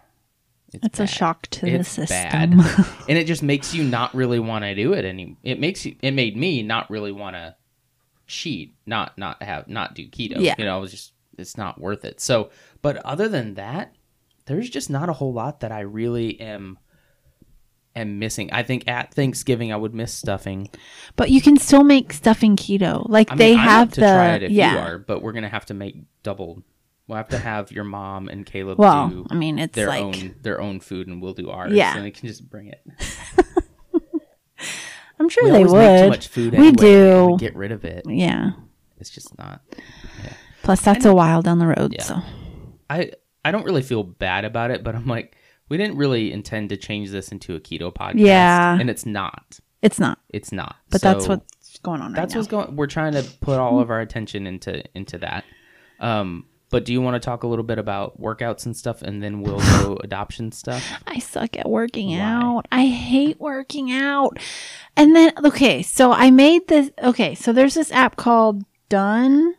It's 0.73 0.99
a 0.99 1.04
bad. 1.04 1.10
shock 1.10 1.47
to 1.47 1.67
It's 1.67 1.95
the 1.95 2.06
bad. 2.08 2.54
system. 2.54 2.86
and 3.10 3.17
it 3.17 3.28
just 3.28 3.43
makes 3.43 3.73
you 3.73 3.84
not 3.84 4.13
really 4.13 4.39
want 4.39 4.63
to 4.63 4.75
do 4.75 4.93
it 4.93 5.06
any. 5.06 5.38
It 5.43 5.60
makes 5.60 5.86
you. 5.86 5.95
It 6.01 6.12
made 6.12 6.36
me 6.36 6.63
not 6.63 6.89
really 6.89 7.12
want 7.12 7.36
to 7.36 7.56
cheat, 8.28 8.75
not 8.86 9.17
not 9.17 9.41
have 9.41 9.67
not 9.67 9.95
do 9.95 10.08
keto. 10.08 10.39
Yeah. 10.39 10.56
you 10.58 10.65
know, 10.65 10.78
it 10.78 10.82
was 10.82 10.91
just 10.91 11.13
it's 11.38 11.58
not 11.58 11.80
worth 11.80 12.06
it. 12.06 12.19
So, 12.19 12.49
but 12.82 12.97
other 12.97 13.28
than 13.28 13.56
that, 13.56 13.95
there's 14.45 14.69
just 14.69 14.89
not 14.89 15.10
a 15.10 15.13
whole 15.13 15.34
lot 15.34 15.62
that 15.62 15.71
I 15.71 15.82
really 15.82 16.39
am 16.39 16.78
am 17.95 18.19
missing. 18.19 18.49
I 18.51 18.63
think 18.63 18.88
at 18.88 19.13
Thanksgiving 19.13 19.71
I 19.71 19.78
would 19.78 19.93
miss 19.93 20.13
stuffing. 20.13 20.69
But 21.15 21.30
you 21.32 21.41
can 21.41 21.58
still 21.58 21.84
make 21.84 22.13
stuffing 22.13 22.56
keto. 22.56 23.08
Like 23.08 23.32
I 23.32 23.36
mean, 23.36 23.38
they 23.38 23.54
I'm 23.54 23.60
have 23.60 23.91
the 23.91 24.01
try 24.01 24.36
it 24.36 24.43
if 24.43 24.51
yeah. 24.51 24.73
you 24.73 24.80
are, 24.80 24.97
but 24.97 25.21
we're 25.21 25.34
gonna 25.34 25.49
have 25.49 25.65
to 25.67 25.73
make 25.73 25.95
double. 26.23 26.63
We'll 27.07 27.17
have 27.17 27.29
to 27.29 27.37
have 27.37 27.71
your 27.71 27.83
mom 27.83 28.29
and 28.29 28.45
Caleb 28.45 28.79
Well, 28.79 29.09
do 29.09 29.25
I 29.29 29.35
mean, 29.35 29.59
it's 29.59 29.75
their 29.75 29.87
like 29.87 30.03
own 30.03 30.35
their 30.41 30.59
own 30.59 30.79
food, 30.79 31.07
and 31.07 31.21
we'll 31.21 31.33
do 31.33 31.49
ours. 31.51 31.71
Yeah. 31.73 31.95
and 31.95 32.03
they 32.05 32.11
can 32.11 32.27
just 32.27 32.49
bring 32.49 32.67
it. 32.67 32.81
I'm 35.19 35.29
sure 35.29 35.45
we 35.45 35.51
they 35.51 35.63
would. 35.65 36.03
too 36.03 36.09
much 36.09 36.27
food. 36.27 36.53
We 36.53 36.57
Anyway, 36.57 36.69
and 36.69 36.77
do. 36.77 37.25
we 37.33 37.37
get 37.37 37.55
rid 37.55 37.71
of 37.71 37.85
it. 37.85 38.03
yeah. 38.07 38.51
It's 38.97 39.09
just 39.09 39.37
not. 39.37 39.61
Plus, 40.63 40.81
that's 40.81 41.05
a 41.05 41.13
while 41.13 41.41
down 41.41 41.59
the 41.59 41.67
road. 41.67 41.93
Yeah. 41.93 42.01
So 42.03 42.21
I 42.89 43.11
I 43.43 43.51
don't 43.51 43.65
really 43.65 43.81
feel 43.83 44.03
bad 44.03 44.45
about 44.45 44.71
it, 44.71 44.83
but 44.83 44.95
I'm 44.95 45.05
like, 45.05 45.35
we 45.69 45.77
didn't 45.77 45.97
really 45.97 46.31
intend 46.31 46.69
to 46.69 46.77
change 46.77 47.11
this 47.11 47.31
into 47.31 47.55
a 47.55 47.59
keto 47.59 47.93
podcast. 47.93 48.13
Yeah. 48.25 48.79
and 48.79 48.89
it's 48.89 49.05
not. 49.05 49.59
it's 49.81 49.99
not. 49.99 50.19
It's 50.29 50.51
not. 50.51 50.75
But 50.89 51.01
that's 51.01 51.27
what's 51.27 51.77
going 51.79 52.01
on 52.01 52.13
right 52.13 52.15
that's 52.21 52.33
now. 52.33 52.39
what's 52.39 52.47
going. 52.49 52.75
We're 52.75 52.87
trying 52.87 53.13
to 53.13 53.23
put 53.41 53.59
all 53.59 53.79
of 53.79 53.89
our 53.91 53.99
attention 54.01 54.47
into 54.47 54.83
into 54.97 55.17
that. 55.19 55.43
Um, 55.99 56.45
but 56.69 56.84
do 56.86 56.91
you 56.93 57.01
want 57.01 57.15
to 57.15 57.19
talk 57.25 57.43
a 57.43 57.47
little 57.47 57.63
bit 57.63 57.78
about 57.78 58.19
workouts 58.19 58.65
and 58.65 58.75
stuff, 58.75 59.01
and 59.01 59.21
then 59.23 59.41
we'll 59.41 59.60
go 59.60 59.97
adoption 60.04 60.51
stuff? 60.51 60.84
I 61.08 61.19
suck 61.19 61.58
at 61.58 61.69
working 61.69 62.10
Why? 62.10 62.19
out. 62.19 62.67
I 62.71 62.86
hate 62.88 63.39
working 63.39 63.91
out. 63.91 64.38
And 64.97 65.15
then, 65.15 65.32
okay, 65.45 65.82
so 65.82 66.12
I 66.12 66.32
made 66.32 66.67
this. 66.67 66.89
Okay, 67.04 67.36
so 67.36 67.54
there's 67.54 67.73
this 67.75 67.91
app 67.91 68.15
called 68.15 68.63
Done. 68.89 69.56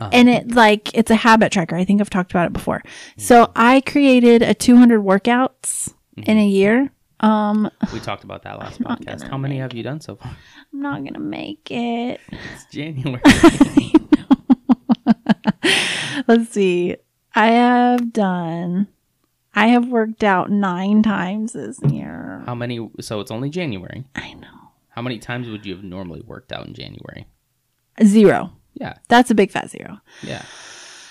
Uh-huh. 0.00 0.10
And 0.12 0.28
it 0.28 0.52
like 0.52 0.94
it's 0.94 1.10
a 1.10 1.16
habit 1.16 1.50
tracker. 1.50 1.74
I 1.74 1.84
think 1.84 2.00
I've 2.00 2.10
talked 2.10 2.30
about 2.30 2.46
it 2.46 2.52
before. 2.52 2.82
So 3.16 3.50
I 3.56 3.80
created 3.80 4.42
a 4.42 4.54
200 4.54 5.00
workouts 5.00 5.92
in 6.16 6.36
a 6.38 6.46
year 6.46 6.90
Um, 7.20 7.68
We 7.92 7.98
talked 8.00 8.22
about 8.22 8.42
that 8.42 8.58
last 8.60 8.80
podcast. 8.82 9.28
How 9.28 9.38
many 9.38 9.58
have 9.58 9.72
you 9.74 9.82
done 9.82 10.00
so 10.00 10.14
far? 10.16 10.36
I'm 10.72 10.82
not 10.82 11.02
gonna 11.04 11.18
make 11.18 11.70
it. 11.70 12.20
It's 12.30 12.66
January. 12.70 13.20
Let's 16.26 16.50
see. 16.50 16.96
I 17.34 17.46
have 17.48 18.12
done. 18.12 18.88
I 19.54 19.68
have 19.68 19.88
worked 19.88 20.24
out 20.24 20.50
nine 20.50 21.02
times 21.02 21.52
this 21.52 21.78
year. 21.88 22.42
How 22.46 22.54
many? 22.54 22.88
So 23.00 23.20
it's 23.20 23.30
only 23.30 23.50
January. 23.50 24.04
I 24.14 24.34
know. 24.34 24.48
How 24.90 25.02
many 25.02 25.18
times 25.18 25.48
would 25.48 25.64
you 25.64 25.74
have 25.74 25.84
normally 25.84 26.22
worked 26.26 26.52
out 26.52 26.66
in 26.66 26.74
January? 26.74 27.26
Zero. 28.04 28.52
Yeah, 28.74 28.94
That's 29.08 29.30
a 29.30 29.34
big 29.34 29.50
fat 29.50 29.70
zero. 29.70 29.98
yeah. 30.22 30.42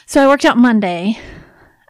So 0.06 0.24
I 0.24 0.28
worked 0.28 0.46
out 0.46 0.58
Monday. 0.58 1.20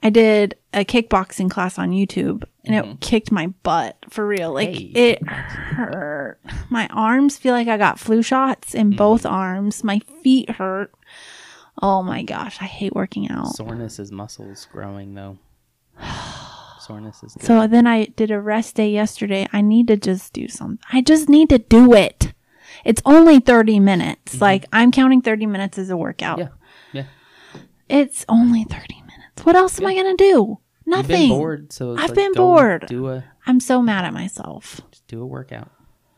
I 0.02 0.10
did 0.10 0.56
a 0.74 0.84
kickboxing 0.86 1.50
class 1.52 1.78
on 1.78 1.92
YouTube 1.92 2.44
and 2.66 2.76
it 2.76 2.84
mm-hmm. 2.84 2.96
kicked 2.98 3.32
my 3.32 3.48
butt 3.64 3.98
for 4.10 4.26
real. 4.26 4.54
Like 4.54 4.70
Hey. 4.70 4.92
it 4.96 5.28
hurt. 5.28 6.40
My 6.70 6.88
arms 6.88 7.38
feel 7.38 7.54
like 7.54 7.68
I 7.68 7.78
got 7.78 8.00
flu 8.00 8.22
shots 8.22 8.74
in 8.74 8.92
both 8.96 9.24
mm. 9.24 9.32
arms. 9.32 9.84
My 9.84 10.00
feet 10.24 10.50
hurt. 10.52 10.92
Oh 11.82 12.02
my 12.02 12.24
gosh, 12.24 12.58
I 12.62 12.66
hate 12.66 12.96
working 12.96 13.30
out. 13.30 13.56
Soreness 13.56 14.00
is 14.00 14.12
muscles 14.12 14.68
growing 14.72 15.14
though. 15.14 15.38
Soreness 16.80 17.22
is 17.24 17.34
good. 17.34 17.44
So 17.46 17.68
then 17.68 17.86
I 17.88 18.06
did 18.06 18.32
a 18.32 18.40
rest 18.40 18.76
day 18.76 18.90
yesterday. 18.90 19.48
I 19.52 19.62
need 19.62 19.88
to 19.88 19.98
just 19.98 20.34
do 20.34 20.48
something. 20.48 20.80
I 20.92 21.02
just 21.02 21.28
need 21.30 21.50
to 21.50 21.58
do 21.60 21.94
it. 21.94 22.34
It's 22.86 23.02
only 23.06 23.40
30 23.40 23.80
minutes. 23.80 24.36
Mm-hmm. 24.36 24.44
Like 24.44 24.66
I'm 24.72 24.92
counting 24.92 25.22
30 25.22 25.46
minutes 25.46 25.78
as 25.78 25.90
a 25.90 25.98
workout. 25.98 26.40
yeah, 26.40 26.48
yeah. 26.94 27.04
It's 27.90 28.26
only 28.30 28.64
30 28.64 28.96
minutes. 29.02 29.44
What 29.44 29.56
else 29.56 29.80
am 29.80 29.86
I 29.86 29.94
going 29.94 30.16
to 30.18 30.24
do? 30.24 30.58
Nothing. 30.86 30.98
You've 30.98 31.10
Nothing. 31.10 31.30
been 31.30 31.38
bored, 31.38 31.74
so 31.74 31.92
I've 31.94 32.10
like, 32.10 32.16
been 32.16 32.34
bored. 32.34 32.86
Do 32.88 33.08
a 33.10 33.24
I'm 33.46 33.60
so 33.60 33.82
mad 33.82 34.06
at 34.06 34.14
myself. 34.14 34.82
just 34.92 35.06
do 35.08 35.22
a 35.22 35.26
workout. 35.26 35.70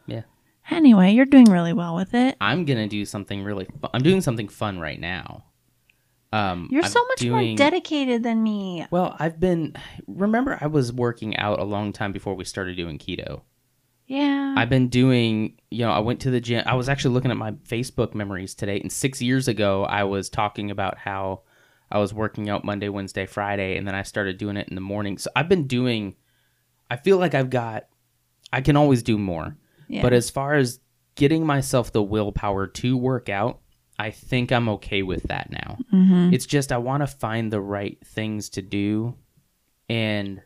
Yeah. 0.05 0.21
Anyway, 0.69 1.11
you're 1.13 1.25
doing 1.25 1.45
really 1.45 1.73
well 1.73 1.95
with 1.95 2.13
it. 2.13 2.37
I'm 2.39 2.65
gonna 2.65 2.87
do 2.87 3.03
something 3.05 3.43
really. 3.43 3.65
Fu- 3.65 3.89
I'm 3.93 4.03
doing 4.03 4.21
something 4.21 4.47
fun 4.47 4.79
right 4.79 4.99
now. 4.99 5.45
Um, 6.31 6.67
You're 6.71 6.83
I'm 6.83 6.89
so 6.89 7.03
much 7.07 7.25
more 7.25 7.55
dedicated 7.55 8.23
than 8.23 8.43
me. 8.43 8.85
Well, 8.91 9.15
I've 9.19 9.39
been. 9.39 9.75
Remember, 10.07 10.57
I 10.61 10.67
was 10.67 10.93
working 10.93 11.35
out 11.37 11.59
a 11.59 11.63
long 11.63 11.91
time 11.91 12.11
before 12.11 12.35
we 12.35 12.45
started 12.45 12.77
doing 12.77 12.97
keto. 12.97 13.41
Yeah. 14.05 14.55
I've 14.57 14.69
been 14.69 14.89
doing, 14.89 15.59
you 15.69 15.85
know, 15.85 15.91
I 15.91 15.99
went 15.99 16.21
to 16.21 16.31
the 16.31 16.41
gym. 16.41 16.63
I 16.65 16.73
was 16.73 16.89
actually 16.89 17.13
looking 17.13 17.29
at 17.29 17.37
my 17.37 17.51
Facebook 17.51 18.15
memories 18.15 18.55
today, 18.55 18.79
and 18.79 18.91
six 18.91 19.21
years 19.21 19.47
ago, 19.47 19.85
I 19.85 20.03
was 20.03 20.29
talking 20.29 20.71
about 20.71 20.97
how 20.97 21.41
I 21.91 21.99
was 21.99 22.13
working 22.13 22.49
out 22.49 22.63
Monday, 22.63 22.89
Wednesday, 22.89 23.25
Friday, 23.25 23.77
and 23.77 23.87
then 23.87 23.95
I 23.95 24.03
started 24.03 24.37
doing 24.37 24.57
it 24.57 24.67
in 24.67 24.75
the 24.75 24.81
morning. 24.81 25.17
So 25.17 25.29
I've 25.35 25.49
been 25.49 25.67
doing. 25.67 26.15
I 26.91 26.97
feel 26.97 27.17
like 27.17 27.33
I've 27.35 27.49
got. 27.49 27.85
I 28.51 28.61
can 28.61 28.75
always 28.75 29.03
do 29.03 29.17
more, 29.17 29.57
yeah. 29.87 30.01
but 30.01 30.11
as 30.11 30.31
far 30.31 30.55
as 30.55 30.79
getting 31.13 31.45
myself 31.45 31.91
the 31.91 32.01
willpower 32.01 32.65
to 32.65 32.97
work 32.97 33.29
out, 33.29 33.61
I 33.99 34.11
think 34.11 34.51
I'm 34.51 34.69
okay 34.69 35.03
with 35.03 35.23
that 35.23 35.51
now. 35.51 35.77
Mhm. 35.93 36.33
It's 36.33 36.45
just 36.45 36.71
I 36.71 36.77
want 36.77 37.01
to 37.01 37.07
find 37.07 37.51
the 37.53 37.61
right 37.61 37.97
things 38.05 38.49
to 38.51 38.61
do, 38.61 39.15
and 39.89 40.41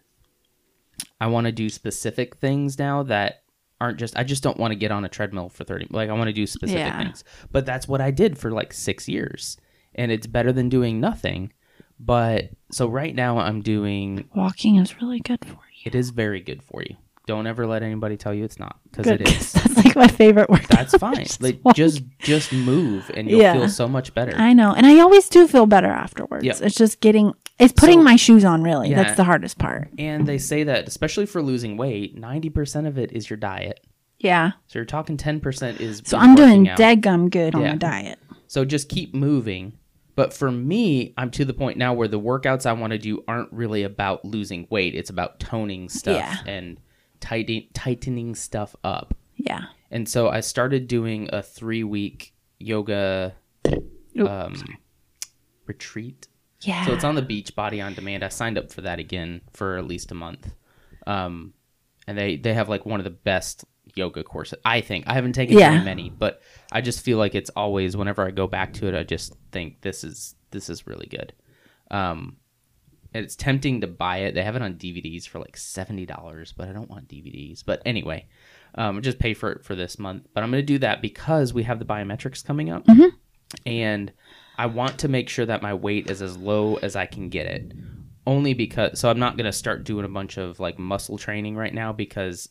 I 1.22 1.28
want 1.28 1.46
to 1.46 1.52
do 1.52 1.70
specific 1.70 2.36
things 2.38 2.78
now 2.80 3.04
that 3.04 3.44
aren't 3.80 4.00
just. 4.00 4.18
I 4.18 4.24
just 4.24 4.44
don't 4.44 4.58
want 4.58 4.72
to 4.72 4.76
get 4.76 4.92
on 4.92 5.06
a 5.06 5.10
treadmill 5.10 5.50
for 5.50 5.64
thirty. 5.64 5.88
Like 5.90 6.10
I 6.10 6.14
want 6.14 6.28
to 6.30 6.34
do 6.34 6.48
specific 6.48 6.80
Yeah. 6.80 6.98
things. 7.04 7.24
But 7.52 7.66
that's 7.66 7.88
what 7.88 8.02
I 8.02 8.12
did 8.12 8.38
for 8.38 8.52
like 8.52 8.74
six 8.74 9.08
years, 9.08 9.58
and 9.96 10.12
it's 10.12 10.28
better 10.28 10.52
than 10.52 10.68
doing 10.70 11.00
nothing. 11.00 11.54
But 12.00 12.50
so 12.72 12.88
right 12.88 13.14
now 13.16 13.38
I'm 13.38 13.62
doing. 13.62 14.28
Walking 14.36 14.78
is 14.78 15.00
really 15.02 15.20
good 15.20 15.46
for 15.46 15.60
you. 15.76 15.84
It 15.86 15.96
is 15.96 16.10
very 16.10 16.42
good 16.42 16.64
for 16.64 16.82
you. 16.82 16.96
Don't 17.26 17.48
ever 17.48 17.66
let 17.66 17.84
anybody 17.84 18.18
tell 18.18 18.34
you 18.34 18.44
it's 18.44 18.60
not 18.60 18.80
because 18.84 19.08
it 19.08 19.22
is. 19.28 19.54
That's 19.54 19.78
like 19.78 19.96
my 19.96 20.08
favorite 20.08 20.50
word. 20.50 20.66
That's 20.70 20.94
fine. 20.98 21.16
Just 21.24 21.42
like 21.42 21.60
just 21.74 22.02
just 22.20 22.52
move 22.52 23.10
and 23.14 23.30
you'll 23.30 23.40
Yeah. 23.42 23.54
feel 23.54 23.70
so 23.70 23.88
much 23.88 24.14
better. 24.14 24.36
I 24.36 24.52
know. 24.54 24.74
And 24.74 24.86
I 24.86 25.00
always 25.00 25.30
do 25.30 25.48
feel 25.48 25.66
better 25.66 25.88
afterwards. 25.88 26.46
It's 26.62 26.76
just 26.76 27.00
getting, 27.00 27.34
it's 27.60 27.72
putting 27.72 28.00
So- 28.00 28.04
my 28.04 28.18
shoes 28.18 28.44
on, 28.44 28.62
really. 28.62 28.90
Yeah. 28.90 29.04
That's 29.04 29.16
the 29.16 29.24
hardest 29.24 29.58
part. 29.58 29.90
And 29.98 30.28
they 30.28 30.38
say 30.38 30.64
that, 30.64 30.88
especially 30.88 31.26
for 31.26 31.42
losing 31.42 31.78
weight, 31.78 32.20
90% 32.20 32.88
of 32.88 32.98
it 32.98 33.14
is 33.14 33.30
your 33.30 33.38
diet. 33.38 33.80
Yeah. 34.20 34.52
So 34.68 34.80
you're 34.80 34.86
talking 34.86 35.16
10% 35.18 35.80
is. 35.80 36.02
So 36.06 36.18
I'm 36.18 36.36
doing 36.36 36.50
working 36.64 36.70
out. 36.70 36.78
dead 36.78 37.02
gum 37.02 37.30
good 37.30 37.56
on 37.56 37.62
Yeah. 37.62 37.72
my 37.72 37.78
diet. 37.78 38.20
So 38.48 38.66
just 38.66 38.90
keep 38.90 39.14
moving. 39.14 39.74
But 40.16 40.34
for 40.34 40.52
me, 40.52 41.14
I'm 41.18 41.32
to 41.32 41.44
the 41.46 41.54
point 41.54 41.78
now 41.78 41.94
where 41.94 42.08
the 42.08 42.20
workouts 42.20 42.66
I 42.66 42.74
want 42.74 42.92
to 42.92 43.00
do 43.00 43.24
aren't 43.28 43.52
really 43.52 43.82
about 43.84 44.24
losing 44.26 44.68
weight. 44.70 44.94
It's 44.94 45.10
about 45.10 45.40
toning 45.40 45.90
stuff 45.90 46.18
Yeah. 46.18 46.38
and 46.46 46.78
tighten, 47.24 47.64
tightening 47.74 48.36
stuff 48.36 48.76
up. 48.84 49.14
Yeah. 49.38 49.62
And 49.90 50.08
so 50.10 50.28
I 50.28 50.42
started 50.42 50.88
doing 50.90 51.30
a 51.32 51.42
three 51.42 51.84
week 51.84 52.34
yoga 52.60 53.34
um, 54.20 54.54
retreat. 55.66 56.28
Yeah. 56.62 56.86
So 56.86 56.94
it's 56.94 57.04
on 57.06 57.16
the 57.16 57.22
Beachbody 57.22 57.84
on 57.84 57.94
Demand. 57.94 58.24
I 58.24 58.30
signed 58.30 58.58
up 58.58 58.72
for 58.72 58.82
that 58.82 59.00
again 59.00 59.42
for 59.54 59.78
at 59.78 59.86
least 59.88 60.12
a 60.12 60.16
month. 60.16 60.54
Um, 61.08 61.54
and 62.08 62.18
they 62.18 62.36
they 62.36 62.54
have 62.54 62.68
like 62.70 62.86
one 62.86 63.00
of 63.00 63.04
the 63.06 63.10
best 63.10 63.64
yoga 63.96 64.24
courses. 64.24 64.60
I 64.66 64.82
think 64.82 65.06
I 65.08 65.14
haven't 65.14 65.34
taken 65.34 65.58
Yeah. 65.58 65.82
many, 65.84 66.10
but 66.10 66.42
I 66.72 66.82
just 66.82 67.02
feel 67.02 67.18
like 67.18 67.36
it's 67.36 67.50
always 67.56 67.96
whenever 67.96 68.26
I 68.26 68.32
go 68.32 68.48
back 68.48 68.74
to 68.74 68.88
it, 68.88 68.96
I 68.96 69.04
just 69.04 69.34
think 69.52 69.82
this 69.82 70.04
is 70.04 70.36
this 70.52 70.70
is 70.70 70.86
really 70.88 71.08
good. 71.08 71.34
Um, 71.92 72.38
it's 73.14 73.36
tempting 73.36 73.82
to 73.82 73.88
buy 73.88 74.18
it. 74.20 74.34
They 74.36 74.44
have 74.44 74.56
it 74.56 74.62
on 74.62 74.76
DVDs 74.76 75.28
for 75.28 75.40
like 75.40 75.56
seventy 75.58 76.06
dollars, 76.06 76.52
but 76.56 76.68
I 76.68 76.74
don't 76.74 76.90
want 76.90 77.08
DVDs. 77.08 77.64
But 77.66 77.82
anyway, 77.86 78.28
um, 78.76 79.02
just 79.02 79.20
pay 79.20 79.34
for 79.34 79.52
it 79.52 79.64
for 79.64 79.76
this 79.76 80.00
month. 80.00 80.28
But 80.34 80.44
I'm 80.44 80.52
going 80.52 80.62
to 80.62 80.66
do 80.66 80.80
that 80.80 81.02
because 81.02 81.54
we 81.54 81.64
have 81.64 81.80
the 81.80 81.86
biometrics 81.86 82.44
coming 82.44 82.70
up, 82.70 82.86
Mhm. 82.88 83.12
and 83.66 84.12
I 84.58 84.66
want 84.68 85.00
to 85.00 85.08
make 85.08 85.30
sure 85.30 85.46
that 85.46 85.62
my 85.62 85.74
weight 85.74 86.10
is 86.10 86.22
as 86.22 86.38
low 86.38 86.76
as 86.76 86.96
I 86.96 87.06
can 87.06 87.30
get 87.30 87.46
it. 87.48 87.74
Only 88.26 88.54
because, 88.54 89.00
so 89.00 89.10
I'm 89.10 89.20
not 89.20 89.36
going 89.36 89.46
to 89.46 89.52
start 89.52 89.84
doing 89.84 90.06
a 90.06 90.10
bunch 90.10 90.38
of 90.38 90.60
like 90.60 90.80
muscle 90.80 91.18
training 91.18 91.56
right 91.56 91.74
now 91.74 91.92
because 91.92 92.50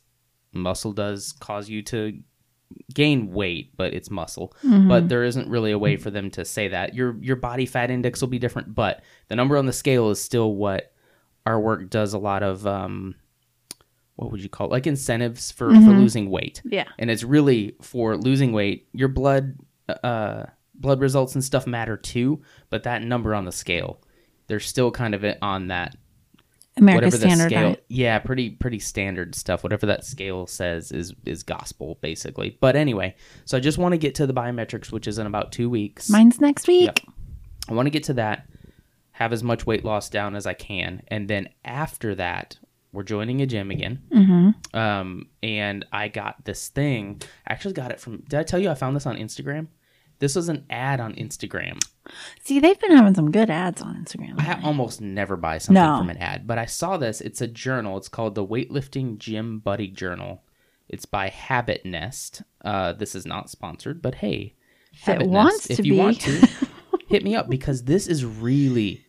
muscle 0.52 0.92
does 0.92 1.32
cause 1.32 1.68
you 1.70 1.80
to 1.84 2.18
gain 2.94 3.32
weight, 3.32 3.76
but 3.76 3.94
it's 3.94 4.10
muscle. 4.10 4.54
Mm-hmm. 4.64 4.88
But 4.88 5.08
there 5.08 5.24
isn't 5.24 5.48
really 5.48 5.72
a 5.72 5.78
way 5.78 5.96
for 5.96 6.10
them 6.10 6.30
to 6.32 6.44
say 6.44 6.68
that. 6.68 6.94
Your 6.94 7.16
your 7.20 7.36
body 7.36 7.66
fat 7.66 7.90
index 7.90 8.20
will 8.20 8.28
be 8.28 8.38
different, 8.38 8.74
but 8.74 9.02
the 9.28 9.36
number 9.36 9.56
on 9.56 9.66
the 9.66 9.72
scale 9.72 10.10
is 10.10 10.20
still 10.20 10.54
what 10.54 10.92
our 11.46 11.58
work 11.60 11.90
does 11.90 12.12
a 12.14 12.18
lot 12.18 12.42
of 12.42 12.66
um 12.66 13.14
what 14.16 14.30
would 14.30 14.42
you 14.42 14.48
call 14.48 14.68
it? 14.68 14.70
Like 14.70 14.86
incentives 14.86 15.50
for, 15.50 15.70
for 15.70 15.74
Mhm. 15.76 15.98
losing 15.98 16.30
weight 16.30 16.60
yeah. 16.64 16.84
and 16.98 17.10
it's 17.10 17.24
really 17.24 17.74
for 17.80 18.16
losing 18.16 18.52
weight 18.52 18.86
your 18.92 19.08
blood 19.08 19.56
uh 20.04 20.44
blood 20.74 21.00
results 21.00 21.34
and 21.34 21.42
stuff 21.42 21.66
matter 21.66 21.96
too 21.96 22.40
but 22.70 22.82
that 22.84 23.02
number 23.02 23.34
on 23.34 23.44
the 23.46 23.52
scale 23.52 24.00
they're 24.46 24.60
still 24.60 24.90
kind 24.90 25.14
of 25.14 25.24
on 25.40 25.68
that 25.68 25.96
America's 26.76 27.12
whatever 27.12 27.16
the 27.18 27.28
Standard 27.36 27.50
scale 27.50 27.68
Diet. 27.70 27.84
yeah 27.88 28.18
pretty 28.18 28.50
pretty 28.50 28.78
standard 28.78 29.34
stuff 29.34 29.62
whatever 29.62 29.86
that 29.86 30.04
scale 30.04 30.46
says 30.46 30.90
is 30.92 31.12
is 31.26 31.42
gospel 31.42 31.98
basically 32.00 32.56
but 32.60 32.76
anyway 32.76 33.14
so 33.44 33.56
i 33.56 33.60
just 33.60 33.76
want 33.78 33.92
to 33.92 33.98
get 33.98 34.14
to 34.14 34.26
the 34.26 34.32
biometrics 34.32 34.90
which 34.90 35.06
is 35.06 35.18
in 35.18 35.26
about 35.26 35.52
two 35.52 35.68
weeks 35.68 36.08
Mine's 36.08 36.40
next 36.40 36.66
week. 36.66 36.84
Yep. 36.86 37.00
i 37.68 37.74
want 37.74 37.86
to 37.86 37.90
get 37.90 38.04
to 38.04 38.14
that 38.14 38.46
have 39.12 39.32
as 39.34 39.42
much 39.42 39.66
weight 39.66 39.84
loss 39.84 40.08
down 40.08 40.34
as 40.34 40.46
i 40.46 40.54
can 40.54 41.02
and 41.08 41.28
then 41.28 41.48
after 41.64 42.14
that 42.14 42.58
we're 42.92 43.02
joining 43.02 43.40
a 43.42 43.46
gym 43.46 43.70
again 43.70 44.02
Mm-hmm. 44.14 44.76
um, 44.78 45.28
and 45.42 45.84
I 45.92 46.08
got 46.08 46.44
this 46.44 46.68
thing. 46.68 47.22
I 47.46 47.52
actually 47.54 47.72
got 47.72 47.90
it 47.90 47.98
from. 47.98 48.18
Did 48.28 48.38
I 48.38 48.42
tell 48.42 48.60
you 48.60 48.68
I 48.68 48.74
found 48.74 48.94
this 48.94 49.06
on 49.06 49.16
Instagram? 49.16 49.68
This 50.22 50.36
was 50.36 50.48
an 50.48 50.64
ad 50.70 51.00
on 51.00 51.14
Instagram. 51.16 51.82
See, 52.44 52.60
they've 52.60 52.78
been 52.78 52.96
having 52.96 53.14
some 53.14 53.32
good 53.32 53.50
ads 53.50 53.82
on 53.82 53.96
Instagram. 53.96 54.40
I 54.40 54.50
lately. 54.50 54.64
almost 54.64 55.00
never 55.00 55.36
buy 55.36 55.58
something 55.58 55.82
No. 55.82 55.98
from 55.98 56.10
an 56.10 56.18
ad, 56.18 56.46
but 56.46 56.58
I 56.58 56.64
saw 56.66 56.96
this. 56.96 57.20
It's 57.20 57.40
a 57.40 57.48
journal. 57.48 57.96
It's 57.96 58.08
called 58.08 58.36
the 58.36 58.46
Weightlifting 58.46 59.18
Gym 59.18 59.58
Buddy 59.58 59.88
Journal. 59.88 60.44
It's 60.88 61.06
by 61.06 61.28
Habit 61.28 61.84
Nest. 61.84 62.42
Uh, 62.64 62.92
this 62.92 63.16
is 63.16 63.26
not 63.26 63.50
sponsored, 63.50 64.00
but 64.00 64.14
hey, 64.14 64.54
If 64.92 65.08
it 65.08 65.12
Habit 65.12 65.26
wants 65.28 65.54
Nest, 65.54 65.66
to 65.66 65.72
if 65.72 65.86
you 65.86 65.94
be. 65.94 65.98
want 65.98 66.20
to, 66.20 66.48
hit 67.08 67.24
me 67.24 67.34
up 67.34 67.50
because 67.50 67.82
this 67.82 68.06
is 68.06 68.24
really, 68.24 69.04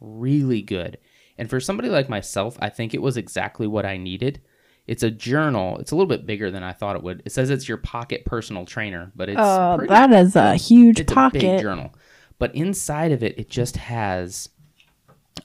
really 0.00 0.60
good. 0.60 0.98
And 1.38 1.48
for 1.48 1.60
somebody 1.60 1.88
like 1.88 2.10
myself, 2.10 2.58
I 2.60 2.68
think 2.68 2.92
it 2.92 3.00
was 3.00 3.16
exactly 3.16 3.66
what 3.66 3.86
I 3.86 3.96
needed. 3.96 4.42
It's 4.88 5.02
a 5.04 5.10
journal. 5.10 5.78
It's 5.78 5.92
a 5.92 5.94
little 5.94 6.08
bit 6.08 6.26
bigger 6.26 6.50
than 6.50 6.62
I 6.64 6.72
thought 6.72 6.96
it 6.96 7.02
would. 7.02 7.22
It 7.24 7.30
says 7.32 7.50
it's 7.50 7.68
your 7.68 7.76
pocket 7.76 8.24
personal 8.24 8.64
trainer, 8.64 9.12
but 9.14 9.28
it's 9.28 9.38
Oh, 9.40 9.74
pretty, 9.78 9.90
that 9.90 10.10
is 10.12 10.34
a 10.34 10.56
huge 10.56 10.98
it's 10.98 11.12
a 11.12 11.14
big 11.14 11.14
pocket. 11.42 11.60
journal. 11.60 11.94
But 12.38 12.54
inside 12.54 13.12
of 13.12 13.22
it, 13.22 13.38
it 13.38 13.50
just 13.50 13.76
has 13.76 14.48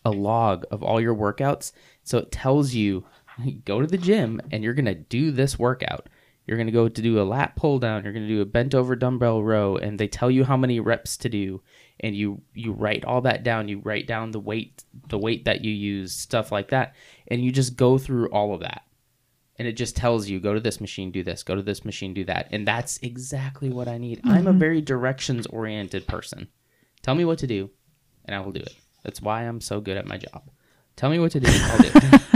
a 0.06 0.12
log 0.12 0.66
of 0.72 0.82
all 0.82 1.00
your 1.02 1.14
workouts. 1.16 1.72
So 2.04 2.18
it 2.20 2.32
tells 2.32 2.74
you, 2.74 3.04
go 3.66 3.82
to 3.82 3.88
the 3.88 3.98
gym 3.98 4.42
and 4.52 4.64
you're 4.64 4.74
gonna 4.74 4.96
do 4.96 5.30
this 5.32 5.60
workout. 5.60 6.08
You're 6.48 6.58
gonna 6.58 6.72
go 6.72 6.88
to 6.90 7.02
do 7.02 7.22
a 7.22 7.24
lat 7.24 7.56
pull 7.56 7.80
down. 7.80 8.04
You're 8.04 8.14
gonna 8.14 8.28
do 8.28 8.42
a 8.42 8.46
bent 8.46 8.74
over 8.76 8.96
dumbbell 8.96 9.44
row, 9.44 9.78
and 9.78 10.00
they 10.00 10.08
tell 10.08 10.30
you 10.32 10.44
how 10.44 10.58
many 10.58 10.80
reps 10.80 11.16
to 11.18 11.30
do, 11.30 11.62
and 12.02 12.16
you 12.16 12.42
you 12.54 12.74
write 12.74 13.06
all 13.06 13.22
that 13.22 13.44
down. 13.44 13.68
You 13.70 13.80
write 13.80 14.08
down 14.08 14.32
the 14.32 14.40
weight, 14.42 14.84
the 15.08 15.18
weight 15.18 15.46
that 15.46 15.64
you 15.64 15.72
use, 15.72 16.14
stuff 16.14 16.52
like 16.52 16.70
that, 16.70 16.96
and 17.30 17.44
you 17.44 17.52
just 17.52 17.76
go 17.78 17.98
through 17.98 18.28
all 18.28 18.54
of 18.54 18.60
that. 18.62 18.84
And 19.60 19.68
it 19.68 19.74
just 19.74 19.96
tells 19.96 20.28
you 20.28 20.40
go 20.40 20.54
to 20.54 20.60
this 20.60 20.82
machine, 20.82 21.12
do 21.12 21.24
this, 21.24 21.44
go 21.44 21.56
to 21.56 21.62
this 21.62 21.86
machine, 21.86 22.14
do 22.14 22.26
that, 22.26 22.48
and 22.52 22.68
that's 22.68 22.98
exactly 22.98 23.70
what 23.70 23.88
I 23.88 23.98
need. 23.98 24.22
I'm 24.24 24.48
a 24.48 24.54
very 24.54 24.82
directions 24.82 25.48
oriented 25.48 26.08
person. 26.08 26.48
Tell 27.02 27.16
me 27.16 27.26
what 27.26 27.40
to 27.40 27.48
do, 27.48 27.70
and 28.26 28.36
I 28.36 28.40
will 28.40 28.52
do 28.52 28.62
it. 28.62 28.76
That's 29.04 29.22
why 29.22 29.44
I'm 29.44 29.62
so 29.62 29.82
good 29.82 29.98
at 29.98 30.08
my 30.08 30.18
job. 30.18 30.50
Tell 30.96 31.10
me 31.10 31.20
what 31.20 31.32
to 31.34 31.40
do, 31.40 31.50
I'll 31.52 31.78
do 31.78 31.92
it. 31.94 32.22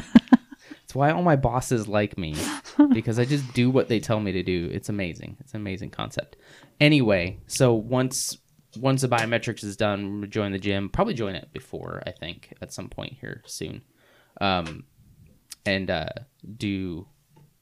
It's 0.88 0.96
why 0.96 1.12
all 1.12 1.22
my 1.22 1.36
bosses 1.36 1.90
like 1.90 2.18
me 2.18 2.34
because 2.94 3.20
I 3.20 3.26
just 3.26 3.54
do 3.54 3.70
what 3.70 3.90
they 3.90 4.00
tell 4.00 4.22
me 4.22 4.32
to 4.32 4.42
do. 4.42 4.70
It's 4.72 4.88
amazing. 4.88 5.36
It's 5.42 5.54
an 5.54 5.60
amazing 5.60 5.90
concept. 5.90 6.38
Anyway, 6.80 7.40
so 7.46 7.74
once 7.74 8.38
once 8.78 9.02
the 9.02 9.10
biometrics 9.10 9.66
is 9.66 9.76
done, 9.76 10.26
join 10.30 10.54
the 10.54 10.58
gym. 10.58 10.88
Probably 10.88 11.14
join 11.14 11.36
it 11.36 11.50
before 11.52 12.02
I 12.08 12.12
think 12.12 12.54
at 12.62 12.72
some 12.72 12.88
point 12.88 13.18
here 13.20 13.44
soon, 13.46 13.82
um, 14.40 14.86
and 15.68 15.90
uh, 15.92 16.10
do 16.58 17.08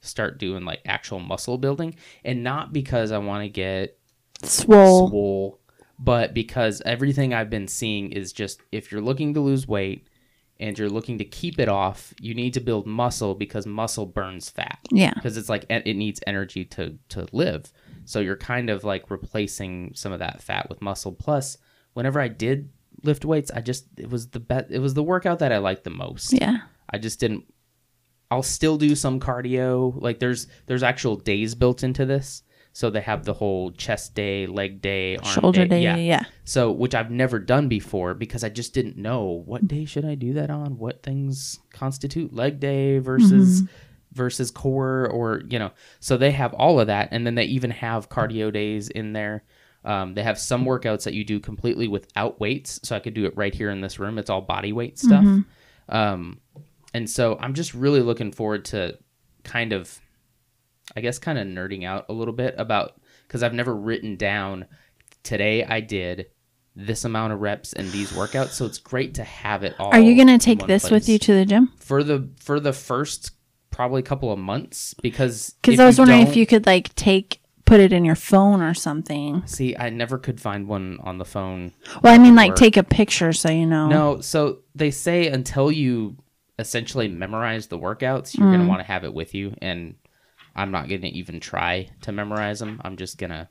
start 0.01 0.37
doing 0.37 0.63
like 0.65 0.81
actual 0.85 1.19
muscle 1.19 1.57
building, 1.57 1.95
and 2.23 2.43
not 2.43 2.71
because 2.73 3.11
I 3.11 3.17
want 3.17 3.43
to 3.43 3.49
get 3.49 3.97
Swole. 4.43 5.09
swole, 5.09 5.59
but 5.97 6.33
because 6.33 6.81
everything 6.85 7.33
I've 7.33 7.49
been 7.49 7.67
seeing 7.67 8.11
is 8.11 8.31
just 8.33 8.61
if 8.71 8.91
you're 8.91 9.01
looking 9.01 9.33
to 9.33 9.39
lose 9.41 9.67
weight 9.67 10.07
and 10.59 10.77
you're 10.77 10.89
looking 10.89 11.17
to 11.17 11.25
keep 11.25 11.59
it 11.59 11.67
off, 11.67 12.13
you 12.19 12.33
need 12.33 12.53
to 12.53 12.59
build 12.61 12.85
muscle 12.85 13.33
because 13.35 13.65
muscle 13.65 14.05
burns 14.05 14.49
fat 14.49 14.79
Yeah. 14.91 15.13
because 15.15 15.35
it's 15.37 15.49
like 15.49 15.65
it 15.69 15.95
needs 15.95 16.21
energy 16.27 16.65
to 16.65 16.97
to 17.09 17.27
live. 17.31 17.71
So 18.05 18.19
you're 18.19 18.37
kind 18.37 18.69
of 18.69 18.83
like 18.83 19.09
replacing 19.09 19.93
some 19.95 20.11
of 20.11 20.19
that 20.19 20.41
fat 20.43 20.69
with 20.69 20.81
muscle. 20.81 21.11
Plus, 21.11 21.57
whenever 21.93 22.19
I 22.21 22.27
did 22.27 22.69
lift 23.03 23.25
weights, 23.25 23.49
I 23.51 23.61
just 23.61 23.85
it 23.97 24.09
was 24.09 24.27
the 24.29 24.39
bet 24.39 24.67
it 24.69 24.79
was 24.79 24.93
the 24.93 25.03
workout 25.03 25.39
that 25.39 25.51
I 25.51 25.57
liked 25.57 25.83
the 25.85 25.89
most. 25.89 26.31
Yeah. 26.33 26.59
I 26.89 26.99
just 26.99 27.19
didn't 27.19 27.45
I'll 28.31 28.43
still 28.43 28.77
do 28.77 28.95
some 28.95 29.19
cardio. 29.19 29.93
Like 30.01 30.19
there's 30.19 30.47
there's 30.65 30.83
actual 30.83 31.15
days 31.15 31.55
built 31.55 31.83
into 31.83 32.05
this. 32.05 32.43
So 32.73 32.89
they 32.89 32.99
have 33.01 33.23
the 33.23 33.33
whole 33.33 33.71
chest 33.71 34.15
day, 34.15 34.47
leg 34.47 34.81
day, 34.81 35.15
arm 35.15 35.25
Shoulder 35.25 35.65
day. 35.65 35.81
Yeah. 35.81 35.95
Yeah. 35.95 36.23
So 36.43 36.71
which 36.71 36.93
I've 36.93 37.09
never 37.09 37.39
done 37.39 37.69
before 37.69 38.13
because 38.13 38.43
I 38.43 38.49
just 38.49 38.73
didn't 38.73 38.97
know 38.97 39.43
what 39.45 39.65
day 39.65 39.85
should 39.85 40.03
I 40.03 40.15
do 40.15 40.33
that 40.33 40.49
on? 40.49 40.77
What 40.77 41.01
things 41.01 41.59
constitute 41.71 42.33
leg 42.33 42.59
day 42.59 42.99
versus 42.99 43.63
versus 44.11 44.51
core 44.51 45.07
or 45.07 45.43
you 45.47 45.57
know. 45.57 45.71
So 46.01 46.17
they 46.17 46.31
have 46.31 46.53
all 46.53 46.79
of 46.81 46.87
that 46.87 47.09
and 47.11 47.25
then 47.25 47.35
they 47.35 47.45
even 47.45 47.71
have 47.71 48.09
cardio 48.09 48.51
days 48.51 48.89
in 48.89 49.13
there. 49.13 49.43
Um, 49.85 50.13
they 50.15 50.23
have 50.23 50.39
some 50.39 50.65
workouts 50.65 51.03
that 51.03 51.13
you 51.13 51.23
do 51.23 51.39
completely 51.39 51.87
without 51.87 52.39
weights. 52.41 52.79
So 52.83 52.95
I 52.95 52.99
could 52.99 53.13
do 53.13 53.25
it 53.25 53.37
right 53.37 53.53
here 53.53 53.69
in 53.69 53.79
this 53.81 53.99
room. 53.99 54.17
It's 54.17 54.29
all 54.29 54.41
body 54.41 54.73
weight 54.73 54.97
stuff. 54.99 55.23
Um, 55.87 56.39
and 56.95 57.09
so 57.09 57.37
I'm 57.41 57.53
just 57.53 57.73
really 57.73 57.99
looking 57.99 58.31
forward 58.31 58.63
to 58.65 58.97
kind 59.43 59.73
of, 59.73 59.99
I 60.95 61.01
guess, 61.01 61.19
kind 61.19 61.37
of 61.37 61.45
nerding 61.45 61.83
out 61.83 62.05
a 62.07 62.13
little 62.13 62.33
bit 62.33 62.55
about 62.57 63.01
because 63.27 63.43
I've 63.43 63.53
never 63.53 63.75
written 63.75 64.15
down 64.15 64.65
today 65.21 65.65
I 65.65 65.81
did 65.81 66.27
this 66.73 67.03
amount 67.03 67.33
of 67.33 67.41
reps 67.41 67.73
and 67.73 67.91
these 67.91 68.13
workouts. 68.13 68.51
So 68.51 68.65
it's 68.65 68.77
great 68.77 69.15
to 69.15 69.25
have 69.25 69.63
it 69.65 69.75
all. 69.77 69.91
Are 69.91 69.99
you 69.99 70.15
going 70.15 70.39
to 70.39 70.43
take 70.43 70.65
this 70.67 70.89
with 70.89 71.09
you 71.09 71.19
to 71.19 71.33
the 71.33 71.45
gym? 71.45 71.73
for 71.79 72.01
the 72.01 72.29
for 72.39 72.61
the 72.61 72.71
first 72.71 73.31
probably 73.71 74.01
couple 74.01 74.31
of 74.31 74.39
months 74.39 74.93
because 75.01 75.53
Because 75.61 75.81
I 75.81 75.85
was 75.85 75.99
wondering 75.99 76.21
if 76.21 76.37
you 76.37 76.45
could 76.45 76.65
like 76.65 76.95
take 76.95 77.41
put 77.65 77.81
it 77.81 77.91
in 77.91 78.05
your 78.05 78.15
phone 78.15 78.61
or 78.61 78.73
something. 78.73 79.43
see. 79.47 79.75
I 79.75 79.89
never 79.89 80.17
could 80.17 80.39
find 80.39 80.65
one 80.65 80.99
on 81.03 81.17
the 81.17 81.25
phone. 81.25 81.73
Well, 82.01 82.13
I 82.13 82.19
mean, 82.19 82.35
like 82.35 82.51
work. 82.51 82.57
take 82.57 82.77
a 82.77 82.83
picture 82.83 83.33
so 83.33 83.49
you 83.49 83.65
know. 83.65 83.89
No, 83.89 84.21
so 84.21 84.59
they 84.75 84.91
say 84.91 85.27
until 85.27 85.69
you 85.71 86.15
essentially 86.59 87.07
memorize 87.07 87.67
the 87.67 87.77
workouts, 87.79 88.37
you're 88.37 88.47
Mm. 88.47 88.51
gonna 88.51 88.67
want 88.67 88.79
to 88.81 88.87
have 88.87 89.03
it 89.03 89.13
with 89.13 89.33
you, 89.33 89.53
and 89.61 89.95
I'm 90.55 90.71
not 90.71 90.87
gonna 90.87 91.07
even 91.07 91.39
try 91.39 91.89
to 92.01 92.11
memorize 92.11 92.59
them. 92.59 92.79
I'm 92.83 92.95
just 92.97 93.17
gonna, 93.17 93.49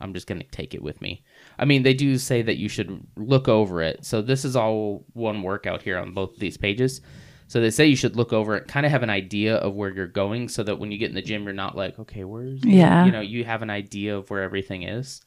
I'm 0.00 0.12
just 0.14 0.26
gonna 0.26 0.44
take 0.50 0.74
it 0.74 0.82
with 0.82 1.00
me. 1.00 1.22
I 1.58 1.64
mean, 1.64 1.82
they 1.84 1.94
do 1.94 2.18
say 2.18 2.42
that 2.42 2.56
you 2.56 2.68
should 2.68 3.06
look 3.16 3.48
over 3.48 3.82
it. 3.82 4.04
So 4.04 4.20
this 4.20 4.44
is 4.44 4.56
all 4.56 5.04
one 5.12 5.42
workout 5.42 5.82
here 5.82 5.96
on 5.98 6.12
both 6.12 6.32
of 6.34 6.40
these 6.40 6.56
pages. 6.56 7.00
So 7.46 7.60
they 7.60 7.70
say 7.70 7.86
you 7.86 7.94
should 7.94 8.16
look 8.16 8.32
over 8.32 8.56
it, 8.56 8.66
kind 8.66 8.84
of 8.86 8.90
have 8.90 9.02
an 9.04 9.10
idea 9.10 9.56
of 9.56 9.74
where 9.74 9.90
you're 9.94 10.06
going, 10.08 10.48
so 10.48 10.62
that 10.64 10.78
when 10.78 10.90
you 10.90 10.98
get 10.98 11.10
in 11.10 11.14
the 11.14 11.22
gym, 11.22 11.44
you're 11.44 11.52
not 11.52 11.76
like, 11.76 11.98
okay, 12.00 12.24
where's 12.24 12.64
Yeah. 12.64 13.04
you 13.04 13.12
know, 13.12 13.20
you 13.20 13.44
have 13.44 13.62
an 13.62 13.70
idea 13.70 14.16
of 14.16 14.28
where 14.30 14.42
everything 14.42 14.82
is. 14.82 15.20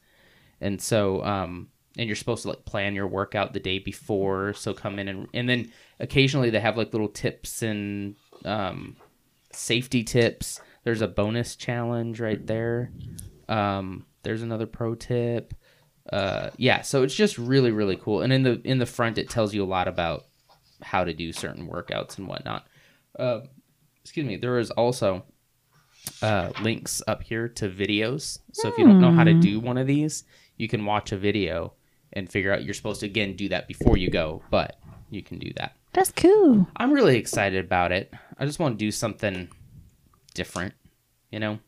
And 0.60 0.82
so, 0.82 1.24
um, 1.24 1.68
and 1.96 2.06
you're 2.06 2.16
supposed 2.16 2.42
to 2.42 2.48
like 2.48 2.64
plan 2.64 2.94
your 2.94 3.06
workout 3.06 3.52
the 3.52 3.60
day 3.60 3.78
before. 3.78 4.52
So 4.54 4.74
come 4.74 4.98
in 4.98 5.08
and 5.08 5.28
and 5.34 5.48
then 5.48 5.72
occasionally 6.00 6.50
they 6.50 6.60
have 6.60 6.76
like 6.76 6.92
little 6.92 7.08
tips 7.08 7.62
and 7.62 8.16
um, 8.44 8.96
safety 9.52 10.04
tips. 10.04 10.60
There's 10.84 11.02
a 11.02 11.08
bonus 11.08 11.56
challenge 11.56 12.20
right 12.20 12.44
there. 12.46 12.90
Um, 13.48 14.06
there's 14.22 14.42
another 14.42 14.66
pro 14.66 14.94
tip. 14.94 15.54
Uh, 16.12 16.50
yeah, 16.56 16.82
so 16.82 17.02
it's 17.02 17.14
just 17.14 17.38
really 17.38 17.70
really 17.70 17.96
cool. 17.96 18.22
And 18.22 18.32
in 18.32 18.42
the 18.42 18.60
in 18.64 18.78
the 18.78 18.86
front, 18.86 19.18
it 19.18 19.28
tells 19.28 19.54
you 19.54 19.64
a 19.64 19.66
lot 19.66 19.88
about 19.88 20.26
how 20.82 21.04
to 21.04 21.12
do 21.12 21.32
certain 21.32 21.68
workouts 21.68 22.18
and 22.18 22.28
whatnot. 22.28 22.66
Uh, 23.18 23.40
excuse 24.02 24.26
me. 24.26 24.36
There 24.36 24.58
is 24.58 24.70
also 24.70 25.24
uh, 26.22 26.50
links 26.62 27.02
up 27.06 27.22
here 27.22 27.48
to 27.48 27.68
videos. 27.68 28.38
So 28.52 28.68
if 28.68 28.78
you 28.78 28.84
don't 28.84 29.00
know 29.00 29.12
how 29.12 29.24
to 29.24 29.34
do 29.34 29.60
one 29.60 29.76
of 29.76 29.86
these, 29.86 30.24
you 30.56 30.68
can 30.68 30.84
watch 30.84 31.12
a 31.12 31.18
video 31.18 31.74
and 32.12 32.30
figure 32.30 32.52
out 32.52 32.64
you're 32.64 32.74
supposed 32.74 33.00
to 33.00 33.06
again 33.06 33.36
do 33.36 33.48
that 33.48 33.68
before 33.68 33.96
you 33.96 34.10
go, 34.10 34.42
but 34.50 34.76
you 35.10 35.22
can 35.22 35.38
do 35.38 35.52
that. 35.56 35.74
That's 35.92 36.12
cool. 36.12 36.66
I'm 36.76 36.92
really 36.92 37.16
excited 37.16 37.64
about 37.64 37.92
it. 37.92 38.12
I 38.38 38.46
just 38.46 38.58
want 38.58 38.78
to 38.78 38.84
do 38.84 38.90
something 38.90 39.48
different, 40.34 40.74
you 41.30 41.38
know, 41.38 41.58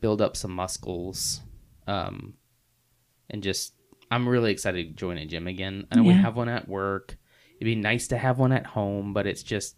build 0.00 0.20
up 0.20 0.36
some 0.36 0.52
muscles, 0.52 1.40
um, 1.86 2.34
and 3.30 3.42
just 3.42 3.74
I'm 4.10 4.28
really 4.28 4.52
excited 4.52 4.88
to 4.88 4.94
join 4.94 5.16
a 5.18 5.26
gym 5.26 5.46
again. 5.46 5.86
I 5.90 5.96
know 5.96 6.02
we 6.02 6.12
have 6.12 6.36
one 6.36 6.48
at 6.48 6.68
work. 6.68 7.16
It'd 7.56 7.64
be 7.64 7.74
nice 7.74 8.08
to 8.08 8.18
have 8.18 8.38
one 8.38 8.52
at 8.52 8.66
home, 8.66 9.14
but 9.14 9.26
it's 9.26 9.42
just 9.42 9.76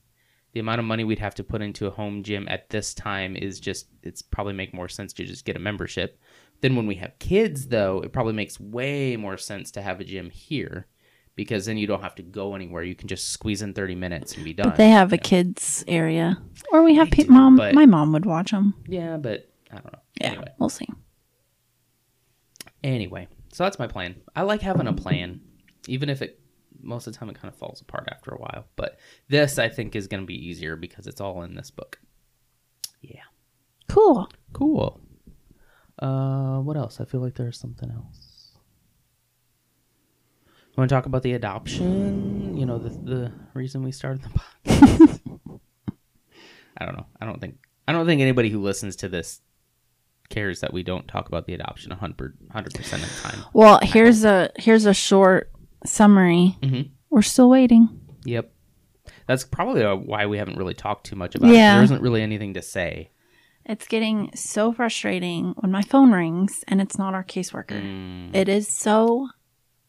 the 0.54 0.60
amount 0.60 0.78
of 0.78 0.86
money 0.86 1.04
we'd 1.04 1.18
have 1.18 1.34
to 1.34 1.44
put 1.44 1.62
into 1.62 1.86
a 1.86 1.90
home 1.90 2.22
gym 2.22 2.46
at 2.48 2.70
this 2.70 2.94
time 2.94 3.36
is 3.36 3.60
just 3.60 3.86
it's 4.02 4.22
probably 4.22 4.54
make 4.54 4.72
more 4.72 4.88
sense 4.88 5.12
to 5.12 5.24
just 5.24 5.44
get 5.44 5.56
a 5.56 5.60
membership. 5.60 6.18
Then 6.60 6.76
when 6.76 6.86
we 6.86 6.94
have 6.96 7.18
kids 7.18 7.68
though, 7.68 8.00
it 8.00 8.12
probably 8.12 8.32
makes 8.32 8.58
way 8.58 9.16
more 9.16 9.36
sense 9.36 9.70
to 9.72 9.82
have 9.82 10.00
a 10.00 10.04
gym 10.04 10.30
here 10.30 10.86
because 11.36 11.66
then 11.66 11.76
you 11.76 11.86
don't 11.86 12.02
have 12.02 12.14
to 12.14 12.22
go 12.22 12.54
anywhere. 12.54 12.82
You 12.82 12.94
can 12.94 13.08
just 13.08 13.28
squeeze 13.30 13.60
in 13.60 13.74
30 13.74 13.94
minutes 13.96 14.34
and 14.36 14.44
be 14.44 14.52
done. 14.54 14.68
But 14.70 14.76
they 14.76 14.88
have 14.90 15.12
a 15.12 15.18
kids 15.18 15.84
area, 15.88 16.40
or 16.72 16.82
we 16.82 16.94
have 16.94 17.10
They 17.10 17.16
pe- 17.18 17.22
do, 17.24 17.32
mom. 17.32 17.56
My 17.56 17.86
mom 17.86 18.12
would 18.12 18.24
watch 18.24 18.50
them. 18.52 18.74
yeah, 18.88 19.16
but 19.16 19.50
I 19.70 19.74
don't 19.76 19.92
know. 19.92 19.98
Yeah, 20.20 20.26
Anyway. 20.28 20.48
we'll 20.58 20.68
see. 20.68 20.86
Anyway, 22.82 23.28
so 23.52 23.64
that's 23.64 23.78
my 23.78 23.86
plan. 23.86 24.16
I 24.36 24.42
like 24.42 24.60
having 24.60 24.86
a 24.86 24.92
plan, 24.92 25.40
even 25.88 26.08
if 26.10 26.22
it 26.22 26.40
most 26.82 27.06
of 27.06 27.12
the 27.14 27.18
time 27.18 27.30
it 27.30 27.34
kind 27.40 27.52
of 27.52 27.58
falls 27.58 27.80
apart 27.80 28.08
after 28.10 28.30
a 28.30 28.36
while. 28.38 28.66
But 28.76 28.98
this 29.28 29.58
I 29.58 29.68
think 29.70 29.96
is 29.96 30.06
going 30.06 30.22
to 30.22 30.26
be 30.26 30.46
easier 30.48 30.76
because 30.76 31.06
it's 31.06 31.20
all 31.20 31.42
in 31.42 31.54
this 31.54 31.70
book. 31.70 31.98
Yeah. 33.00 33.22
Cool. 33.88 34.28
Cool. 34.52 35.00
Uh, 35.98 36.58
what 36.58 36.76
else? 36.76 37.00
I 37.00 37.04
feel 37.04 37.20
like 37.20 37.34
there's 37.34 37.58
something 37.58 37.90
else. 37.90 38.52
You 40.46 40.80
want 40.80 40.88
to 40.88 40.94
talk 40.94 41.06
about 41.06 41.22
the 41.22 41.34
adoption? 41.34 42.56
You 42.56 42.66
know, 42.66 42.78
the 42.78 42.88
the 42.90 43.32
reason 43.54 43.84
we 43.84 43.92
started 43.92 44.22
the 44.22 44.28
podcast. 44.70 45.20
I 46.76 46.84
don't 46.84 46.96
know. 46.96 47.06
I 47.20 47.26
don't 47.26 47.40
think 47.40 47.58
I 47.86 47.92
don't 47.92 48.06
think 48.06 48.20
anybody 48.20 48.50
who 48.50 48.60
listens 48.60 48.96
to 48.96 49.08
this 49.08 49.40
cares 50.30 50.60
that 50.60 50.72
we 50.72 50.82
don't 50.82 51.06
talk 51.06 51.28
about 51.28 51.46
the 51.46 51.54
adoption 51.54 51.90
100 51.90 52.34
percent 52.74 53.02
of 53.04 53.08
the 53.14 53.28
time. 53.28 53.44
Well, 53.52 53.78
here's 53.82 54.24
a 54.24 54.50
here's 54.56 54.84
a 54.86 54.94
short 54.94 55.52
summary. 55.86 56.56
Mhm. 56.60 56.90
We're 57.10 57.22
still 57.22 57.48
waiting. 57.50 57.88
Yep. 58.24 58.50
That's 59.28 59.44
probably 59.44 59.84
uh, 59.84 59.94
why 59.94 60.26
we 60.26 60.38
haven't 60.38 60.56
really 60.58 60.74
talked 60.74 61.06
too 61.06 61.14
much 61.14 61.36
about 61.36 61.50
it. 61.50 61.54
Yeah. 61.54 61.74
There 61.76 61.84
isn't 61.84 62.02
really 62.02 62.22
anything 62.22 62.54
to 62.54 62.62
say. 62.62 63.10
It's 63.66 63.86
getting 63.86 64.30
so 64.34 64.72
frustrating 64.72 65.54
when 65.58 65.72
my 65.72 65.82
phone 65.82 66.12
rings 66.12 66.64
and 66.68 66.80
it's 66.80 66.98
not 66.98 67.14
our 67.14 67.24
caseworker. 67.24 67.80
Mm, 67.82 68.34
It 68.34 68.48
is 68.48 68.68
so 68.68 69.28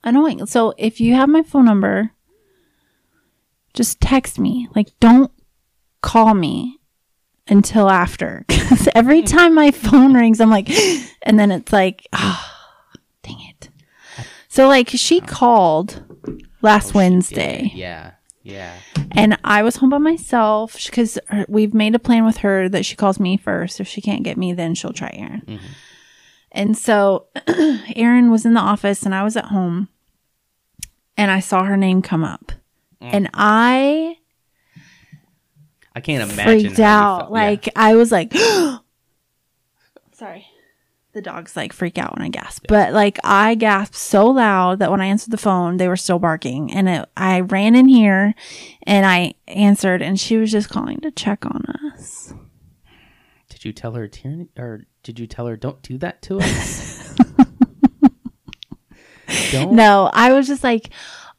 annoying. 0.04 0.46
So 0.46 0.74
if 0.78 1.02
you 1.02 1.14
have 1.16 1.28
my 1.28 1.44
phone 1.44 1.66
number, 1.66 2.12
just 3.74 4.00
text 4.00 4.40
me. 4.40 4.70
Like, 4.76 4.98
don't 5.02 5.32
call 6.02 6.34
me 6.34 6.80
until 7.48 7.90
after. 7.90 8.46
Because 8.66 8.90
every 8.96 9.22
time 9.22 9.54
my 9.54 9.70
phone 9.70 10.16
rings, 10.16 10.42
I'm 10.42 10.50
like, 10.50 10.70
and 11.22 11.38
then 11.38 11.52
it's 11.52 11.72
like, 11.72 12.08
oh, 12.14 12.44
dang 13.22 13.40
it. 13.50 13.70
So, 14.48 14.68
like, 14.68 14.90
she 14.90 15.20
called 15.22 16.04
last 16.64 16.96
oh, 16.96 17.00
Wednesday. 17.00 17.72
Yeah. 17.76 18.14
Yeah. 18.46 18.78
And 19.12 19.38
I 19.44 19.64
was 19.64 19.78
home 19.78 19.90
by 19.90 19.98
myself 19.98 20.76
because 20.86 21.18
we've 21.48 21.74
made 21.74 21.96
a 21.96 22.00
plan 22.00 22.26
with 22.26 22.38
her 22.38 22.70
that 22.70 22.86
she 22.86 22.96
calls 22.96 23.20
me 23.20 23.38
first. 23.38 23.80
If 23.80 23.88
she 23.88 24.02
can't 24.02 24.22
get 24.24 24.38
me, 24.38 24.54
then 24.54 24.76
she'll 24.76 24.94
try 24.94 25.10
Aaron. 25.14 25.42
Mhm. 25.48 25.60
And 26.52 26.78
so 26.78 27.26
Aaron 27.96 28.30
was 28.30 28.46
in 28.46 28.54
the 28.54 28.60
office 28.62 29.04
and 29.04 29.16
I 29.16 29.24
was 29.24 29.36
at 29.36 29.46
home 29.46 29.90
and 31.18 31.32
I 31.32 31.40
saw 31.40 31.64
her 31.64 31.76
name 31.76 32.04
come 32.04 32.24
up. 32.24 32.52
Mm. 33.02 33.10
And 33.14 33.30
I 33.34 34.18
I 35.96 36.02
can't 36.02 36.32
imagine. 36.32 36.60
freaked 36.62 36.80
out. 36.80 37.20
felt. 37.22 37.32
Yeah. 37.32 37.34
Like 37.48 37.70
I 37.76 37.96
was 37.96 38.12
like, 38.12 38.32
sorry. 40.14 40.46
The 41.16 41.22
dogs 41.22 41.56
like 41.56 41.72
freak 41.72 41.98
out 41.98 42.14
when 42.14 42.26
I 42.26 42.28
gasp, 42.28 42.66
but 42.68 42.92
like 42.92 43.18
I 43.24 43.56
gasped 43.56 43.96
so 43.96 44.28
loud 44.28 44.80
that 44.80 44.92
when 44.92 45.00
I 45.00 45.06
answered 45.06 45.32
the 45.32 45.38
phone, 45.38 45.78
they 45.78 45.88
were 45.88 45.96
still 45.96 46.20
barking, 46.20 46.74
and 46.74 46.90
it, 46.90 47.10
I 47.16 47.40
ran 47.40 47.74
in 47.74 47.88
here, 47.88 48.36
and 48.84 49.06
I 49.06 49.36
answered, 49.48 50.02
and 50.02 50.20
she 50.20 50.36
was 50.36 50.52
just 50.52 50.68
calling 50.68 51.00
to 51.00 51.12
check 51.12 51.46
on 51.46 51.64
us. 51.94 52.34
did 53.48 53.64
you 53.64 53.72
tell 53.72 53.94
her 53.94 54.10
Tierney, 54.10 54.50
or 54.58 54.88
did 55.04 55.18
you 55.18 55.26
tell 55.26 55.48
her 55.48 55.56
don't 55.56 55.82
do 55.82 55.98
that 56.00 56.22
to 56.24 56.42
us? 56.42 57.16
don't. 59.54 59.72
No, 59.72 60.10
I 60.12 60.34
was 60.34 60.48
just 60.48 60.66
like, 60.66 60.90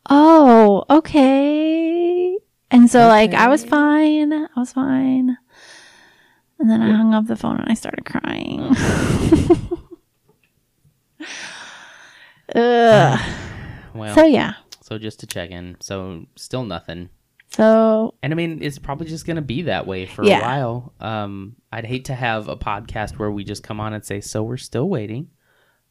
oh, 0.08 0.84
okay. 0.88 2.34
And 2.70 2.90
so 2.90 3.08
like 3.08 3.34
I 3.34 3.48
was 3.48 3.62
fine. 3.62 4.32
I 4.32 4.48
was 4.56 4.72
fine. 4.72 5.36
And 6.58 6.70
then 6.70 6.80
I 6.82 6.90
hung 6.94 7.12
up 7.14 7.26
the 7.26 7.36
phone 7.36 7.58
and 7.60 7.70
I 7.70 7.74
started 7.74 8.04
crying. 8.06 8.60
Ugh. 12.54 13.20
Well, 13.94 14.14
So 14.14 14.24
yeah. 14.26 14.54
so, 14.82 14.98
just 14.98 15.20
to 15.20 15.26
check 15.26 15.50
in. 15.50 15.76
So 15.80 16.26
still 16.36 16.64
nothing. 16.64 17.08
So 17.48 18.14
And 18.22 18.32
I 18.32 18.36
mean, 18.36 18.58
it's 18.62 18.78
probably 18.78 19.06
just 19.06 19.26
going 19.26 19.36
to 19.36 19.42
be 19.42 19.62
that 19.62 19.86
way 19.86 20.06
for 20.06 20.24
Yeah. 20.24 20.38
a 20.38 20.42
while. 20.42 20.92
Um, 21.00 21.56
I'd 21.72 21.86
hate 21.86 22.04
to 22.06 22.14
have 22.14 22.48
a 22.48 22.56
podcast 22.56 23.18
where 23.18 23.30
we 23.30 23.44
just 23.44 23.62
come 23.62 23.80
on 23.80 23.92
and 23.94 24.04
say, 24.04 24.20
"So 24.20 24.42
we're 24.42 24.56
still 24.56 24.88
waiting." 24.88 25.28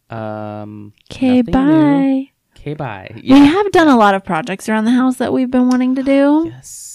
Um, 0.10 0.94
okay, 1.12 1.42
bye. 1.42 2.30
Okay, 2.56 2.74
bye. 2.74 3.12
We 3.24 3.30
have 3.32 3.72
done 3.72 3.88
a 3.88 3.98
lot 3.98 4.14
of 4.16 4.24
projects 4.24 4.70
around 4.70 4.86
the 4.86 4.92
house 4.92 5.18
that 5.18 5.34
we've 5.34 5.50
been 5.50 5.68
wanting 5.70 5.96
to 5.96 6.04
do. 6.04 6.52
Yes. 6.54 6.92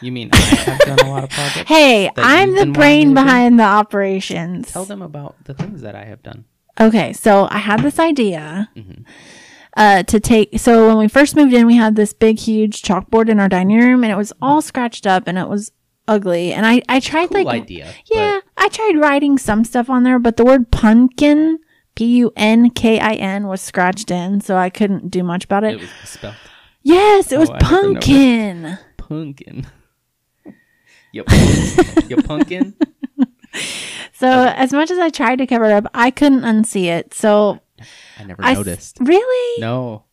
You 0.00 0.12
mean 0.12 0.30
I 0.32 0.36
have 0.36 0.78
done 0.80 0.98
a 1.00 1.10
lot 1.10 1.24
of 1.24 1.30
projects? 1.38 1.68
Hey, 1.68 2.10
I'm 2.16 2.54
the 2.54 2.66
brain 2.66 2.74
wanting 2.74 3.14
to 3.14 3.20
do? 3.20 3.24
behind 3.26 3.60
the 3.60 3.64
operations. 3.64 4.70
Tell 4.72 4.84
them 4.84 5.02
about 5.02 5.36
the 5.44 5.54
things 5.54 5.82
that 5.82 5.94
I 5.94 6.04
have 6.04 6.22
done. 6.22 6.44
Okay, 6.80 7.12
so 7.12 7.46
I 7.50 7.58
had 7.58 7.80
this 7.82 7.98
idea 7.98 8.68
Mhm. 8.76 9.04
uh, 9.76 10.02
to 10.04 10.18
take. 10.20 10.58
So 10.58 10.88
when 10.88 10.98
we 10.98 11.08
first 11.08 11.36
moved 11.36 11.52
in, 11.52 11.66
we 11.66 11.76
had 11.76 11.94
this 11.96 12.12
big, 12.12 12.38
huge 12.40 12.82
chalkboard 12.82 13.28
in 13.28 13.38
our 13.40 13.48
dining 13.48 13.78
room, 13.78 14.02
and 14.04 14.12
it 14.12 14.16
was 14.16 14.32
all 14.42 14.60
scratched 14.62 15.06
up, 15.06 15.28
and 15.28 15.38
it 15.38 15.48
was 15.48 15.70
ugly. 16.08 16.52
And 16.52 16.66
I, 16.66 16.82
I 16.88 17.00
tried 17.00 17.30
Cool 17.30 17.44
like, 17.44 17.62
idea. 17.62 17.92
yeah, 18.12 18.40
I 18.56 18.68
tried 18.68 18.98
writing 18.98 19.38
some 19.38 19.64
stuff 19.64 19.88
on 19.88 20.02
there, 20.02 20.18
but 20.18 20.36
the 20.36 20.44
word 20.44 20.70
pumpkin, 20.70 21.58
P 21.94 22.04
U 22.16 22.32
N 22.36 22.70
K 22.70 22.98
I 22.98 23.12
N, 23.14 23.46
was 23.46 23.60
scratched 23.60 24.10
in, 24.10 24.40
so 24.40 24.56
I 24.56 24.68
couldn't 24.68 25.10
do 25.10 25.22
much 25.22 25.44
about 25.44 25.62
it. 25.64 25.74
it 25.74 25.80
was 25.80 25.90
spelled 26.04 26.34
yes, 26.82 27.32
it 27.32 27.38
was 27.38 27.48
Oh, 27.50 27.54
I 27.54 27.58
never 27.62 27.82
noticed. 27.94 28.06
pumpkin. 28.08 28.78
Pumpkin. 29.08 29.66
Yep. 31.12 31.26
you 32.08 32.16
punkin. 32.16 32.74
So 34.14 34.26
as 34.28 34.72
much 34.72 34.90
as 34.90 34.98
I 34.98 35.10
tried 35.10 35.36
to 35.38 35.46
cover 35.46 35.66
it 35.66 35.72
up, 35.72 35.86
I 35.94 36.10
couldn't 36.10 36.40
unsee 36.42 36.86
it. 36.86 37.14
So 37.14 37.60
I 38.18 38.24
never 38.24 38.44
I 38.44 38.52
s- 38.52 38.56
noticed. 38.56 38.96
really, 39.00 39.60
No. 39.60 40.04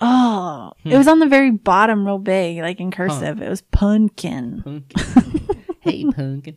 oh, 0.00 0.72
Hmm. 0.82 0.90
it 0.90 0.96
was 0.98 1.06
on 1.08 1.18
the 1.20 1.26
very 1.28 1.50
bottom, 1.50 2.04
real 2.06 2.18
big, 2.18 2.58
like 2.58 2.80
in 2.80 2.90
cursive. 2.90 3.40
It 3.40 3.48
was 3.48 3.62
pumpkin. 3.62 4.62
Pumpkin. 4.62 5.48
hey, 5.80 6.04
pumpkin. 6.04 6.56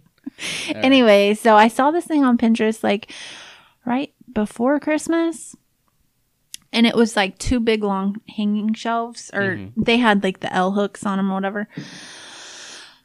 All 0.70 0.74
right. 0.76 0.86
Anyway, 0.86 1.34
so 1.34 1.56
I 1.56 1.68
saw 1.68 1.92
this 1.92 2.06
thing 2.06 2.24
on 2.24 2.38
Pinterest 2.38 2.84
like 2.84 3.12
right 3.86 4.14
before 4.32 4.80
Christmas. 4.80 5.56
And 6.78 6.86
it 6.86 6.96
was 6.96 7.16
like 7.16 7.40
two 7.40 7.60
big 7.60 7.84
long 7.84 8.22
hanging 8.38 8.76
shelves 8.76 9.32
or 9.34 9.56
Mhm. 9.58 9.72
they 9.76 9.98
had 9.98 10.22
like 10.24 10.42
the 10.42 10.54
L 10.54 10.74
hooks 10.74 11.04
on 11.08 11.18
them 11.18 11.32
or 11.32 11.34
whatever. 11.34 11.68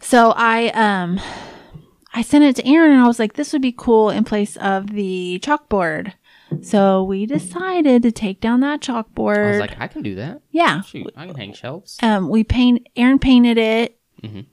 So 0.02 0.32
I 0.36 0.68
um 0.74 1.18
I 2.14 2.20
sent 2.22 2.44
it 2.44 2.56
to 2.56 2.66
Aaron 2.68 2.90
and 2.92 3.00
I 3.00 3.06
was 3.06 3.18
like 3.18 3.32
this 3.34 3.52
would 3.52 3.62
be 3.62 3.72
cool 3.72 4.10
in 4.10 4.24
place 4.24 4.56
of 4.58 4.88
the 4.90 5.40
chalkboard. 5.42 6.12
So 6.60 7.02
we 7.02 7.24
decided 7.24 8.02
to 8.02 8.12
take 8.12 8.40
down 8.40 8.60
that 8.60 8.82
chalkboard. 8.82 9.46
I 9.46 9.50
was 9.52 9.60
like, 9.60 9.80
I 9.80 9.86
can 9.86 10.02
do 10.02 10.14
that. 10.16 10.42
yeah. 10.50 10.82
Shoot, 10.82 11.10
I 11.16 11.26
can 11.26 11.34
hang 11.36 11.54
shelves. 11.54 11.96
Um 12.02 12.28
we 12.28 12.44
paint 12.44 12.86
Aaron 12.96 13.18
painted 13.18 13.56
it 13.58 13.96
Mhm. 14.22 14.44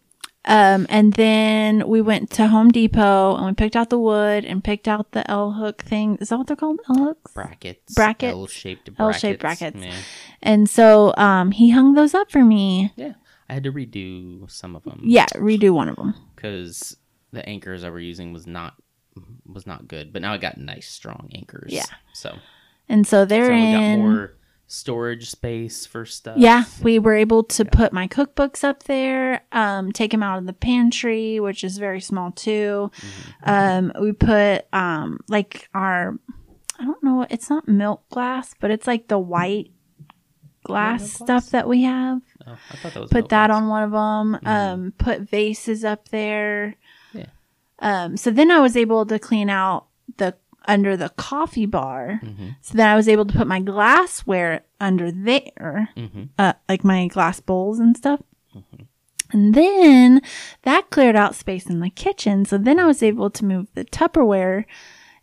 Um, 0.45 0.85
and 0.89 1.13
then 1.13 1.87
we 1.87 2.01
went 2.01 2.29
to 2.31 2.47
Home 2.47 2.69
Depot 2.69 3.35
and 3.35 3.45
we 3.45 3.53
picked 3.53 3.75
out 3.75 3.89
the 3.89 3.99
wood 3.99 4.45
and 4.45 4.63
picked 4.63 4.87
out 4.87 5.11
the 5.11 5.29
L 5.29 5.51
hook 5.51 5.83
thing. 5.83 6.17
Is 6.21 6.29
that 6.29 6.37
what 6.37 6.47
they're 6.47 6.55
called? 6.55 6.79
L 6.89 7.03
hooks? 7.05 7.33
Brackets. 7.33 7.93
Brackets. 7.93 8.31
L-shaped 8.33 8.85
brackets. 8.95 8.99
L-shaped 9.23 9.41
brackets. 9.41 9.77
Yeah. 9.77 9.95
And 10.41 10.69
so 10.69 11.13
um, 11.17 11.51
he 11.51 11.69
hung 11.71 11.93
those 11.93 12.13
up 12.13 12.31
for 12.31 12.43
me. 12.43 12.91
yeah. 12.95 13.13
I 13.49 13.53
had 13.53 13.63
to 13.63 13.71
redo 13.71 14.49
some 14.49 14.75
of 14.75 14.83
them. 14.83 15.01
Yeah, 15.03 15.25
redo 15.33 15.71
one 15.71 15.89
of 15.89 15.95
them. 15.95 16.13
Because 16.35 16.95
the 17.31 17.43
anchors 17.49 17.83
I 17.83 17.89
were 17.89 17.99
using 17.99 18.31
was 18.31 18.45
not 18.45 18.75
was 19.45 19.65
not 19.65 19.87
good. 19.87 20.13
But 20.13 20.21
now 20.21 20.33
I 20.33 20.37
got 20.37 20.59
nice 20.59 20.87
strong 20.87 21.31
anchors. 21.33 21.71
Yeah. 21.73 21.85
So, 22.13 22.37
And 22.87 23.07
so 23.07 23.25
they're 23.25 23.47
so 23.47 23.53
in. 23.53 24.29
Storage 24.71 25.29
space 25.31 25.87
for 25.87 26.05
stuff. 26.05 26.37
yeah, 26.37 26.63
we 26.83 26.99
were 26.99 27.15
able 27.15 27.43
to 27.43 27.65
put 27.65 27.91
my 27.91 28.07
cookbooks 28.07 28.63
up 28.63 28.83
there, 28.83 29.41
um, 29.51 29.91
take 29.91 30.11
them 30.11 30.21
out 30.21 30.37
of 30.37 30.45
the 30.45 30.53
pantry, 30.53 31.39
which 31.39 31.63
is 31.63 31.79
very 31.79 31.99
small 31.99 32.31
too. 32.31 32.91
Mm-hmm. 33.43 33.49
Um, 33.49 33.91
we 33.99 34.11
put 34.11 34.67
um, 34.71 35.19
like 35.27 35.67
our, 35.73 36.17
I 36.79 36.85
don't 36.85 37.03
know, 37.03 37.25
it's 37.31 37.49
not 37.49 37.67
milk 37.67 38.07
glass, 38.09 38.53
but 38.59 38.69
it's 38.69 38.85
like 38.85 39.07
the 39.07 39.17
white 39.17 39.71
glass 40.63 41.13
stuff 41.13 41.25
glass? 41.25 41.49
that 41.49 41.67
we 41.67 41.81
have. 41.83 42.21
Oh, 42.45 42.51
I 42.69 42.75
thought 42.75 42.93
that 42.93 43.01
was 43.01 43.09
put 43.09 43.29
that 43.29 43.47
glass. 43.47 43.57
on 43.57 43.67
one 43.69 43.83
of 43.83 43.91
them 43.91 44.39
um 44.45 44.93
put 44.97 45.21
vases 45.21 45.83
up 45.83 46.09
there 46.09 46.75
Yeah. 47.13 47.25
um 47.79 48.17
so 48.17 48.29
then 48.29 48.49
i 48.51 48.59
was 48.59 48.75
able 48.77 49.05
to 49.05 49.19
clean 49.19 49.49
out 49.49 49.87
the 50.17 50.35
under 50.69 50.95
the 50.95 51.09
coffee 51.09 51.65
bar 51.65 52.19
Mhm. 52.23 52.55
so 52.61 52.77
then 52.77 52.87
i 52.87 52.95
was 52.95 53.07
able 53.09 53.25
to 53.25 53.37
put 53.37 53.47
my 53.47 53.59
glassware 53.59 54.61
under 54.79 55.11
there 55.11 55.89
Mhm. 55.97 56.29
uh 56.37 56.53
like 56.69 56.83
my 56.83 57.07
glass 57.07 57.39
bowls 57.39 57.79
and 57.79 57.97
stuff 57.97 58.21
Mm-hmm. 58.55 58.83
and 59.33 59.53
then 59.53 60.21
that 60.63 60.89
cleared 60.89 61.15
out 61.15 61.35
space 61.35 61.67
in 61.67 61.79
the 61.81 61.89
kitchen 61.89 62.45
so 62.45 62.57
then 62.57 62.79
i 62.79 62.85
was 62.85 63.03
able 63.03 63.29
to 63.29 63.45
move 63.45 63.67
the 63.75 63.85
tupperware 63.85 64.65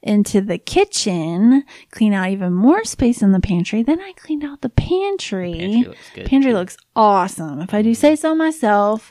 into 0.02 0.40
the 0.40 0.58
kitchen 0.58 1.64
clean 1.90 2.12
out 2.12 2.30
even 2.30 2.52
more 2.52 2.84
space 2.84 3.22
in 3.22 3.32
the 3.32 3.40
pantry 3.40 3.82
then 3.82 4.00
i 4.00 4.12
cleaned 4.12 4.44
out 4.44 4.60
the 4.60 4.68
pantry 4.68 5.52
Pantry 5.58 5.84
looks 5.88 6.10
good. 6.14 6.26
Pantry 6.26 6.52
looks 6.54 6.76
awesome, 6.94 7.60
if 7.60 7.74
I 7.74 7.82
do 7.82 7.94
say 7.94 8.14
so 8.14 8.34
myself. 8.34 9.10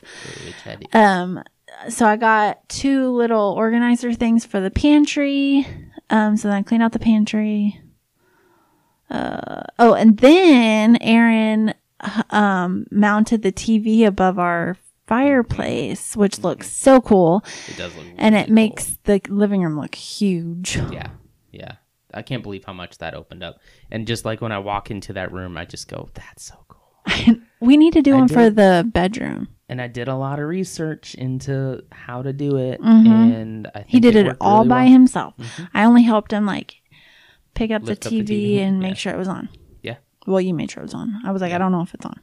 Um, 0.92 1.42
so 1.90 2.06
I 2.06 2.16
got 2.16 2.66
two 2.68 3.10
little 3.10 3.52
organizer 3.58 4.12
things 4.14 4.44
for 4.46 4.60
the 4.60 4.70
pantry. 4.70 5.66
Um, 6.10 6.36
so 6.36 6.48
then 6.48 6.56
I 6.56 6.62
cleaned 6.62 6.82
out 6.82 6.92
the 6.92 6.98
pantry. 6.98 7.80
Uh, 9.10 9.62
oh, 9.78 9.94
and 9.94 10.18
then 10.18 10.96
Aaron 11.00 11.74
uh, 12.00 12.22
um 12.30 12.86
mounted 12.90 13.42
the 13.42 13.52
TV 13.52 14.04
above 14.06 14.38
our 14.38 14.76
fireplace, 15.06 16.16
which 16.16 16.40
looks 16.40 16.70
so 16.70 17.00
cool, 17.00 17.44
It 17.68 17.76
does 17.76 17.94
look 17.96 18.06
and 18.18 18.34
really 18.34 18.44
it 18.44 18.50
makes 18.50 18.98
the 19.04 19.20
living 19.28 19.62
room 19.62 19.78
look 19.78 19.94
huge. 19.94 20.76
Yeah. 20.90 21.10
Yeah. 21.52 21.76
I 22.12 22.22
can't 22.22 22.42
believe 22.42 22.64
how 22.64 22.72
much 22.72 22.98
that 22.98 23.14
opened 23.14 23.42
up. 23.42 23.60
And 23.90 24.06
just 24.06 24.24
like 24.24 24.40
when 24.40 24.52
I 24.52 24.58
walk 24.58 24.90
into 24.90 25.12
that 25.14 25.32
room, 25.32 25.56
I 25.56 25.64
just 25.64 25.88
go, 25.88 26.08
that's 26.14 26.44
so 26.44 26.54
cool. 26.68 27.36
we 27.60 27.76
need 27.76 27.92
to 27.92 28.02
do 28.02 28.14
I 28.14 28.18
one 28.18 28.28
for 28.28 28.50
the 28.50 28.88
bedroom. 28.92 29.48
And 29.68 29.82
I 29.82 29.88
did 29.88 30.06
a 30.08 30.14
lot 30.14 30.38
of 30.38 30.46
research 30.46 31.14
into 31.16 31.82
how 31.90 32.22
to 32.22 32.32
do 32.32 32.56
it. 32.56 32.80
Mhm. 32.80 33.06
And 33.34 33.66
I 33.74 33.80
think 33.80 33.88
He 33.88 34.00
did 34.00 34.14
it, 34.14 34.26
worked 34.26 34.38
all 34.40 34.58
really 34.58 34.68
by 34.68 34.82
well. 34.84 34.92
himself. 34.92 35.34
Mhm. 35.38 35.68
I 35.74 35.84
only 35.84 36.02
helped 36.02 36.32
him 36.32 36.46
like 36.46 36.76
pick 37.54 37.70
up, 37.72 37.84
the 37.84 37.96
TV, 37.96 38.20
up 38.20 38.26
the 38.26 38.34
TV, 38.34 38.58
and 38.60 38.80
yeah. 38.82 38.88
make 38.88 38.96
sure 38.96 39.12
it 39.12 39.18
was 39.18 39.28
on. 39.28 39.48
Yeah. 39.82 39.96
Well, 40.26 40.40
you 40.40 40.54
made 40.54 40.70
sure 40.70 40.82
it 40.82 40.86
was 40.86 40.94
on. 40.94 41.20
I 41.24 41.32
was 41.32 41.42
like, 41.42 41.52
I 41.52 41.58
don't 41.58 41.72
know 41.72 41.82
if 41.82 41.94
it's 41.94 42.06
on. 42.06 42.20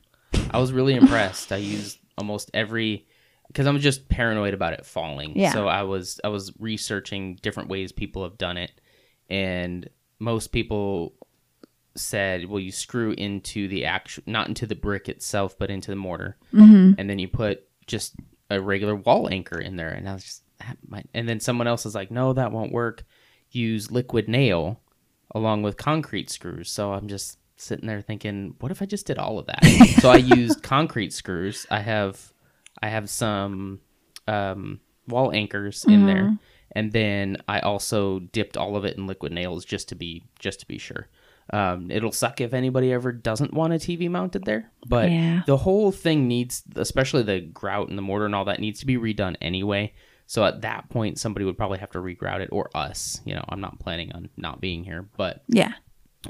I 0.52 0.60
was 0.60 0.72
really 0.72 0.94
impressed. 0.96 1.52
I 1.52 1.58
used 1.58 2.00
almost 2.18 2.50
every 2.54 3.08
because 3.48 3.68
I'm 3.68 3.78
just 3.80 4.08
paranoid 4.10 4.54
about 4.54 4.74
it 4.74 4.86
falling. 4.86 5.38
Yeah. 5.38 5.52
So 5.52 5.68
I 5.68 5.84
was 5.84 6.20
I 6.24 6.30
was 6.30 6.54
researching 6.60 7.36
different 7.42 7.70
ways 7.70 7.92
people 7.92 8.24
have 8.24 8.38
done 8.38 8.58
it, 8.58 8.72
and 9.30 9.90
most 10.20 10.48
people 10.54 11.14
said, 11.96 12.46
well, 12.46 12.60
you 12.60 12.72
screw 12.72 13.12
into 13.18 13.68
the 13.68 13.86
actual 13.86 14.24
not 14.26 14.48
into 14.48 14.66
the 14.66 14.76
brick 14.76 15.10
itself, 15.10 15.58
but 15.58 15.70
into 15.70 15.92
the 15.92 15.96
mortar, 15.96 16.38
Mm-hmm. 16.54 16.94
and 17.00 17.10
then 17.10 17.20
you 17.20 17.28
put 17.28 17.68
just 17.88 18.16
a 18.50 18.60
regular 18.62 18.96
wall 18.96 19.30
anchor 19.32 19.60
in 19.60 19.76
there. 19.76 19.90
And 19.90 20.08
I 20.10 20.14
was 20.14 20.24
just, 20.24 20.44
that 20.60 20.78
might, 20.88 21.08
and 21.14 21.28
then 21.28 21.40
someone 21.40 21.68
else 21.68 21.86
is 21.86 21.96
like, 21.96 22.12
no, 22.12 22.34
that 22.34 22.52
won't 22.52 22.72
work. 22.72 23.04
Use 23.52 23.92
liquid 23.92 24.28
nail 24.28 24.80
along 25.36 25.64
with 25.64 25.78
concrete 25.78 26.30
screws. 26.30 26.72
So 26.72 26.94
I'm 26.94 27.08
just 27.08 27.38
sitting 27.58 27.88
there 27.88 28.02
thinking, 28.02 28.56
what 28.60 28.72
if 28.72 28.82
I 28.82 28.86
just 28.86 29.06
did 29.08 29.18
all 29.18 29.38
of 29.40 29.46
that? 29.48 29.64
so 30.02 30.10
I 30.10 30.18
used 30.18 30.64
concrete 30.64 31.14
screws. 31.14 31.66
I 31.72 31.80
have, 31.82 32.34
I 32.82 32.90
have 32.90 33.10
some 33.10 33.80
um, 34.28 34.80
wall 35.08 35.32
anchors 35.34 35.86
in 35.86 36.06
there, 36.06 36.38
and 36.72 36.92
then 36.92 37.38
I 37.48 37.60
also 37.60 38.20
dipped 38.20 38.58
all 38.58 38.76
of 38.76 38.86
it 38.86 38.98
in 38.98 39.06
liquid 39.08 39.32
nails 39.32 39.66
just 39.66 39.90
to 39.90 39.96
be 39.96 40.24
just 40.40 40.60
to 40.62 40.68
be 40.68 40.78
sure. 40.78 41.08
Um, 41.52 41.92
it'll 41.92 42.12
suck 42.14 42.40
if 42.42 42.54
anybody 42.54 42.92
ever 42.94 43.12
doesn't 43.12 43.54
want 43.54 43.74
a 43.74 43.76
TV 43.78 44.10
mounted 44.10 44.46
there, 44.46 44.72
but 44.88 45.12
Yeah. 45.12 45.42
the 45.46 45.58
whole 45.58 45.92
thing 45.92 46.28
needs, 46.28 46.64
especially 46.76 47.24
the 47.24 47.42
grout 47.42 47.90
and 47.90 47.98
the 47.98 48.02
mortar 48.02 48.26
and 48.26 48.34
all 48.34 48.46
that, 48.46 48.60
needs 48.62 48.80
to 48.80 48.86
be 48.86 48.96
redone 48.98 49.36
anyway. 49.42 49.94
So 50.26 50.46
at 50.46 50.62
that 50.62 50.90
point, 50.90 51.20
somebody 51.20 51.46
would 51.46 51.58
probably 51.58 51.80
have 51.80 51.92
to 51.92 52.00
regrout 52.00 52.40
it, 52.40 52.50
or 52.52 52.70
us. 52.74 53.20
You 53.26 53.36
know, 53.36 53.44
I'm 53.50 53.60
not 53.60 53.80
planning 53.80 54.12
on 54.14 54.30
not 54.38 54.62
being 54.62 54.84
here, 54.86 55.08
but 55.18 55.44
Yeah. 55.50 55.74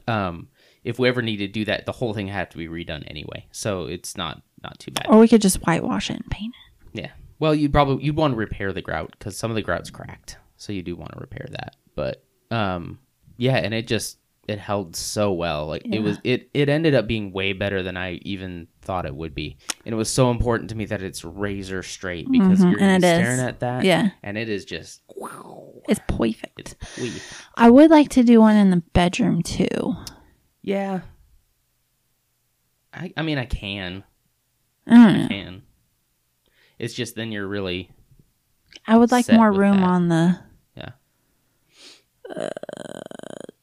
um, 0.08 0.50
if 0.84 0.98
we 1.00 1.08
ever 1.08 1.22
need 1.22 1.38
to 1.38 1.48
do 1.48 1.64
that, 1.66 1.86
the 1.86 1.92
whole 1.92 2.14
thing 2.14 2.28
had 2.28 2.50
to 2.52 2.58
be 2.58 2.68
redone 2.68 3.04
anyway. 3.08 3.46
So 3.52 3.86
it's 3.86 4.18
not 4.18 4.42
not 4.64 4.80
too 4.80 4.92
bad. 4.92 5.08
Or 5.10 5.20
we 5.20 5.28
could 5.28 5.42
just 5.42 5.58
whitewash 5.68 6.10
it 6.10 6.16
and 6.22 6.32
paint 6.32 6.54
it. 6.94 7.02
Yeah. 7.02 7.12
Well, 7.38 7.54
you'd 7.54 7.74
probably 7.74 8.04
you'd 8.04 8.16
want 8.16 8.34
to 8.34 8.38
repair 8.38 8.72
the 8.74 8.82
grout 8.82 9.12
because 9.12 9.38
some 9.38 9.52
of 9.52 9.56
the 9.56 9.62
grout's 9.62 9.90
cracked, 9.90 10.38
so 10.58 10.72
you 10.74 10.82
do 10.82 10.96
want 10.96 11.12
to 11.14 11.20
repair 11.20 11.46
that. 11.52 11.76
But 11.96 12.24
um, 12.50 13.00
yeah, 13.38 13.58
and 13.58 13.74
it 13.74 13.88
just 13.88 14.18
it 14.48 14.60
held 14.60 14.96
so 14.96 15.32
well. 15.32 15.68
Like 15.68 15.84
it 15.86 16.00
was 16.00 16.18
it 16.24 16.50
it 16.54 16.68
ended 16.70 16.94
up 16.96 17.08
being 17.08 17.32
way 17.32 17.54
better 17.54 17.82
than 17.84 17.96
I 17.98 18.14
even 18.24 18.68
thought 18.82 19.06
it 19.06 19.16
would 19.16 19.34
be, 19.34 19.58
and 19.86 19.94
it 19.94 19.96
was 19.98 20.10
so 20.10 20.32
important 20.32 20.70
to 20.72 20.76
me 20.76 20.86
that 20.86 21.02
it's 21.02 21.24
razor 21.24 21.82
straight 21.84 22.30
because 22.32 22.60
Mhm, 22.60 22.70
you're 22.72 22.80
gonna 22.80 22.92
and 22.94 23.02
be 23.02 23.08
it 23.08 23.12
is. 23.20 23.26
staring 23.26 23.40
at 23.40 23.60
that, 23.62 23.84
Yeah. 23.86 24.10
and 24.22 24.38
it 24.38 24.50
is 24.50 24.66
just 24.66 25.02
It's 25.88 26.00
perfect. 26.08 26.76
it's. 26.98 27.36
I 27.56 27.70
would 27.70 27.90
like 27.92 28.10
to 28.10 28.24
do 28.24 28.40
one 28.42 28.56
in 28.58 28.70
the 28.70 28.84
bedroom 28.94 29.42
too. 29.44 29.96
Yeah. 30.62 31.02
I 32.94 33.12
I 33.18 33.22
mean 33.22 33.38
I 33.38 33.46
can 33.46 34.04
I 34.88 35.14
don't 35.14 35.28
can. 35.30 35.62
It's 36.80 36.94
just 36.94 37.16
then 37.16 37.32
you're 37.32 37.48
really 37.48 37.90
I 38.86 38.98
would 38.98 39.12
like 39.12 39.32
more 39.32 39.52
room 39.52 39.78
that. 39.82 39.90
on 39.90 40.08
the 40.10 40.40
Yeah. 40.76 40.90
uh, 42.36 42.50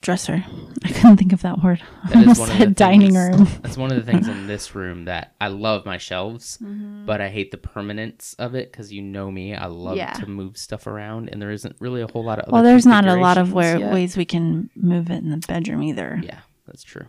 dresser. 0.01 0.45
I 0.85 0.89
couldn't 0.89 1.17
think 1.19 1.33
of 1.33 1.43
that 1.43 1.63
word. 1.63 1.83
I 2.05 2.21
almost 2.21 2.47
said 2.47 2.59
the 2.71 2.75
dining 2.75 3.13
things- 3.15 3.39
room. 3.39 3.49
That's 3.63 3.77
one 3.77 3.93
of 3.93 3.97
the 4.05 4.11
things 4.11 4.29
in 4.29 4.47
this 4.47 4.75
room 4.75 5.05
that 5.05 5.35
I 5.41 5.49
love 5.49 5.85
my 5.85 5.99
shelves, 5.99 6.59
Mm-hmm. 6.59 7.05
but 7.07 7.21
I 7.21 7.29
hate 7.29 7.51
the 7.51 7.59
permanence 7.59 8.35
of 8.39 8.55
it 8.55 8.71
because 8.73 8.93
you 8.93 9.03
know 9.03 9.31
me. 9.31 9.55
I 9.55 9.67
love 9.67 9.97
Yeah. 9.97 10.13
to 10.15 10.27
move 10.27 10.57
stuff 10.57 10.87
around, 10.87 11.29
and 11.31 11.41
there 11.41 11.51
isn't 11.51 11.77
really 11.81 12.01
a 12.03 12.07
whole 12.11 12.25
lot 12.25 12.39
of. 12.39 12.45
Other 12.47 12.53
Well, 12.53 12.63
there's 12.63 12.87
not 12.87 13.07
a 13.07 13.15
lot 13.17 13.37
of 13.39 13.53
where, 13.53 13.79
yet. 13.79 13.93
ways 13.93 14.17
we 14.17 14.25
can 14.25 14.71
move 14.75 15.11
it 15.11 15.23
in 15.23 15.31
the 15.31 15.39
bedroom 15.47 15.83
either. 15.83 16.21
Yeah, 16.23 16.41
that's 16.67 16.83
true. 16.83 17.07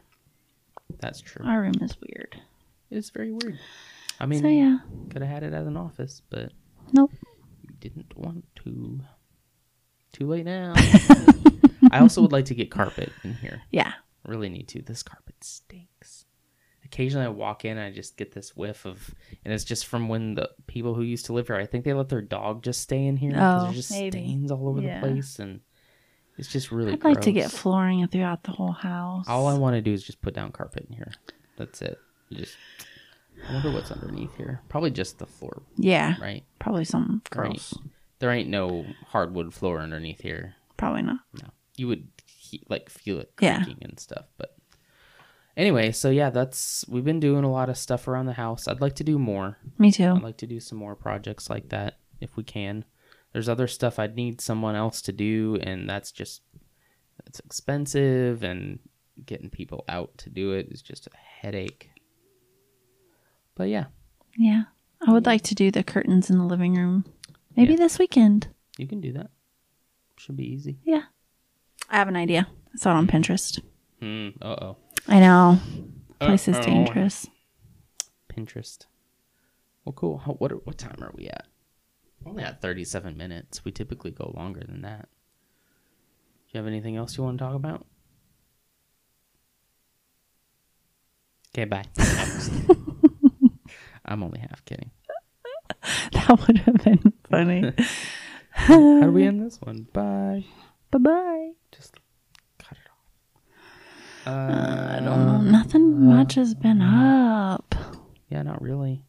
That's 0.99 1.21
true. 1.21 1.45
Our 1.45 1.61
room 1.61 1.73
is 1.81 1.95
weird. 2.01 2.39
It's 2.89 3.09
very 3.09 3.31
weird. 3.31 3.57
I 4.19 4.25
mean, 4.25 4.41
So 4.41 4.47
yeah, 4.49 4.79
could 5.09 5.21
have 5.21 5.31
had 5.31 5.43
it 5.43 5.53
as 5.53 5.65
an 5.65 5.77
office, 5.77 6.21
but 6.29 6.51
nope. 6.91 7.11
you 7.63 7.69
didn't 7.79 8.15
want 8.17 8.45
to. 8.63 8.99
Too 10.11 10.27
late 10.27 10.43
now. 10.45 10.73
I 11.91 11.99
also 11.99 12.21
would 12.21 12.31
like 12.31 12.45
to 12.45 12.55
get 12.55 12.71
carpet 12.71 13.11
in 13.23 13.33
here. 13.35 13.61
Yeah, 13.71 13.93
really 14.25 14.49
need 14.49 14.67
to. 14.69 14.81
This 14.81 15.03
carpet 15.03 15.35
stinks. 15.43 16.25
Occasionally, 16.85 17.25
I 17.25 17.29
walk 17.29 17.63
in 17.63 17.77
and 17.77 17.85
I 17.87 17.91
just 17.91 18.17
get 18.17 18.33
this 18.33 18.55
whiff 18.55 18.85
of, 18.85 19.13
and 19.45 19.53
it's 19.53 19.63
just 19.63 19.85
from 19.85 20.09
when 20.09 20.35
the 20.35 20.49
people 20.67 20.93
who 20.93 21.03
used 21.03 21.25
to 21.27 21.33
live 21.33 21.47
here. 21.47 21.55
I 21.55 21.65
think 21.65 21.85
they 21.85 21.93
let 21.93 22.09
their 22.09 22.21
dog 22.21 22.63
just 22.63 22.81
stay 22.81 23.05
in 23.05 23.15
here 23.17 23.31
because 23.31 23.61
Oh, 23.61 23.63
there's 23.65 23.75
just 23.77 23.91
maybe. 23.91 24.17
stains 24.17 24.51
all 24.51 24.67
over 24.67 24.81
Yeah. 24.81 24.99
the 24.99 25.07
place, 25.07 25.39
and 25.39 25.61
it's 26.37 26.49
just 26.49 26.71
really. 26.71 26.93
I'd 26.93 27.03
like 27.03 27.21
to 27.21 27.31
get 27.31 27.49
flooring 27.51 28.05
throughout 28.07 28.43
the 28.43 28.51
whole 28.51 28.73
house. 28.73 29.25
All 29.29 29.47
I 29.47 29.57
want 29.57 29.75
to 29.75 29.81
do 29.81 29.93
is 29.93 30.03
just 30.03 30.21
put 30.21 30.33
down 30.33 30.51
carpet 30.51 30.87
in 30.89 30.95
here. 30.97 31.11
That's 31.57 31.81
it. 31.81 31.97
Just. 32.31 32.57
I 33.49 33.53
wonder 33.53 33.71
what's 33.71 33.91
underneath 33.91 34.35
here. 34.35 34.61
Probably 34.69 34.91
just 34.91 35.17
the 35.17 35.25
floor, 35.25 35.63
yeah, 35.77 36.15
right? 36.21 36.43
probably 36.59 36.83
some 36.85 37.21
There 37.31 37.45
ain't, 37.45 37.53
gross. 37.53 37.73
there 38.19 38.29
ain't 38.31 38.49
no 38.49 38.85
hardwood 39.07 39.51
floor 39.53 39.79
underneath 39.79 40.21
here. 40.21 40.55
Probably 40.77 41.01
not. 41.01 41.21
No, 41.41 41.49
you 41.82 41.88
would 41.88 42.07
he- 42.27 42.63
like 42.69 42.89
feel 42.89 43.19
it 43.19 43.32
Yeah. 43.41 43.65
and 43.82 43.99
stuff. 43.99 44.25
But 44.38 44.55
anyway, 45.57 45.91
so 45.91 46.09
yeah, 46.11 46.29
that's 46.29 46.86
we've 46.88 47.03
been 47.11 47.19
doing 47.19 47.43
a 47.43 47.51
lot 47.51 47.69
of 47.69 47.77
stuff 47.77 48.07
around 48.07 48.27
the 48.27 48.34
house. 48.45 48.67
I'd 48.67 48.82
like 48.82 48.95
to 48.97 49.03
do 49.03 49.17
more. 49.17 49.57
Me 49.77 49.91
too. 49.91 50.11
I'd 50.15 50.21
like 50.29 50.38
to 50.38 50.47
do 50.47 50.59
some 50.59 50.77
more 50.77 50.95
projects 50.95 51.49
like 51.49 51.69
that 51.69 51.97
if 52.19 52.38
we 52.38 52.43
can. 52.43 52.86
There's 53.34 53.49
other 53.49 53.67
stuff 53.67 53.97
I'd 53.97 54.15
need 54.15 54.41
someone 54.41 54.75
else 54.75 55.01
to 55.03 55.11
do, 55.11 55.57
and 55.63 55.89
that's 55.89 56.11
just 56.11 56.41
it's 57.27 57.39
expensive, 57.39 58.43
and 58.43 58.79
getting 59.25 59.49
people 59.49 59.84
out 59.88 60.17
to 60.17 60.29
do 60.29 60.51
it 60.53 60.67
is 60.71 60.82
just 60.82 61.07
a 61.07 61.17
headache. 61.41 61.89
But 63.55 63.69
yeah, 63.69 63.86
Yeah, 64.38 64.63
I 65.05 65.11
would 65.11 65.25
like 65.25 65.41
to 65.43 65.55
do 65.55 65.71
the 65.71 65.84
curtains 65.84 66.29
in 66.29 66.38
the 66.38 66.45
living 66.45 66.75
room. 66.75 67.05
Maybe 67.55 67.73
Yeah. 67.73 67.77
this 67.79 67.99
weekend. 67.99 68.47
you 68.77 68.88
can 68.88 69.01
do 69.01 69.11
that. 69.13 69.29
Should 70.17 70.38
be 70.38 70.45
easy. 70.53 70.79
Yeah, 70.84 71.03
I 71.91 71.97
have 71.97 72.07
an 72.07 72.15
idea. 72.15 72.47
I 72.73 72.77
saw 72.77 72.91
it 72.91 72.97
on 72.97 73.07
Pinterest. 73.07 73.59
Hmm. 73.99 74.29
Uh 74.41 74.55
oh. 74.61 74.77
I 75.07 75.19
know. 75.19 75.59
Place 76.19 76.47
is 76.47 76.55
Uh-oh. 76.55 76.63
dangerous. 76.63 77.27
Pinterest. 78.31 78.85
Well, 79.85 79.93
cool. 79.93 80.19
How, 80.19 80.33
what 80.33 80.65
what 80.65 80.77
time 80.77 80.97
are 81.01 81.11
we 81.15 81.27
at? 81.27 81.47
Only 82.25 82.43
at 82.43 82.61
thirty-seven 82.61 83.17
minutes. 83.17 83.65
We 83.65 83.71
typically 83.71 84.11
go 84.11 84.31
longer 84.35 84.61
than 84.65 84.81
that. 84.83 85.09
Do 86.47 86.51
you 86.53 86.57
have 86.59 86.67
anything 86.67 86.95
else 86.95 87.17
you 87.17 87.23
want 87.23 87.39
to 87.39 87.43
talk 87.43 87.55
about? 87.55 87.85
Okay, 91.53 91.65
bye. 91.65 91.83
I'm 94.05 94.23
only 94.23 94.39
half 94.39 94.63
kidding. 94.65 94.91
That 96.13 96.39
would 96.47 96.57
have 96.59 96.75
been 96.83 97.13
funny. 97.29 97.73
How 98.51 98.77
do 99.01 99.11
we 99.11 99.25
end 99.25 99.45
this 99.45 99.59
one? 99.61 99.87
Bye. 99.91 100.45
Bye 100.91 100.97
bye. 100.99 101.51
Just 101.71 101.95
cut 102.59 102.77
it 102.77 102.87
off. 102.89 104.27
I 104.27 104.31
Uh, 104.31 104.99
don't 104.99 105.05
know. 105.25 105.41
Nothing 105.41 106.05
much 106.05 106.35
has 106.35 106.53
been 106.53 106.81
up. 106.81 107.73
Yeah, 108.29 108.43
not 108.43 108.61
really. 108.61 109.03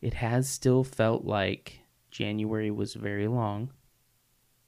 It 0.00 0.14
has 0.14 0.48
still 0.48 0.84
felt 0.84 1.24
like 1.24 1.80
January 2.10 2.70
was 2.70 2.94
very 2.94 3.26
long, 3.26 3.70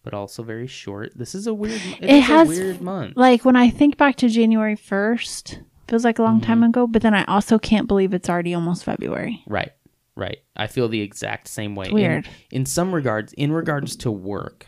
but 0.02 0.14
also 0.14 0.42
very 0.42 0.66
short. 0.66 1.12
This 1.16 1.34
is 1.34 1.46
a 1.46 1.54
weird. 1.54 1.80
It, 2.00 2.04
It 2.04 2.10
is 2.10 2.24
has- 2.24 2.48
a 2.48 2.50
weird 2.50 2.80
month. 2.80 3.16
Like 3.16 3.44
when 3.44 3.56
I 3.56 3.70
think 3.70 3.96
back 3.96 4.16
to 4.16 4.28
January 4.28 4.76
1st, 4.76 5.60
feels 5.88 6.04
like 6.04 6.18
a 6.18 6.22
long 6.22 6.40
time 6.40 6.58
Mm-hmm. 6.58 6.64
ago, 6.70 6.86
but 6.86 7.02
then 7.02 7.14
I 7.14 7.24
also 7.24 7.58
can't 7.58 7.86
believe 7.88 8.14
it's 8.14 8.28
already 8.30 8.54
almost 8.54 8.84
February. 8.84 9.42
Right, 9.46 9.72
right. 10.16 10.38
I 10.56 10.66
feel 10.68 10.88
the 10.88 11.00
exact 11.00 11.48
same 11.48 11.74
way. 11.76 11.86
It's 11.86 11.92
weird. 11.94 12.26
In, 12.50 12.60
in 12.60 12.66
some 12.66 12.92
regards, 12.94 13.32
in 13.34 13.52
regards 13.52 13.94
to 13.96 14.10
work, 14.10 14.66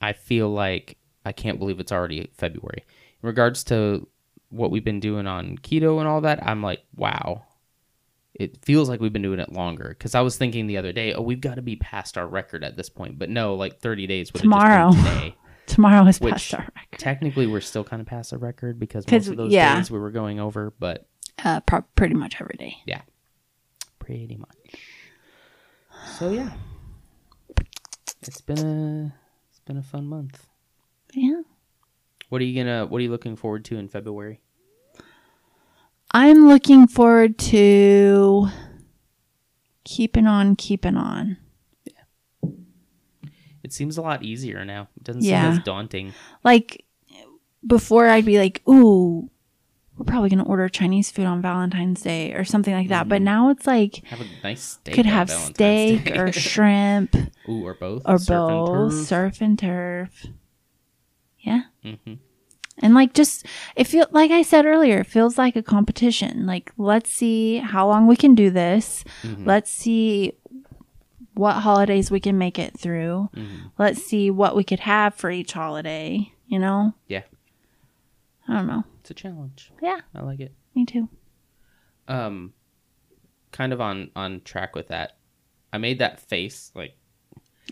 I 0.00 0.12
feel 0.12 0.48
like 0.50 0.96
I 1.24 1.32
can't 1.32 1.58
believe 1.58 1.80
it's 1.80 1.92
already 1.92 2.30
February. 2.34 2.84
In 3.22 3.26
regards 3.26 3.64
to 3.64 4.06
what 4.50 4.70
we've 4.70 4.84
been 4.84 5.00
doing 5.00 5.26
on 5.26 5.58
keto 5.58 5.98
and 5.98 6.08
all 6.08 6.20
that, 6.22 6.44
I'm 6.46 6.62
like, 6.62 6.82
wow. 6.96 7.44
It 8.34 8.64
feels 8.64 8.88
like 8.88 9.00
we've 9.00 9.12
been 9.12 9.22
doing 9.22 9.40
it 9.40 9.52
longer 9.52 9.88
because 9.88 10.14
I 10.14 10.20
was 10.20 10.36
thinking 10.36 10.68
the 10.68 10.76
other 10.76 10.92
day, 10.92 11.12
oh, 11.12 11.22
we've 11.22 11.40
got 11.40 11.56
to 11.56 11.62
be 11.62 11.74
past 11.74 12.16
our 12.16 12.26
record 12.26 12.62
at 12.62 12.76
this 12.76 12.88
point. 12.88 13.18
But 13.18 13.30
no, 13.30 13.54
like 13.54 13.80
30 13.80 14.06
days 14.06 14.32
would 14.32 14.42
Tomorrow. 14.42 14.92
have 14.92 14.94
just 14.94 15.04
been 15.04 15.14
today. 15.30 15.36
Tomorrow 15.66 16.06
is 16.06 16.20
Which- 16.20 16.32
past 16.32 16.54
our 16.54 16.60
record. 16.76 16.98
Technically, 16.98 17.46
we're 17.48 17.60
still 17.60 17.82
kind 17.84 18.00
of 18.00 18.06
past 18.06 18.30
the 18.30 18.38
record 18.38 18.78
because 18.78 19.10
most 19.10 19.26
of 19.26 19.36
those 19.36 19.50
yeah. 19.52 19.76
days 19.76 19.90
we 19.90 19.98
were 19.98 20.10
going 20.12 20.38
over, 20.38 20.72
but 20.78 21.06
Uh, 21.44 21.60
pro- 21.60 21.82
pretty 21.96 22.14
much 22.14 22.40
every 22.40 22.56
day. 22.58 22.76
Yeah, 22.86 23.02
pretty 23.98 24.36
much. 24.36 24.56
So 26.18 26.30
yeah, 26.30 26.50
it's 28.22 28.40
been 28.40 28.58
a 28.58 29.14
been 29.68 29.76
a 29.76 29.82
fun 29.82 30.06
month. 30.06 30.46
Yeah. 31.12 31.42
What 32.30 32.40
are 32.40 32.44
you 32.44 32.56
gonna 32.60 32.86
What 32.86 32.98
are 32.98 33.02
you 33.02 33.10
looking 33.10 33.36
forward 33.36 33.64
to 33.66 33.76
in 33.78 33.86
February? 33.88 34.40
I'm 36.12 36.48
looking 36.48 36.86
forward 36.86 37.38
to 37.38 38.48
keeping 39.84 40.26
on, 40.26 40.56
keeping 40.56 40.96
on. 40.96 41.36
It 43.62 43.72
seems 43.74 43.98
a 43.98 44.02
lot 44.02 44.22
easier 44.22 44.64
now. 44.64 44.88
It 44.96 45.04
doesn't 45.04 45.22
Yeah. 45.22 45.50
seem 45.50 45.58
as 45.58 45.64
daunting. 45.64 46.14
Like 46.42 46.84
before, 47.66 48.08
I'd 48.08 48.24
be 48.24 48.38
like, 48.38 48.62
"Ooh, 48.66 49.30
we're 49.98 50.04
probably 50.04 50.30
gonna 50.30 50.44
order 50.46 50.68
Chinese 50.68 51.10
food 51.10 51.26
on 51.26 51.42
Valentine's 51.42 52.00
Day 52.02 52.32
or 52.32 52.44
something 52.44 52.72
like 52.72 52.88
that." 52.88 53.08
But 53.08 53.20
now 53.20 53.50
it's 53.50 53.66
like 53.66 54.02
Have 54.06 54.20
a 54.20 54.26
nice 54.44 54.62
steak. 54.62 54.94
could 54.94 55.06
have 55.06 55.28
Valentine's 55.28 55.54
steak 55.56 56.04
Day. 56.04 56.18
or 56.18 56.32
shrimp 56.32 57.14
Ooh, 57.48 57.64
or 57.66 57.74
both. 57.74 58.02
or 58.06 58.18
Surf 58.18 58.28
both, 58.28 58.90
turf. 58.92 59.06
surf 59.06 59.40
and 59.42 59.58
turf. 59.58 60.26
Yeah. 61.40 61.62
Mhm. 61.84 62.18
And 62.80 62.94
like 62.94 63.12
just 63.12 63.44
it 63.74 63.84
feel 63.88 64.06
like 64.12 64.30
I 64.30 64.42
said 64.42 64.64
earlier, 64.64 65.00
it 65.00 65.06
feels 65.06 65.36
like 65.36 65.56
a 65.56 65.62
competition. 65.62 66.46
Like 66.46 66.72
let's 66.78 67.10
see 67.10 67.56
how 67.58 67.88
long 67.88 68.06
we 68.06 68.16
can 68.16 68.34
do 68.34 68.50
this. 68.50 69.02
Mhm. 69.22 69.46
Let's 69.46 69.70
see 69.70 70.32
what 71.34 71.54
holidays 71.54 72.10
we 72.10 72.20
can 72.20 72.36
make 72.38 72.58
it 72.58 72.78
through. 72.78 73.30
Mhm. 73.34 73.70
Let's 73.78 74.02
see 74.04 74.30
what 74.30 74.54
we 74.56 74.64
could 74.64 74.80
have 74.80 75.14
for 75.14 75.30
each 75.30 75.52
holiday, 75.52 76.32
you 76.48 76.58
know? 76.58 76.94
Yeah, 77.06 77.22
I 78.48 78.54
don't 78.54 78.66
know. 78.66 78.84
it's 79.00 79.10
a 79.10 79.14
challenge. 79.14 79.72
Yeah, 79.82 80.00
I 80.14 80.22
like 80.22 80.40
it. 80.40 80.54
me 80.74 80.84
too. 80.86 81.08
Um, 82.08 82.54
kind 83.52 83.72
of 83.72 83.80
on 83.80 84.10
on 84.16 84.40
track 84.42 84.74
with 84.74 84.88
that. 84.88 85.18
I 85.72 85.78
made 85.78 85.98
that 85.98 86.20
face 86.20 86.72
like 86.74 86.96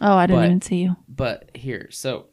Oh, 0.02 0.14
I 0.16 0.26
didn't 0.26 0.40
But- 0.40 0.46
even 0.46 0.60
see 0.62 0.76
you. 0.82 0.96
But 1.08 1.50
here, 1.56 1.88
so 1.90 2.26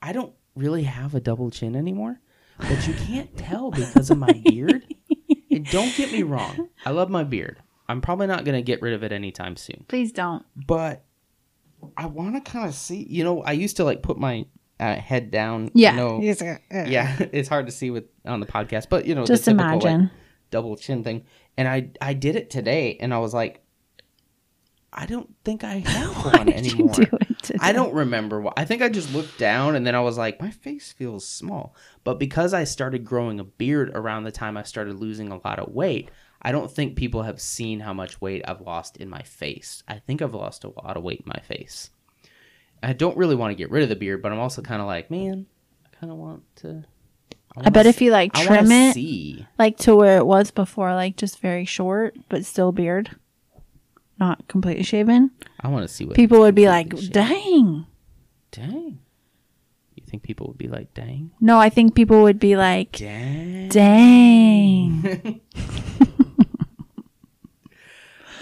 I 0.00 0.12
don't 0.12 0.32
really 0.54 0.84
have 0.84 1.14
a 1.14 1.20
double 1.20 1.50
chin 1.50 1.76
anymore, 1.76 2.20
but 2.58 2.86
you 2.88 2.94
can't 2.94 3.36
tell 3.36 3.70
because 3.70 4.10
of 4.10 4.18
my 4.18 4.32
beard. 4.44 4.86
and 5.50 5.66
don't 5.66 5.94
get 5.96 6.12
me 6.12 6.22
wrong, 6.22 6.68
I 6.84 6.90
love 6.90 7.10
my 7.10 7.24
beard. 7.24 7.58
I'm 7.88 8.00
probably 8.00 8.26
not 8.26 8.44
gonna 8.44 8.62
get 8.62 8.80
rid 8.82 8.94
of 8.94 9.02
it 9.04 9.12
anytime 9.12 9.56
soon. 9.56 9.84
Please 9.88 10.12
don't. 10.12 10.44
But 10.66 11.04
I 11.96 12.06
want 12.06 12.34
to 12.42 12.50
kind 12.50 12.68
of 12.68 12.74
see. 12.74 13.06
You 13.08 13.22
know, 13.24 13.42
I 13.42 13.52
used 13.52 13.76
to 13.76 13.84
like 13.84 14.02
put 14.02 14.18
my 14.18 14.46
uh, 14.80 14.94
head 14.96 15.30
down. 15.30 15.70
Yeah. 15.74 15.92
You 15.92 15.96
know, 15.96 16.20
Yes, 16.22 16.42
uh, 16.42 16.56
uh. 16.72 16.84
yeah, 16.86 17.16
it's 17.32 17.48
hard 17.48 17.66
to 17.66 17.72
see 17.72 17.90
with 17.90 18.04
on 18.24 18.40
the 18.40 18.46
podcast, 18.46 18.88
but 18.88 19.06
you 19.06 19.14
know, 19.14 19.22
the 19.22 19.28
Just 19.28 19.44
typical, 19.44 19.66
like, 19.66 19.82
imagine. 19.84 20.10
double 20.50 20.76
chin 20.76 21.02
thing. 21.04 21.24
And 21.56 21.66
I 21.68 21.90
I 22.00 22.12
did 22.14 22.36
it 22.36 22.50
today, 22.50 22.96
and 23.00 23.14
I 23.14 23.18
was 23.18 23.32
like, 23.32 23.62
I 24.92 25.06
don't 25.06 25.34
think 25.44 25.64
I 25.64 25.78
have 25.78 26.24
one 26.34 26.48
anymore. 26.52 26.94
do? 26.94 27.06
I 27.60 27.72
don't 27.72 27.94
remember 27.94 28.40
what. 28.40 28.54
I 28.56 28.64
think 28.64 28.82
I 28.82 28.88
just 28.88 29.12
looked 29.14 29.38
down, 29.38 29.74
and 29.76 29.86
then 29.86 29.94
I 29.94 30.00
was 30.00 30.16
like, 30.18 30.40
my 30.40 30.50
face 30.50 30.92
feels 30.92 31.26
small. 31.26 31.74
But 32.04 32.18
because 32.18 32.52
I 32.54 32.64
started 32.64 33.04
growing 33.04 33.38
a 33.40 33.44
beard 33.44 33.90
around 33.94 34.24
the 34.24 34.32
time 34.32 34.56
I 34.56 34.62
started 34.62 34.96
losing 34.96 35.30
a 35.30 35.40
lot 35.44 35.58
of 35.58 35.72
weight. 35.72 36.10
I 36.42 36.52
don't 36.52 36.70
think 36.70 36.94
people 36.96 37.22
have 37.22 37.40
seen 37.40 37.80
how 37.80 37.92
much 37.92 38.20
weight 38.20 38.42
I've 38.46 38.60
lost 38.60 38.98
in 38.98 39.08
my 39.08 39.22
face. 39.22 39.82
I 39.88 39.98
think 39.98 40.22
I've 40.22 40.34
lost 40.34 40.62
a 40.64 40.68
lot 40.84 40.96
of 40.96 41.02
weight 41.02 41.20
in 41.20 41.32
my 41.34 41.40
face. 41.40 41.90
I 42.86 42.92
don't 42.92 43.16
really 43.16 43.34
want 43.34 43.50
to 43.50 43.56
get 43.56 43.72
rid 43.72 43.82
of 43.82 43.88
the 43.88 43.96
beard, 43.96 44.22
but 44.22 44.30
I'm 44.30 44.38
also 44.38 44.62
kind 44.62 44.80
of 44.80 44.86
like, 44.86 45.10
man, 45.10 45.46
I 45.84 45.96
kind 46.00 46.12
of 46.12 46.18
want 46.18 46.44
to. 46.56 46.84
I 47.56 47.70
bet 47.70 47.86
if 47.86 48.00
you 48.00 48.12
like 48.12 48.32
trim 48.32 48.70
it 48.70 48.94
See. 48.94 49.44
like 49.58 49.76
to 49.78 49.96
where 49.96 50.18
it 50.18 50.26
was 50.26 50.52
before, 50.52 50.94
like 50.94 51.16
just 51.16 51.40
very 51.40 51.64
short 51.64 52.14
but 52.28 52.44
still 52.44 52.70
beard, 52.70 53.16
not 54.20 54.46
completely 54.46 54.84
shaven, 54.84 55.32
I 55.60 55.66
want 55.66 55.82
to 55.88 55.92
see 55.92 56.04
what 56.04 56.14
people 56.14 56.38
would 56.40 56.54
be 56.54 56.68
like, 56.68 56.90
"Dang." 57.10 57.86
Dang. 58.52 59.00
You 59.96 60.04
think 60.06 60.22
people 60.22 60.46
would 60.46 60.58
be 60.58 60.68
like, 60.68 60.94
dang? 60.94 61.32
No, 61.40 61.58
I 61.58 61.68
think 61.68 61.96
people 61.96 62.22
would 62.22 62.38
be 62.38 62.54
like, 62.56 62.92
Dang. 62.92 63.68
"Dang." 63.68 65.40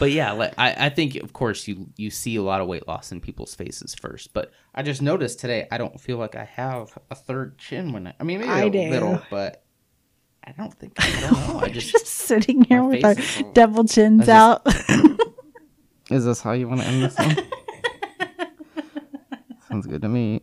But 0.04 0.12
yeah, 0.12 0.32
like, 0.32 0.52
I, 0.58 0.86
I 0.86 0.88
think 0.90 1.16
of 1.16 1.32
course 1.32 1.66
you 1.66 1.86
you 1.96 2.10
see 2.10 2.36
a 2.36 2.42
lot 2.42 2.60
of 2.60 2.68
weight 2.68 2.86
loss 2.86 3.10
in 3.10 3.22
people's 3.22 3.54
faces 3.54 3.94
first. 3.94 4.34
But 4.34 4.50
I 4.74 4.82
just 4.82 5.00
noticed 5.00 5.40
today 5.40 5.66
I 5.72 5.78
don't 5.78 5.98
feel 5.98 6.18
like 6.18 6.36
I 6.36 6.44
have 6.44 6.98
a 7.10 7.14
third 7.14 7.56
chin 7.56 7.90
when 7.90 8.08
I 8.08 8.14
I 8.20 8.24
mean 8.24 8.40
maybe 8.40 8.50
I 8.50 8.64
a 8.64 8.70
do. 8.70 8.90
little, 8.90 9.22
but 9.30 9.64
I 10.46 10.52
don't 10.52 10.74
think 10.74 10.92
I 10.98 11.20
don't 11.22 11.32
know. 11.48 11.58
I 11.60 11.68
just 11.70 11.90
just 11.90 12.06
sitting 12.06 12.64
here 12.64 12.84
with 12.84 13.02
our 13.02 13.12
is 13.12 13.42
double 13.54 13.84
chins 13.84 14.28
out. 14.28 14.60
Is 16.10 16.26
this 16.26 16.42
how 16.42 16.52
you 16.52 16.68
want 16.68 16.82
to 16.82 16.86
end 16.86 17.02
this 17.04 17.16
one? 17.18 17.38
Sounds 19.70 19.86
good 19.86 20.02
to 20.02 20.08
me. 20.10 20.42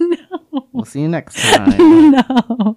no, 0.00 0.16
We'll 0.72 0.84
see 0.84 1.02
you 1.02 1.08
next 1.08 1.36
time 1.54 2.10
no. 2.10 2.76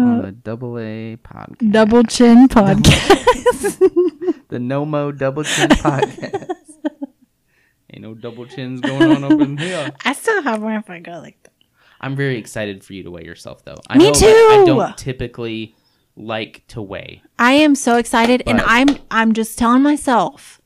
On 0.00 0.18
uh, 0.18 0.22
the 0.26 0.32
Double 0.32 0.78
A 0.78 1.16
podcast. 1.16 1.72
Double 1.72 2.02
chin 2.04 2.48
podcast. 2.48 3.78
the 4.48 4.58
Nomo 4.58 5.16
Double 5.16 5.44
Chin 5.44 5.68
podcast. 5.70 6.50
Ain't 7.92 8.02
no 8.02 8.14
double 8.14 8.46
chins 8.46 8.80
going 8.80 9.02
on 9.02 9.24
up 9.24 9.32
in 9.40 9.56
here. 9.58 9.90
I 10.04 10.12
still 10.12 10.42
have 10.42 10.62
one 10.62 10.74
if 10.74 10.88
I 10.88 11.00
go 11.00 11.12
like 11.18 11.42
that. 11.42 11.52
I'm 12.00 12.14
very 12.16 12.36
excited 12.38 12.84
for 12.84 12.92
you 12.94 13.02
to 13.02 13.10
weigh 13.10 13.24
yourself, 13.24 13.64
though. 13.64 13.74
I 13.88 13.98
Me 13.98 14.04
know 14.06 14.12
that 14.12 14.24
I 14.52 14.56
too! 14.60 14.66
don't 14.66 14.96
typically 14.96 15.74
like 16.16 16.64
to 16.68 16.80
weigh. 16.80 17.22
I 17.38 17.52
am 17.52 17.74
so 17.74 17.96
excited, 17.96 18.42
and 18.46 18.58
But- 18.58 18.66
I'm 18.68 18.88
I'm 19.10 19.32
just 19.32 19.58
telling 19.58 19.82
myself, 19.82 20.60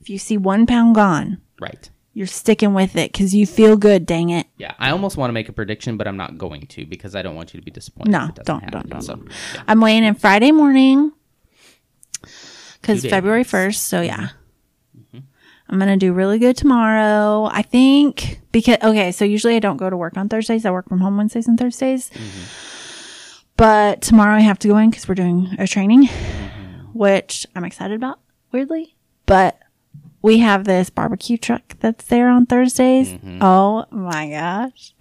if 0.00 0.10
you 0.10 0.18
see 0.18 0.36
one 0.36 0.66
pound 0.66 0.94
gone, 0.96 1.38
Right. 1.60 1.88
You're 2.14 2.28
sticking 2.28 2.74
with 2.74 2.94
it 2.96 3.12
because 3.12 3.34
you 3.34 3.44
feel 3.44 3.76
good. 3.76 4.06
Dang 4.06 4.30
it! 4.30 4.46
Yeah. 4.56 4.74
I 4.78 4.90
almost 4.90 5.16
want 5.16 5.28
to 5.28 5.32
make 5.32 5.48
a 5.48 5.52
prediction, 5.52 5.96
but 5.96 6.06
I'm 6.06 6.16
not 6.16 6.38
going 6.38 6.66
to 6.68 6.86
because 6.86 7.14
I 7.16 7.22
don't 7.22 7.34
want 7.34 7.52
you 7.52 7.60
to 7.60 7.64
be 7.64 7.72
disappointed. 7.72 8.12
No, 8.12 8.24
if 8.24 8.30
it 8.30 8.36
doesn't 8.36 8.46
don't, 8.46 8.60
happen. 8.62 8.88
don't, 8.88 8.90
don't, 8.90 9.02
So, 9.02 9.20
yeah. 9.54 9.62
I'm 9.66 9.80
weighing 9.80 10.04
in 10.04 10.14
Friday 10.14 10.52
morning 10.52 11.12
because 12.80 13.04
February 13.04 13.42
first. 13.44 13.88
So 13.88 14.00
yeah, 14.00 14.28
mm-hmm. 14.96 15.16
Mm-hmm. 15.16 15.18
I'm 15.68 15.78
gonna 15.78 15.96
do 15.96 16.12
really 16.12 16.38
good 16.38 16.56
tomorrow. 16.56 17.48
I 17.50 17.62
think 17.62 18.40
because 18.52 18.78
okay, 18.82 19.10
so 19.10 19.24
usually 19.24 19.56
I 19.56 19.58
don't 19.58 19.76
go 19.76 19.90
to 19.90 19.96
work 19.96 20.16
on 20.16 20.28
Thursdays. 20.28 20.64
I 20.64 20.70
work 20.70 20.88
from 20.88 21.00
home 21.00 21.16
Wednesdays 21.16 21.48
and 21.48 21.58
Thursdays. 21.58 22.10
Mm-hmm. 22.10 22.44
But 23.56 24.02
tomorrow 24.02 24.34
I 24.34 24.40
have 24.40 24.58
to 24.60 24.68
go 24.68 24.76
in 24.78 24.90
because 24.90 25.08
we're 25.08 25.14
doing 25.14 25.54
a 25.58 25.66
training, 25.66 26.08
which 26.92 27.46
I'm 27.54 27.64
excited 27.64 27.94
about. 27.94 28.20
Weirdly, 28.52 28.96
but 29.26 29.58
we 30.24 30.38
have 30.38 30.64
this 30.64 30.88
barbecue 30.88 31.36
truck 31.36 31.74
that's 31.80 32.06
there 32.06 32.30
on 32.30 32.46
Thursdays. 32.46 33.14
Oh 33.42 33.84
my 33.90 34.30
gosh. 34.30 34.94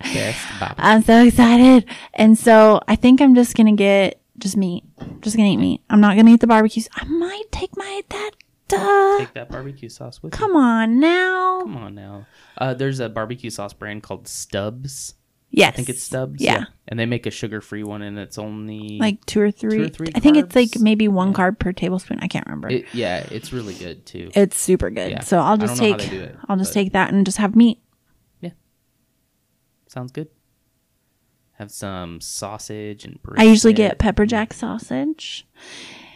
I'm 0.78 1.02
so 1.02 1.24
excited. 1.24 1.86
And 2.14 2.38
so 2.38 2.82
I 2.90 2.98
think 2.98 3.22
I'm 3.22 3.34
just 3.34 3.56
gonna 3.56 3.72
get 3.72 4.20
just 4.38 4.58
meat. 4.58 4.84
Just 5.22 5.38
gonna 5.38 5.48
eat 5.48 5.58
meat. 5.58 5.82
I'm 5.90 6.02
not 6.02 6.18
gonna 6.18 6.32
eat 6.32 6.42
the 6.42 6.48
barbecues. 6.48 6.90
I 6.94 7.06
might 7.06 7.46
take 7.54 7.78
my 7.78 8.02
that. 8.10 8.32
Duh. 8.68 9.20
Take 9.20 9.34
that 9.36 9.50
barbecue 9.50 9.88
sauce 9.88 10.22
with 10.22 10.34
you. 10.34 10.38
Come 10.38 10.58
on 10.58 11.00
now. 11.00 11.62
Come 11.62 11.78
on 11.78 11.96
now. 11.96 12.26
Uh, 12.58 12.74
there's 12.74 13.00
a 13.00 13.08
barbecue 13.08 13.50
sauce 13.50 13.72
brand 13.72 14.04
called 14.04 14.28
Stubbs. 14.28 15.16
Yes. 15.56 15.74
I 15.74 15.76
think 15.76 15.89
it's 15.89 16.01
Stubbs. 16.04 16.41
Yeah. 16.41 16.66
And 16.88 16.99
they 16.99 17.06
make 17.06 17.28
a 17.28 17.32
sugar 17.32 17.62
free 17.62 17.84
one, 17.84 18.01
and 18.01 18.18
it's 18.18 18.39
only 18.39 18.97
Like 18.99 19.24
two 19.26 19.39
or 19.39 19.51
three. 19.51 19.78
Two 19.78 19.84
or 19.84 19.89
three 19.89 20.08
I 20.16 20.20
think 20.20 20.36
it's 20.36 20.56
like 20.56 20.70
carbs? 20.70 20.82
maybe 20.82 21.08
one 21.08 21.32
carb 21.32 21.60
per 21.60 21.72
tablespoon. 21.72 22.18
I 22.22 22.28
can't 22.28 22.45
remember. 22.47 22.70
It, 22.70 22.86
yeah, 22.91 23.26
it's 23.30 23.54
really 23.54 23.76
good 23.76 24.04
too. 24.06 24.32
it's 24.34 24.60
super 24.60 24.89
good. 24.89 25.12
Yeah. 25.12 25.22
So 25.22 25.38
I 25.39 25.49
I'll 25.51 25.58
just 25.58 25.78
don't 25.78 25.86
know 25.86 25.91
how 25.93 25.97
take 25.99 26.10
they 26.10 26.18
do 26.18 26.24
it, 26.24 26.36
I'll 26.49 26.58
just 26.58 26.72
but- 26.72 26.80
take 26.80 26.93
that 26.93 27.14
and 27.14 27.24
just 27.24 27.38
have 27.38 27.56
meat. 27.56 27.80
Yeah. 28.41 28.49
Sounds 29.88 30.12
good. 30.12 30.30
Have 31.58 31.70
some 31.70 32.20
sausage 32.20 33.06
and. 33.06 33.22
Bread. 33.22 33.39
I 33.39 33.43
usually 33.43 33.74
brisket. 33.74 33.91
get 33.91 33.99
pepper 33.99 34.26
jack 34.26 34.54
sausage. 34.54 35.47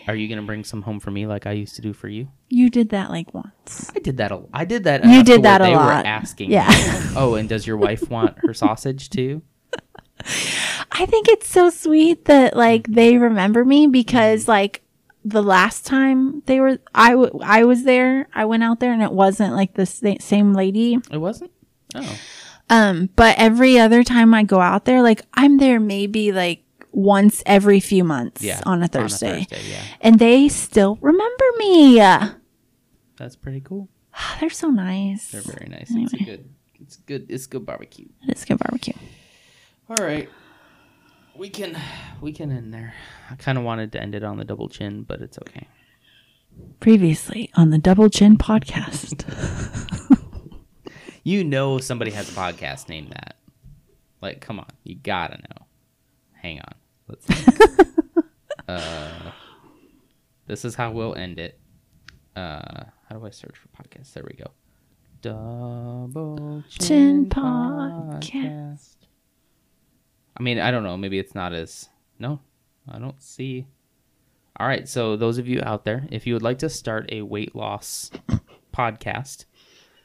Are 0.07 0.15
you 0.15 0.27
gonna 0.29 0.43
bring 0.43 0.63
some 0.63 0.81
home 0.81 0.99
for 0.99 1.11
me, 1.11 1.27
like 1.27 1.45
I 1.45 1.51
used 1.51 1.75
to 1.75 1.81
do 1.81 1.91
for 1.93 2.07
you? 2.07 2.29
You 2.49 2.69
did 2.69 2.89
that 2.89 3.09
like 3.09 3.33
once. 3.33 3.91
I 3.95 3.99
did 3.99 4.17
that. 4.17 4.31
A, 4.31 4.41
I 4.53 4.63
did 4.65 4.85
that. 4.85 5.03
You 5.03 5.23
did 5.23 5.43
that 5.43 5.61
a 5.61 5.65
lot. 5.65 5.69
they 5.69 5.75
lot. 5.75 6.03
Were 6.03 6.07
asking. 6.07 6.51
Yeah. 6.51 6.69
me. 6.69 7.13
Oh, 7.15 7.35
and 7.35 7.49
does 7.49 7.67
your 7.67 7.77
wife 7.77 8.09
want 8.09 8.37
her 8.39 8.53
sausage 8.65 9.09
too? 9.09 9.41
I 10.91 11.05
think 11.05 11.27
it's 11.27 11.47
so 11.47 11.69
sweet 11.69 12.25
that 12.25 12.55
like 12.55 12.87
they 12.87 13.17
remember 13.17 13.63
me 13.63 13.87
because 13.87 14.47
like 14.47 14.81
the 15.23 15.43
last 15.43 15.85
time 15.85 16.41
they 16.45 16.59
were 16.59 16.79
I, 16.95 17.11
w- 17.11 17.39
I 17.43 17.65
was 17.65 17.83
there 17.83 18.27
I 18.33 18.45
went 18.45 18.63
out 18.63 18.79
there 18.79 18.91
and 18.93 19.03
it 19.03 19.11
wasn't 19.11 19.53
like 19.53 19.73
the 19.75 19.85
sa- 19.85 20.15
same 20.19 20.53
lady 20.53 20.97
It 21.11 21.17
wasn't. 21.17 21.51
Oh, 21.93 22.17
um 22.69 23.09
but 23.15 23.35
every 23.37 23.77
other 23.77 24.03
time 24.03 24.33
I 24.33 24.43
go 24.43 24.59
out 24.59 24.85
there 24.85 25.01
like 25.03 25.21
I'm 25.33 25.57
there 25.57 25.79
maybe 25.79 26.31
like 26.31 26.63
once 26.97 27.43
every 27.45 27.79
few 27.79 28.03
months 28.03 28.41
yeah. 28.41 28.59
on 28.65 28.81
a 28.81 28.87
Thursday, 28.87 29.45
Thursday, 29.45 29.69
yeah. 29.69 29.83
and 30.01 30.17
they 30.17 30.49
still 30.49 30.97
remember 30.99 31.45
me 31.59 31.97
That's 33.17 33.35
pretty 33.35 33.61
cool. 33.61 33.87
they're 34.39 34.49
so 34.49 34.71
nice 34.71 35.29
They're 35.29 35.41
very 35.41 35.69
nice. 35.69 35.91
It's 35.91 36.13
a 36.13 36.17
good. 36.17 36.49
It's 36.79 36.95
good. 36.97 37.27
It's 37.29 37.45
good 37.45 37.65
barbecue. 37.65 38.07
it's 38.23 38.45
good 38.45 38.57
barbecue 38.57 38.93
All 39.89 40.03
right. 40.03 40.27
We 41.35 41.49
can 41.49 41.77
we 42.19 42.33
can 42.33 42.51
end 42.51 42.73
there. 42.73 42.95
I 43.29 43.35
kind 43.35 43.59
of 43.59 43.63
wanted 43.63 43.91
to 43.91 44.01
end 44.01 44.15
it 44.15 44.23
on 44.23 44.37
the 44.37 44.45
double 44.45 44.67
chin, 44.67 45.03
but 45.03 45.21
it's 45.21 45.37
okay. 45.37 45.67
previously 46.79 47.51
on 47.55 47.69
the 47.69 47.77
double 47.77 48.09
chin 48.09 48.37
podcast 48.37 49.23
You 51.23 51.43
know 51.43 51.77
somebody 51.77 52.09
has 52.11 52.29
a 52.29 52.31
podcast 52.31 52.89
named 52.89 53.11
that. 53.11 53.35
Like, 54.19 54.41
come 54.41 54.59
on, 54.59 54.69
you 54.83 54.95
gotta 54.95 55.37
know. 55.37 55.67
Hang 56.41 56.59
on. 56.59 56.73
Let's. 57.07 57.25
uh, 58.67 59.31
this 60.47 60.65
is 60.65 60.75
how 60.75 60.91
we'll 60.91 61.15
end 61.15 61.39
it. 61.39 61.59
Uh, 62.35 62.83
how 63.09 63.17
do 63.17 63.25
I 63.25 63.29
search 63.29 63.55
for 63.57 63.69
podcasts? 63.69 64.13
There 64.13 64.25
we 64.27 64.35
go. 64.35 64.51
Double 65.21 66.63
Chin 66.69 66.87
chin 66.87 67.25
podcast. 67.29 68.19
podcast. 68.19 68.95
I 70.37 70.43
mean, 70.43 70.59
I 70.59 70.69
don't 70.71 70.83
know. 70.83 70.97
Maybe 70.97 71.17
it's 71.17 71.33
not 71.33 71.53
as. 71.53 71.89
No, 72.19 72.39
I 72.87 72.99
don't 72.99 73.21
see. 73.21 73.67
All 74.59 74.67
right. 74.67 74.87
So, 74.87 75.15
those 75.15 75.37
of 75.37 75.47
you 75.47 75.61
out 75.63 75.85
there, 75.85 76.07
if 76.11 76.27
you 76.27 76.33
would 76.33 76.43
like 76.43 76.59
to 76.59 76.69
start 76.69 77.09
a 77.11 77.21
weight 77.21 77.55
loss 77.55 78.11
podcast, 78.73 79.45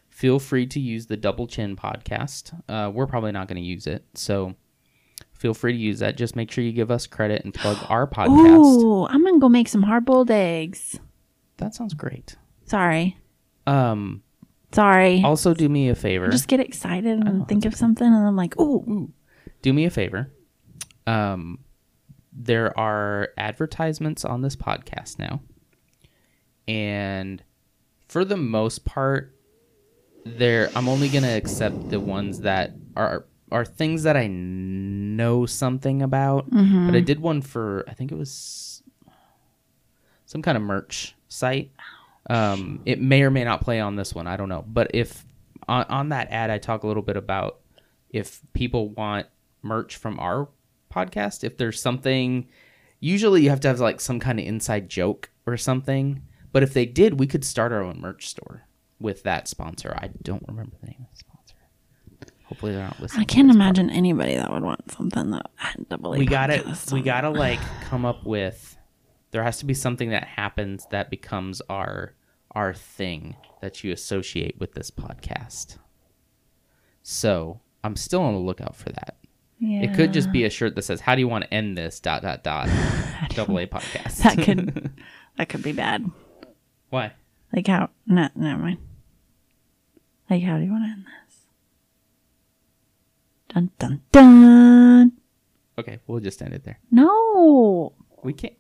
feel 0.09 0.39
free 0.39 0.67
to 0.69 0.81
use 0.81 1.07
the 1.07 1.17
Double 1.17 1.47
Chin 1.47 1.77
podcast. 1.77 2.59
Uh, 2.69 2.91
we're 2.91 3.07
probably 3.07 3.33
not 3.33 3.49
going 3.49 3.61
to 3.61 3.69
use 3.69 3.87
it. 3.87 4.05
So, 4.15 4.55
feel 5.43 5.55
free 5.55 5.73
to 5.73 5.79
use 5.79 5.99
that. 5.99 6.17
Just 6.17 6.37
make 6.37 6.53
sure 6.53 6.63
you 6.63 6.71
give 6.71 6.93
us 6.93 7.09
credit 7.09 7.45
and 7.45 7.53
plug 7.53 7.77
our 7.89 8.07
podcast. 8.07 8.65
Ooh, 8.65 9.07
I'm 9.09 9.25
gonna 9.25 9.41
go 9.41 9.49
make 9.49 9.67
some 9.67 9.83
hard 9.83 10.05
boiled 10.05 10.31
eggs 10.31 11.01
That 11.57 11.75
sounds 11.75 11.95
great. 11.95 12.37
sorry 12.65 13.17
Um, 13.67 14.23
sorry 14.71 15.21
also, 15.25 15.53
do 15.53 15.69
me 15.69 15.89
a 15.89 15.97
favor. 15.97 16.29
just 16.29 16.47
get 16.49 16.61
excited 16.61 17.19
and 17.19 17.41
know, 17.41 17.45
think 17.45 17.65
of 17.65 17.75
something 17.75 18.07
and 18.07 18.25
I'm 18.27 18.37
like, 18.37 18.59
ooh, 18.61 19.13
do 19.63 19.73
me 19.73 19.85
a 19.85 19.91
favor. 19.91 20.31
Um, 21.09 21.59
there 22.33 22.77
are 22.79 23.31
advertisements 23.37 24.25
on 24.25 24.43
this 24.43 24.55
podcast 24.57 25.19
now, 25.19 25.41
and 26.69 27.43
for 28.09 28.25
the 28.25 28.37
most 28.37 28.85
part, 28.85 29.35
there 30.25 30.71
I'm 30.77 30.89
only 30.89 31.09
gonna 31.09 31.37
accept 31.37 31.91
the 31.91 31.99
ones 32.01 32.41
that 32.41 32.73
are 32.97 33.27
are 33.53 33.65
things 33.65 34.03
that 34.05 34.17
I 34.17 34.27
know 34.27 35.47
something 35.47 36.03
about. 36.03 36.51
Mm-hmm. 36.51 36.87
But 36.87 36.97
I 36.97 37.01
did 37.01 37.21
one 37.21 37.43
for 37.43 37.85
I 37.89 37.95
think 37.95 38.13
it 38.13 38.19
was 38.19 38.83
some 40.27 40.43
kind 40.43 40.57
of 40.57 40.63
merch 40.63 41.15
site. 41.29 41.71
Um, 42.31 42.81
it 42.87 43.01
may 43.01 43.23
or 43.23 43.31
may 43.31 43.45
not 43.45 43.61
play 43.61 43.81
on 43.81 43.97
this 43.97 44.15
one. 44.15 44.27
I 44.27 44.37
don't 44.37 44.49
know. 44.49 44.65
But 44.67 44.93
if 44.95 45.25
on, 45.69 45.85
on 45.85 46.09
that 46.11 46.31
ad, 46.31 46.51
I 46.51 46.59
talk 46.59 46.83
a 46.83 46.87
little 46.87 47.03
bit 47.03 47.17
about 47.17 47.61
if 48.11 48.41
people 48.53 48.89
want 48.89 49.27
merch 49.63 49.97
from 49.97 50.19
our 50.21 50.49
podcast, 50.93 51.45
if 51.45 51.57
there's 51.57 51.81
something, 51.81 52.49
usually 53.01 53.43
you 53.43 53.51
have 53.51 53.61
to 53.61 53.69
have 53.69 53.81
like 53.81 54.01
some 54.01 54.21
kind 54.21 54.39
of 54.39 54.47
inside 54.47 54.89
joke 54.89 55.31
or 55.47 55.57
something. 55.57 56.23
But 56.53 56.63
if 56.63 56.75
they 56.75 56.87
did, 56.87 57.19
we 57.19 57.27
could 57.27 57.45
start 57.45 57.73
our 57.73 57.83
own 57.83 58.01
merch 58.01 58.29
store 58.29 58.63
with 59.01 59.23
that 59.25 59.49
sponsor. 59.49 59.95
I 59.97 60.11
don't 60.23 60.45
remember 60.47 60.77
the 60.81 60.87
name 60.87 61.01
of 61.01 61.11
the 61.11 61.17
sponsor. 61.17 61.32
Hopefully 62.53 62.73
they're 62.73 62.85
not 62.85 63.01
listening. 63.01 63.23
I 63.23 63.25
can't 63.25 63.51
imagine 63.51 63.89
anybody 63.89 64.37
that 64.37 64.53
would 64.53 64.63
want 64.63 64.93
something 64.93 65.31
that 65.31 65.51
had 65.55 65.89
double 65.89 66.13
A 66.13 66.19
we 66.19 66.27
gotta 66.27 66.59
podcast 66.59 66.93
we 66.93 67.01
gotta 67.01 67.31
like 67.47 67.59
come 67.85 68.05
up 68.05 68.27
with 68.27 68.77
there 69.31 69.43
has 69.43 69.57
to 69.61 69.65
be 69.65 69.73
something 69.73 70.11
that 70.11 70.25
happens 70.25 70.87
that 70.91 71.09
becomes 71.09 71.63
our 71.71 72.13
our 72.51 72.75
thing 72.75 73.37
that 73.63 73.83
you 73.83 73.91
associate 73.91 74.61
with 74.61 74.73
this 74.75 74.91
podcast 74.91 75.79
so 77.03 77.59
i'm 77.83 77.97
still 77.97 78.21
on 78.21 78.35
the 78.35 78.41
lookout 78.41 78.77
for 78.77 78.91
that 78.91 79.17
it 79.65 79.95
could 79.95 80.13
just 80.13 80.31
be 80.31 80.45
a 80.45 80.51
shirt 80.51 80.75
that 80.75 80.83
says 80.83 81.01
how 81.01 81.15
do 81.15 81.21
you 81.23 81.29
want 81.29 81.45
to 81.45 81.55
end 81.55 81.79
this 81.79 82.01
dot 82.01 82.21
dot 82.21 82.45
dot 82.45 82.69
double 83.31 83.59
a 83.59 83.67
podcast 83.67 84.19
that 84.19 84.37
could 84.45 84.93
that 85.39 85.49
could 85.49 85.63
be 85.63 85.73
bad. 85.73 86.05
why 86.91 87.13
Like 87.55 87.67
how? 87.67 87.89
No, 88.07 88.29
never 88.35 88.61
mind. 88.61 88.79
Like 90.29 90.43
how 90.43 90.59
do 90.59 90.65
you 90.65 90.71
want 90.71 90.85
to 90.85 90.91
end 90.91 91.05
this? 91.07 91.22
Dun 93.55 93.71
dun 93.79 94.01
dun. 94.13 95.13
okay 95.79 95.99
we'll 96.07 96.21
just 96.21 96.41
end 96.43 96.55
it 96.55 96.65
there 96.65 96.79
No, 96.91 97.93
we 98.23 98.33
can't 98.33 98.55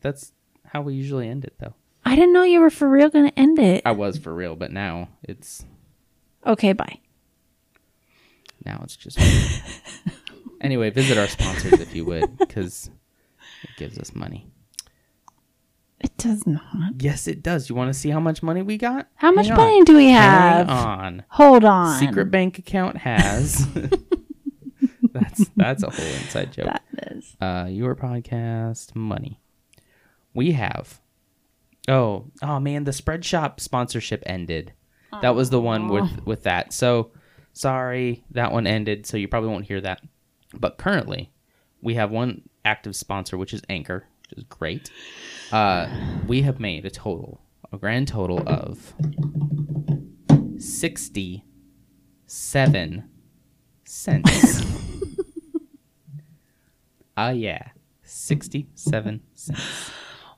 that's 0.00 0.32
how 0.66 0.82
we 0.82 0.94
usually 0.94 1.28
end 1.28 1.44
it 1.44 1.54
though 1.58 1.74
I 2.04 2.14
didn't 2.16 2.32
know 2.32 2.42
you 2.42 2.60
were 2.60 2.70
for 2.70 2.88
real 2.88 3.08
going 3.10 3.28
to 3.30 3.38
end 3.38 3.58
it. 3.58 3.82
i 3.84 3.92
was 3.92 4.18
for 4.18 4.34
real 4.34 4.56
but 4.56 4.70
now 4.72 5.08
it's 5.22 5.64
Okay, 6.44 6.72
bye. 6.72 6.98
Now 8.64 8.80
it's 8.82 8.96
just. 8.96 9.16
anyway, 10.60 10.90
visit 10.90 11.16
our 11.18 11.28
sponsors 11.28 11.74
if 11.74 11.94
you 11.94 12.04
would, 12.04 12.36
because 12.36 12.90
it 13.62 13.70
gives 13.76 13.98
us 13.98 14.12
money. 14.14 14.46
It 16.02 16.16
does 16.16 16.46
not. 16.46 17.00
Yes, 17.00 17.28
it 17.28 17.42
does. 17.42 17.68
You 17.68 17.76
want 17.76 17.92
to 17.92 17.98
see 17.98 18.10
how 18.10 18.20
much 18.20 18.42
money 18.42 18.62
we 18.62 18.76
got? 18.76 19.08
How 19.14 19.30
much 19.30 19.48
on. 19.50 19.56
money 19.56 19.84
do 19.84 19.96
we 19.96 20.08
have? 20.08 20.68
Hang 20.68 20.76
on. 20.76 21.24
Hold 21.28 21.64
on. 21.64 21.98
Secret 21.98 22.30
bank 22.30 22.58
account 22.58 22.98
has. 22.98 23.66
that's 25.12 25.48
that's 25.56 25.82
a 25.82 25.90
whole 25.90 26.06
inside 26.06 26.52
joke. 26.52 26.66
That 26.66 26.82
is. 27.12 27.36
Uh, 27.40 27.66
your 27.68 27.94
podcast 27.94 28.96
money. 28.96 29.40
We 30.34 30.52
have. 30.52 31.00
Oh, 31.88 32.26
oh 32.42 32.58
man, 32.58 32.84
the 32.84 32.92
spread 32.92 33.24
shop 33.24 33.60
sponsorship 33.60 34.22
ended. 34.26 34.72
That 35.20 35.34
was 35.34 35.50
the 35.50 35.60
one 35.60 35.88
with 35.88 36.24
with 36.24 36.42
that. 36.44 36.72
So 36.72 37.12
sorry, 37.52 38.24
that 38.30 38.50
one 38.50 38.66
ended. 38.66 39.06
So 39.06 39.16
you 39.16 39.28
probably 39.28 39.50
won't 39.50 39.66
hear 39.66 39.80
that. 39.82 40.00
But 40.54 40.78
currently, 40.78 41.32
we 41.80 41.94
have 41.94 42.10
one 42.10 42.42
active 42.64 42.96
sponsor, 42.96 43.36
which 43.36 43.52
is 43.52 43.62
Anchor, 43.68 44.06
which 44.32 44.38
is 44.38 44.44
great. 44.48 44.90
Uh, 45.50 45.88
we 46.26 46.40
have 46.42 46.58
made 46.58 46.86
a 46.86 46.90
total, 46.90 47.42
a 47.72 47.76
grand 47.76 48.08
total 48.08 48.42
of 48.48 48.94
sixty-seven 50.58 53.04
cents. 53.84 54.62
Ah, 57.14 57.28
yeah, 57.28 57.68
sixty-seven 58.04 59.20
cents. 59.34 59.90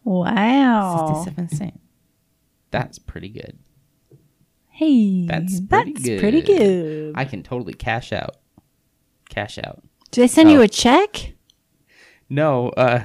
Wow. 0.03 1.23
67 1.25 1.57
cents. 1.57 1.79
That's 2.73 2.99
pretty 2.99 3.29
good. 3.29 3.57
Hey, 4.71 5.25
That's 5.25 5.61
pretty 5.61 5.93
that's 5.93 6.05
good. 6.05 6.21
pretty 6.21 6.43
good. 6.43 7.13
I 7.17 7.27
can 7.27 7.45
totally 7.45 7.75
cash 7.75 8.13
out. 8.13 8.39
Cash 9.31 9.57
out. 9.59 9.85
Did 10.11 10.23
they 10.23 10.27
send 10.27 10.49
Oh. 10.49 10.53
you 10.55 10.63
a 10.63 10.69
check? 10.69 11.35
No, 12.29 12.71
uh 12.71 13.05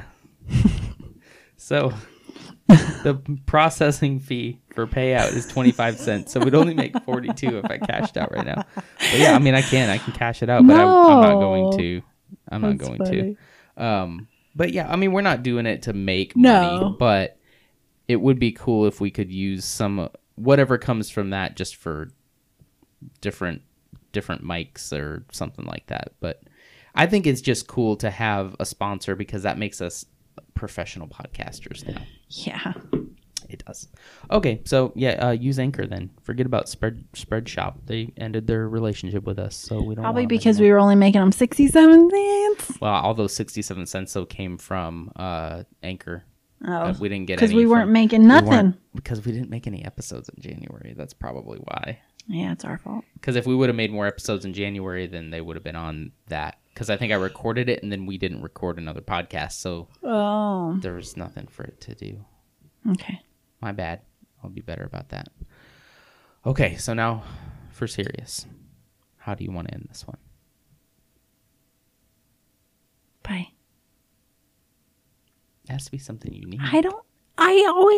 so 1.69 1.93
the 2.67 3.21
processing 3.45 4.19
fee 4.19 4.59
for 4.73 4.87
payout 4.87 5.33
is 5.33 5.45
25 5.47 5.99
cents. 5.99 6.31
So 6.33 6.39
we'd 6.39 6.55
only 6.55 6.73
make 6.73 6.99
42 7.03 7.59
if 7.59 7.65
I 7.65 7.77
cashed 7.77 8.17
out 8.17 8.31
right 8.31 8.43
now. 8.45 8.63
But 8.75 9.19
yeah, 9.19 9.35
I 9.35 9.39
mean 9.39 9.53
I 9.53 9.61
can 9.61 9.87
I 9.89 9.99
can 9.99 10.13
cash 10.13 10.41
it 10.41 10.49
out, 10.49 10.65
but 10.65 10.75
I'm, 10.75 10.87
I'm 10.87 11.21
not 11.21 11.35
going 11.39 11.77
to. 11.77 12.01
I'm 12.49 12.61
not 12.61 12.77
going 12.79 12.97
funny. 12.97 13.37
to. 13.77 13.83
Um 13.83 14.27
but 14.55 14.73
yeah, 14.73 14.91
I 14.91 14.95
mean 14.95 15.11
we're 15.11 15.21
not 15.21 15.43
doing 15.43 15.67
it 15.67 15.83
to 15.83 15.93
make 15.93 16.35
No. 16.35 16.61
money, 16.61 16.95
but 16.97 17.37
it 18.07 18.15
would 18.19 18.39
be 18.39 18.51
cool 18.51 18.87
if 18.87 18.99
we 18.99 19.11
could 19.11 19.31
use 19.31 19.63
some 19.63 20.09
whatever 20.35 20.79
comes 20.79 21.11
from 21.11 21.29
that 21.29 21.55
just 21.55 21.75
for 21.75 22.09
different 23.21 23.61
different 24.11 24.43
mics 24.43 24.91
or 24.91 25.23
something 25.31 25.65
like 25.65 25.85
that. 25.87 26.13
But 26.19 26.41
I 26.95 27.05
think 27.05 27.27
it's 27.27 27.41
just 27.41 27.67
cool 27.67 27.95
to 27.97 28.09
have 28.09 28.55
a 28.59 28.65
sponsor 28.65 29.15
because 29.15 29.43
that 29.43 29.59
makes 29.59 29.81
us 29.81 30.03
professional 30.53 31.07
podcasters 31.07 31.87
now. 31.87 32.01
Yeah. 32.29 32.73
It 33.47 33.63
does. 33.65 33.87
Okay, 34.29 34.61
so 34.65 34.91
yeah, 34.95 35.27
uh, 35.27 35.31
use 35.31 35.57
Anchor 35.57 35.87
then. 35.87 36.11
Forget 36.21 36.45
about 36.45 36.69
Spread 36.69 37.03
Spread 37.13 37.49
Shop. 37.49 37.79
They 37.87 38.13
ended 38.15 38.45
their 38.45 38.69
relationship 38.69 39.23
with 39.23 39.39
us, 39.39 39.55
so 39.55 39.81
we 39.81 39.95
don't. 39.95 40.03
Probably 40.03 40.27
because 40.27 40.59
we 40.59 40.69
were 40.71 40.77
only 40.77 40.93
making 40.95 41.19
them 41.21 41.31
67 41.31 42.09
cents. 42.11 42.79
Well, 42.79 42.93
all 42.93 43.15
those 43.15 43.33
sixty-seven 43.35 43.87
cents 43.87 44.13
though 44.13 44.25
came 44.25 44.57
from 44.59 45.11
uh, 45.15 45.63
Anchor. 45.81 46.25
Uh, 46.63 46.93
Oh. 46.93 46.99
we 46.99 47.09
didn't 47.09 47.25
get 47.27 47.37
Because 47.37 47.53
we 47.53 47.65
weren't 47.65 47.85
from- 47.85 47.93
making 47.93 48.21
we 48.21 48.27
nothing. 48.27 48.49
weren't- 48.49 48.75
because 48.93 49.25
we 49.25 49.31
didn't 49.31 49.49
make 49.49 49.65
any 49.65 49.83
episodes 49.83 50.29
in 50.29 50.41
January. 50.41 50.93
That's 50.95 51.13
probably 51.13 51.57
why. 51.59 51.99
Yeah, 52.27 52.51
it's 52.51 52.65
our 52.65 52.77
fault. 52.77 53.05
Because 53.13 53.35
if 53.37 53.47
we 53.47 53.55
would 53.55 53.69
have 53.69 53.75
made 53.77 53.91
more 53.91 54.05
episodes 54.05 54.45
in 54.45 54.53
January, 54.53 55.07
then 55.07 55.29
they 55.31 55.41
would 55.41 55.55
have 55.55 55.63
been 55.63 55.77
on 55.77 56.11
that. 56.27 56.57
Because 56.79 56.89
I 56.89 56.95
think 56.95 57.11
I 57.11 57.17
recorded 57.17 57.67
it 57.67 57.83
and 57.83 57.91
then 57.91 58.05
we 58.05 58.17
didn't 58.17 58.41
record 58.41 58.77
another 58.77 59.01
podcast, 59.01 59.51
so 59.59 59.89
Oh. 60.01 60.77
there 60.79 60.93
was 60.93 61.17
nothing 61.17 61.45
for 61.47 61.63
it 61.65 61.81
to 61.81 61.93
do. 61.93 62.23
Okay. 62.91 63.19
My 63.59 63.73
bad. 63.73 63.99
I'll 64.41 64.49
be 64.49 64.61
better 64.61 64.85
about 64.85 65.09
that. 65.09 65.27
Okay, 66.45 66.77
so 66.77 66.93
now 66.93 67.23
for 67.69 67.85
serious. 67.85 68.45
How 69.17 69.35
do 69.35 69.43
you 69.43 69.51
want 69.51 69.67
to 69.67 69.73
end 69.73 69.87
this 69.89 70.07
one? 70.07 70.15
Bye. 73.23 73.49
It 75.65 75.71
has 75.73 75.83
to 75.83 75.91
be 75.91 75.97
something 75.97 76.33
unique. 76.33 76.61
I 76.63 76.79
don't. 76.79 77.05
I 77.37 77.65
always 77.75 77.97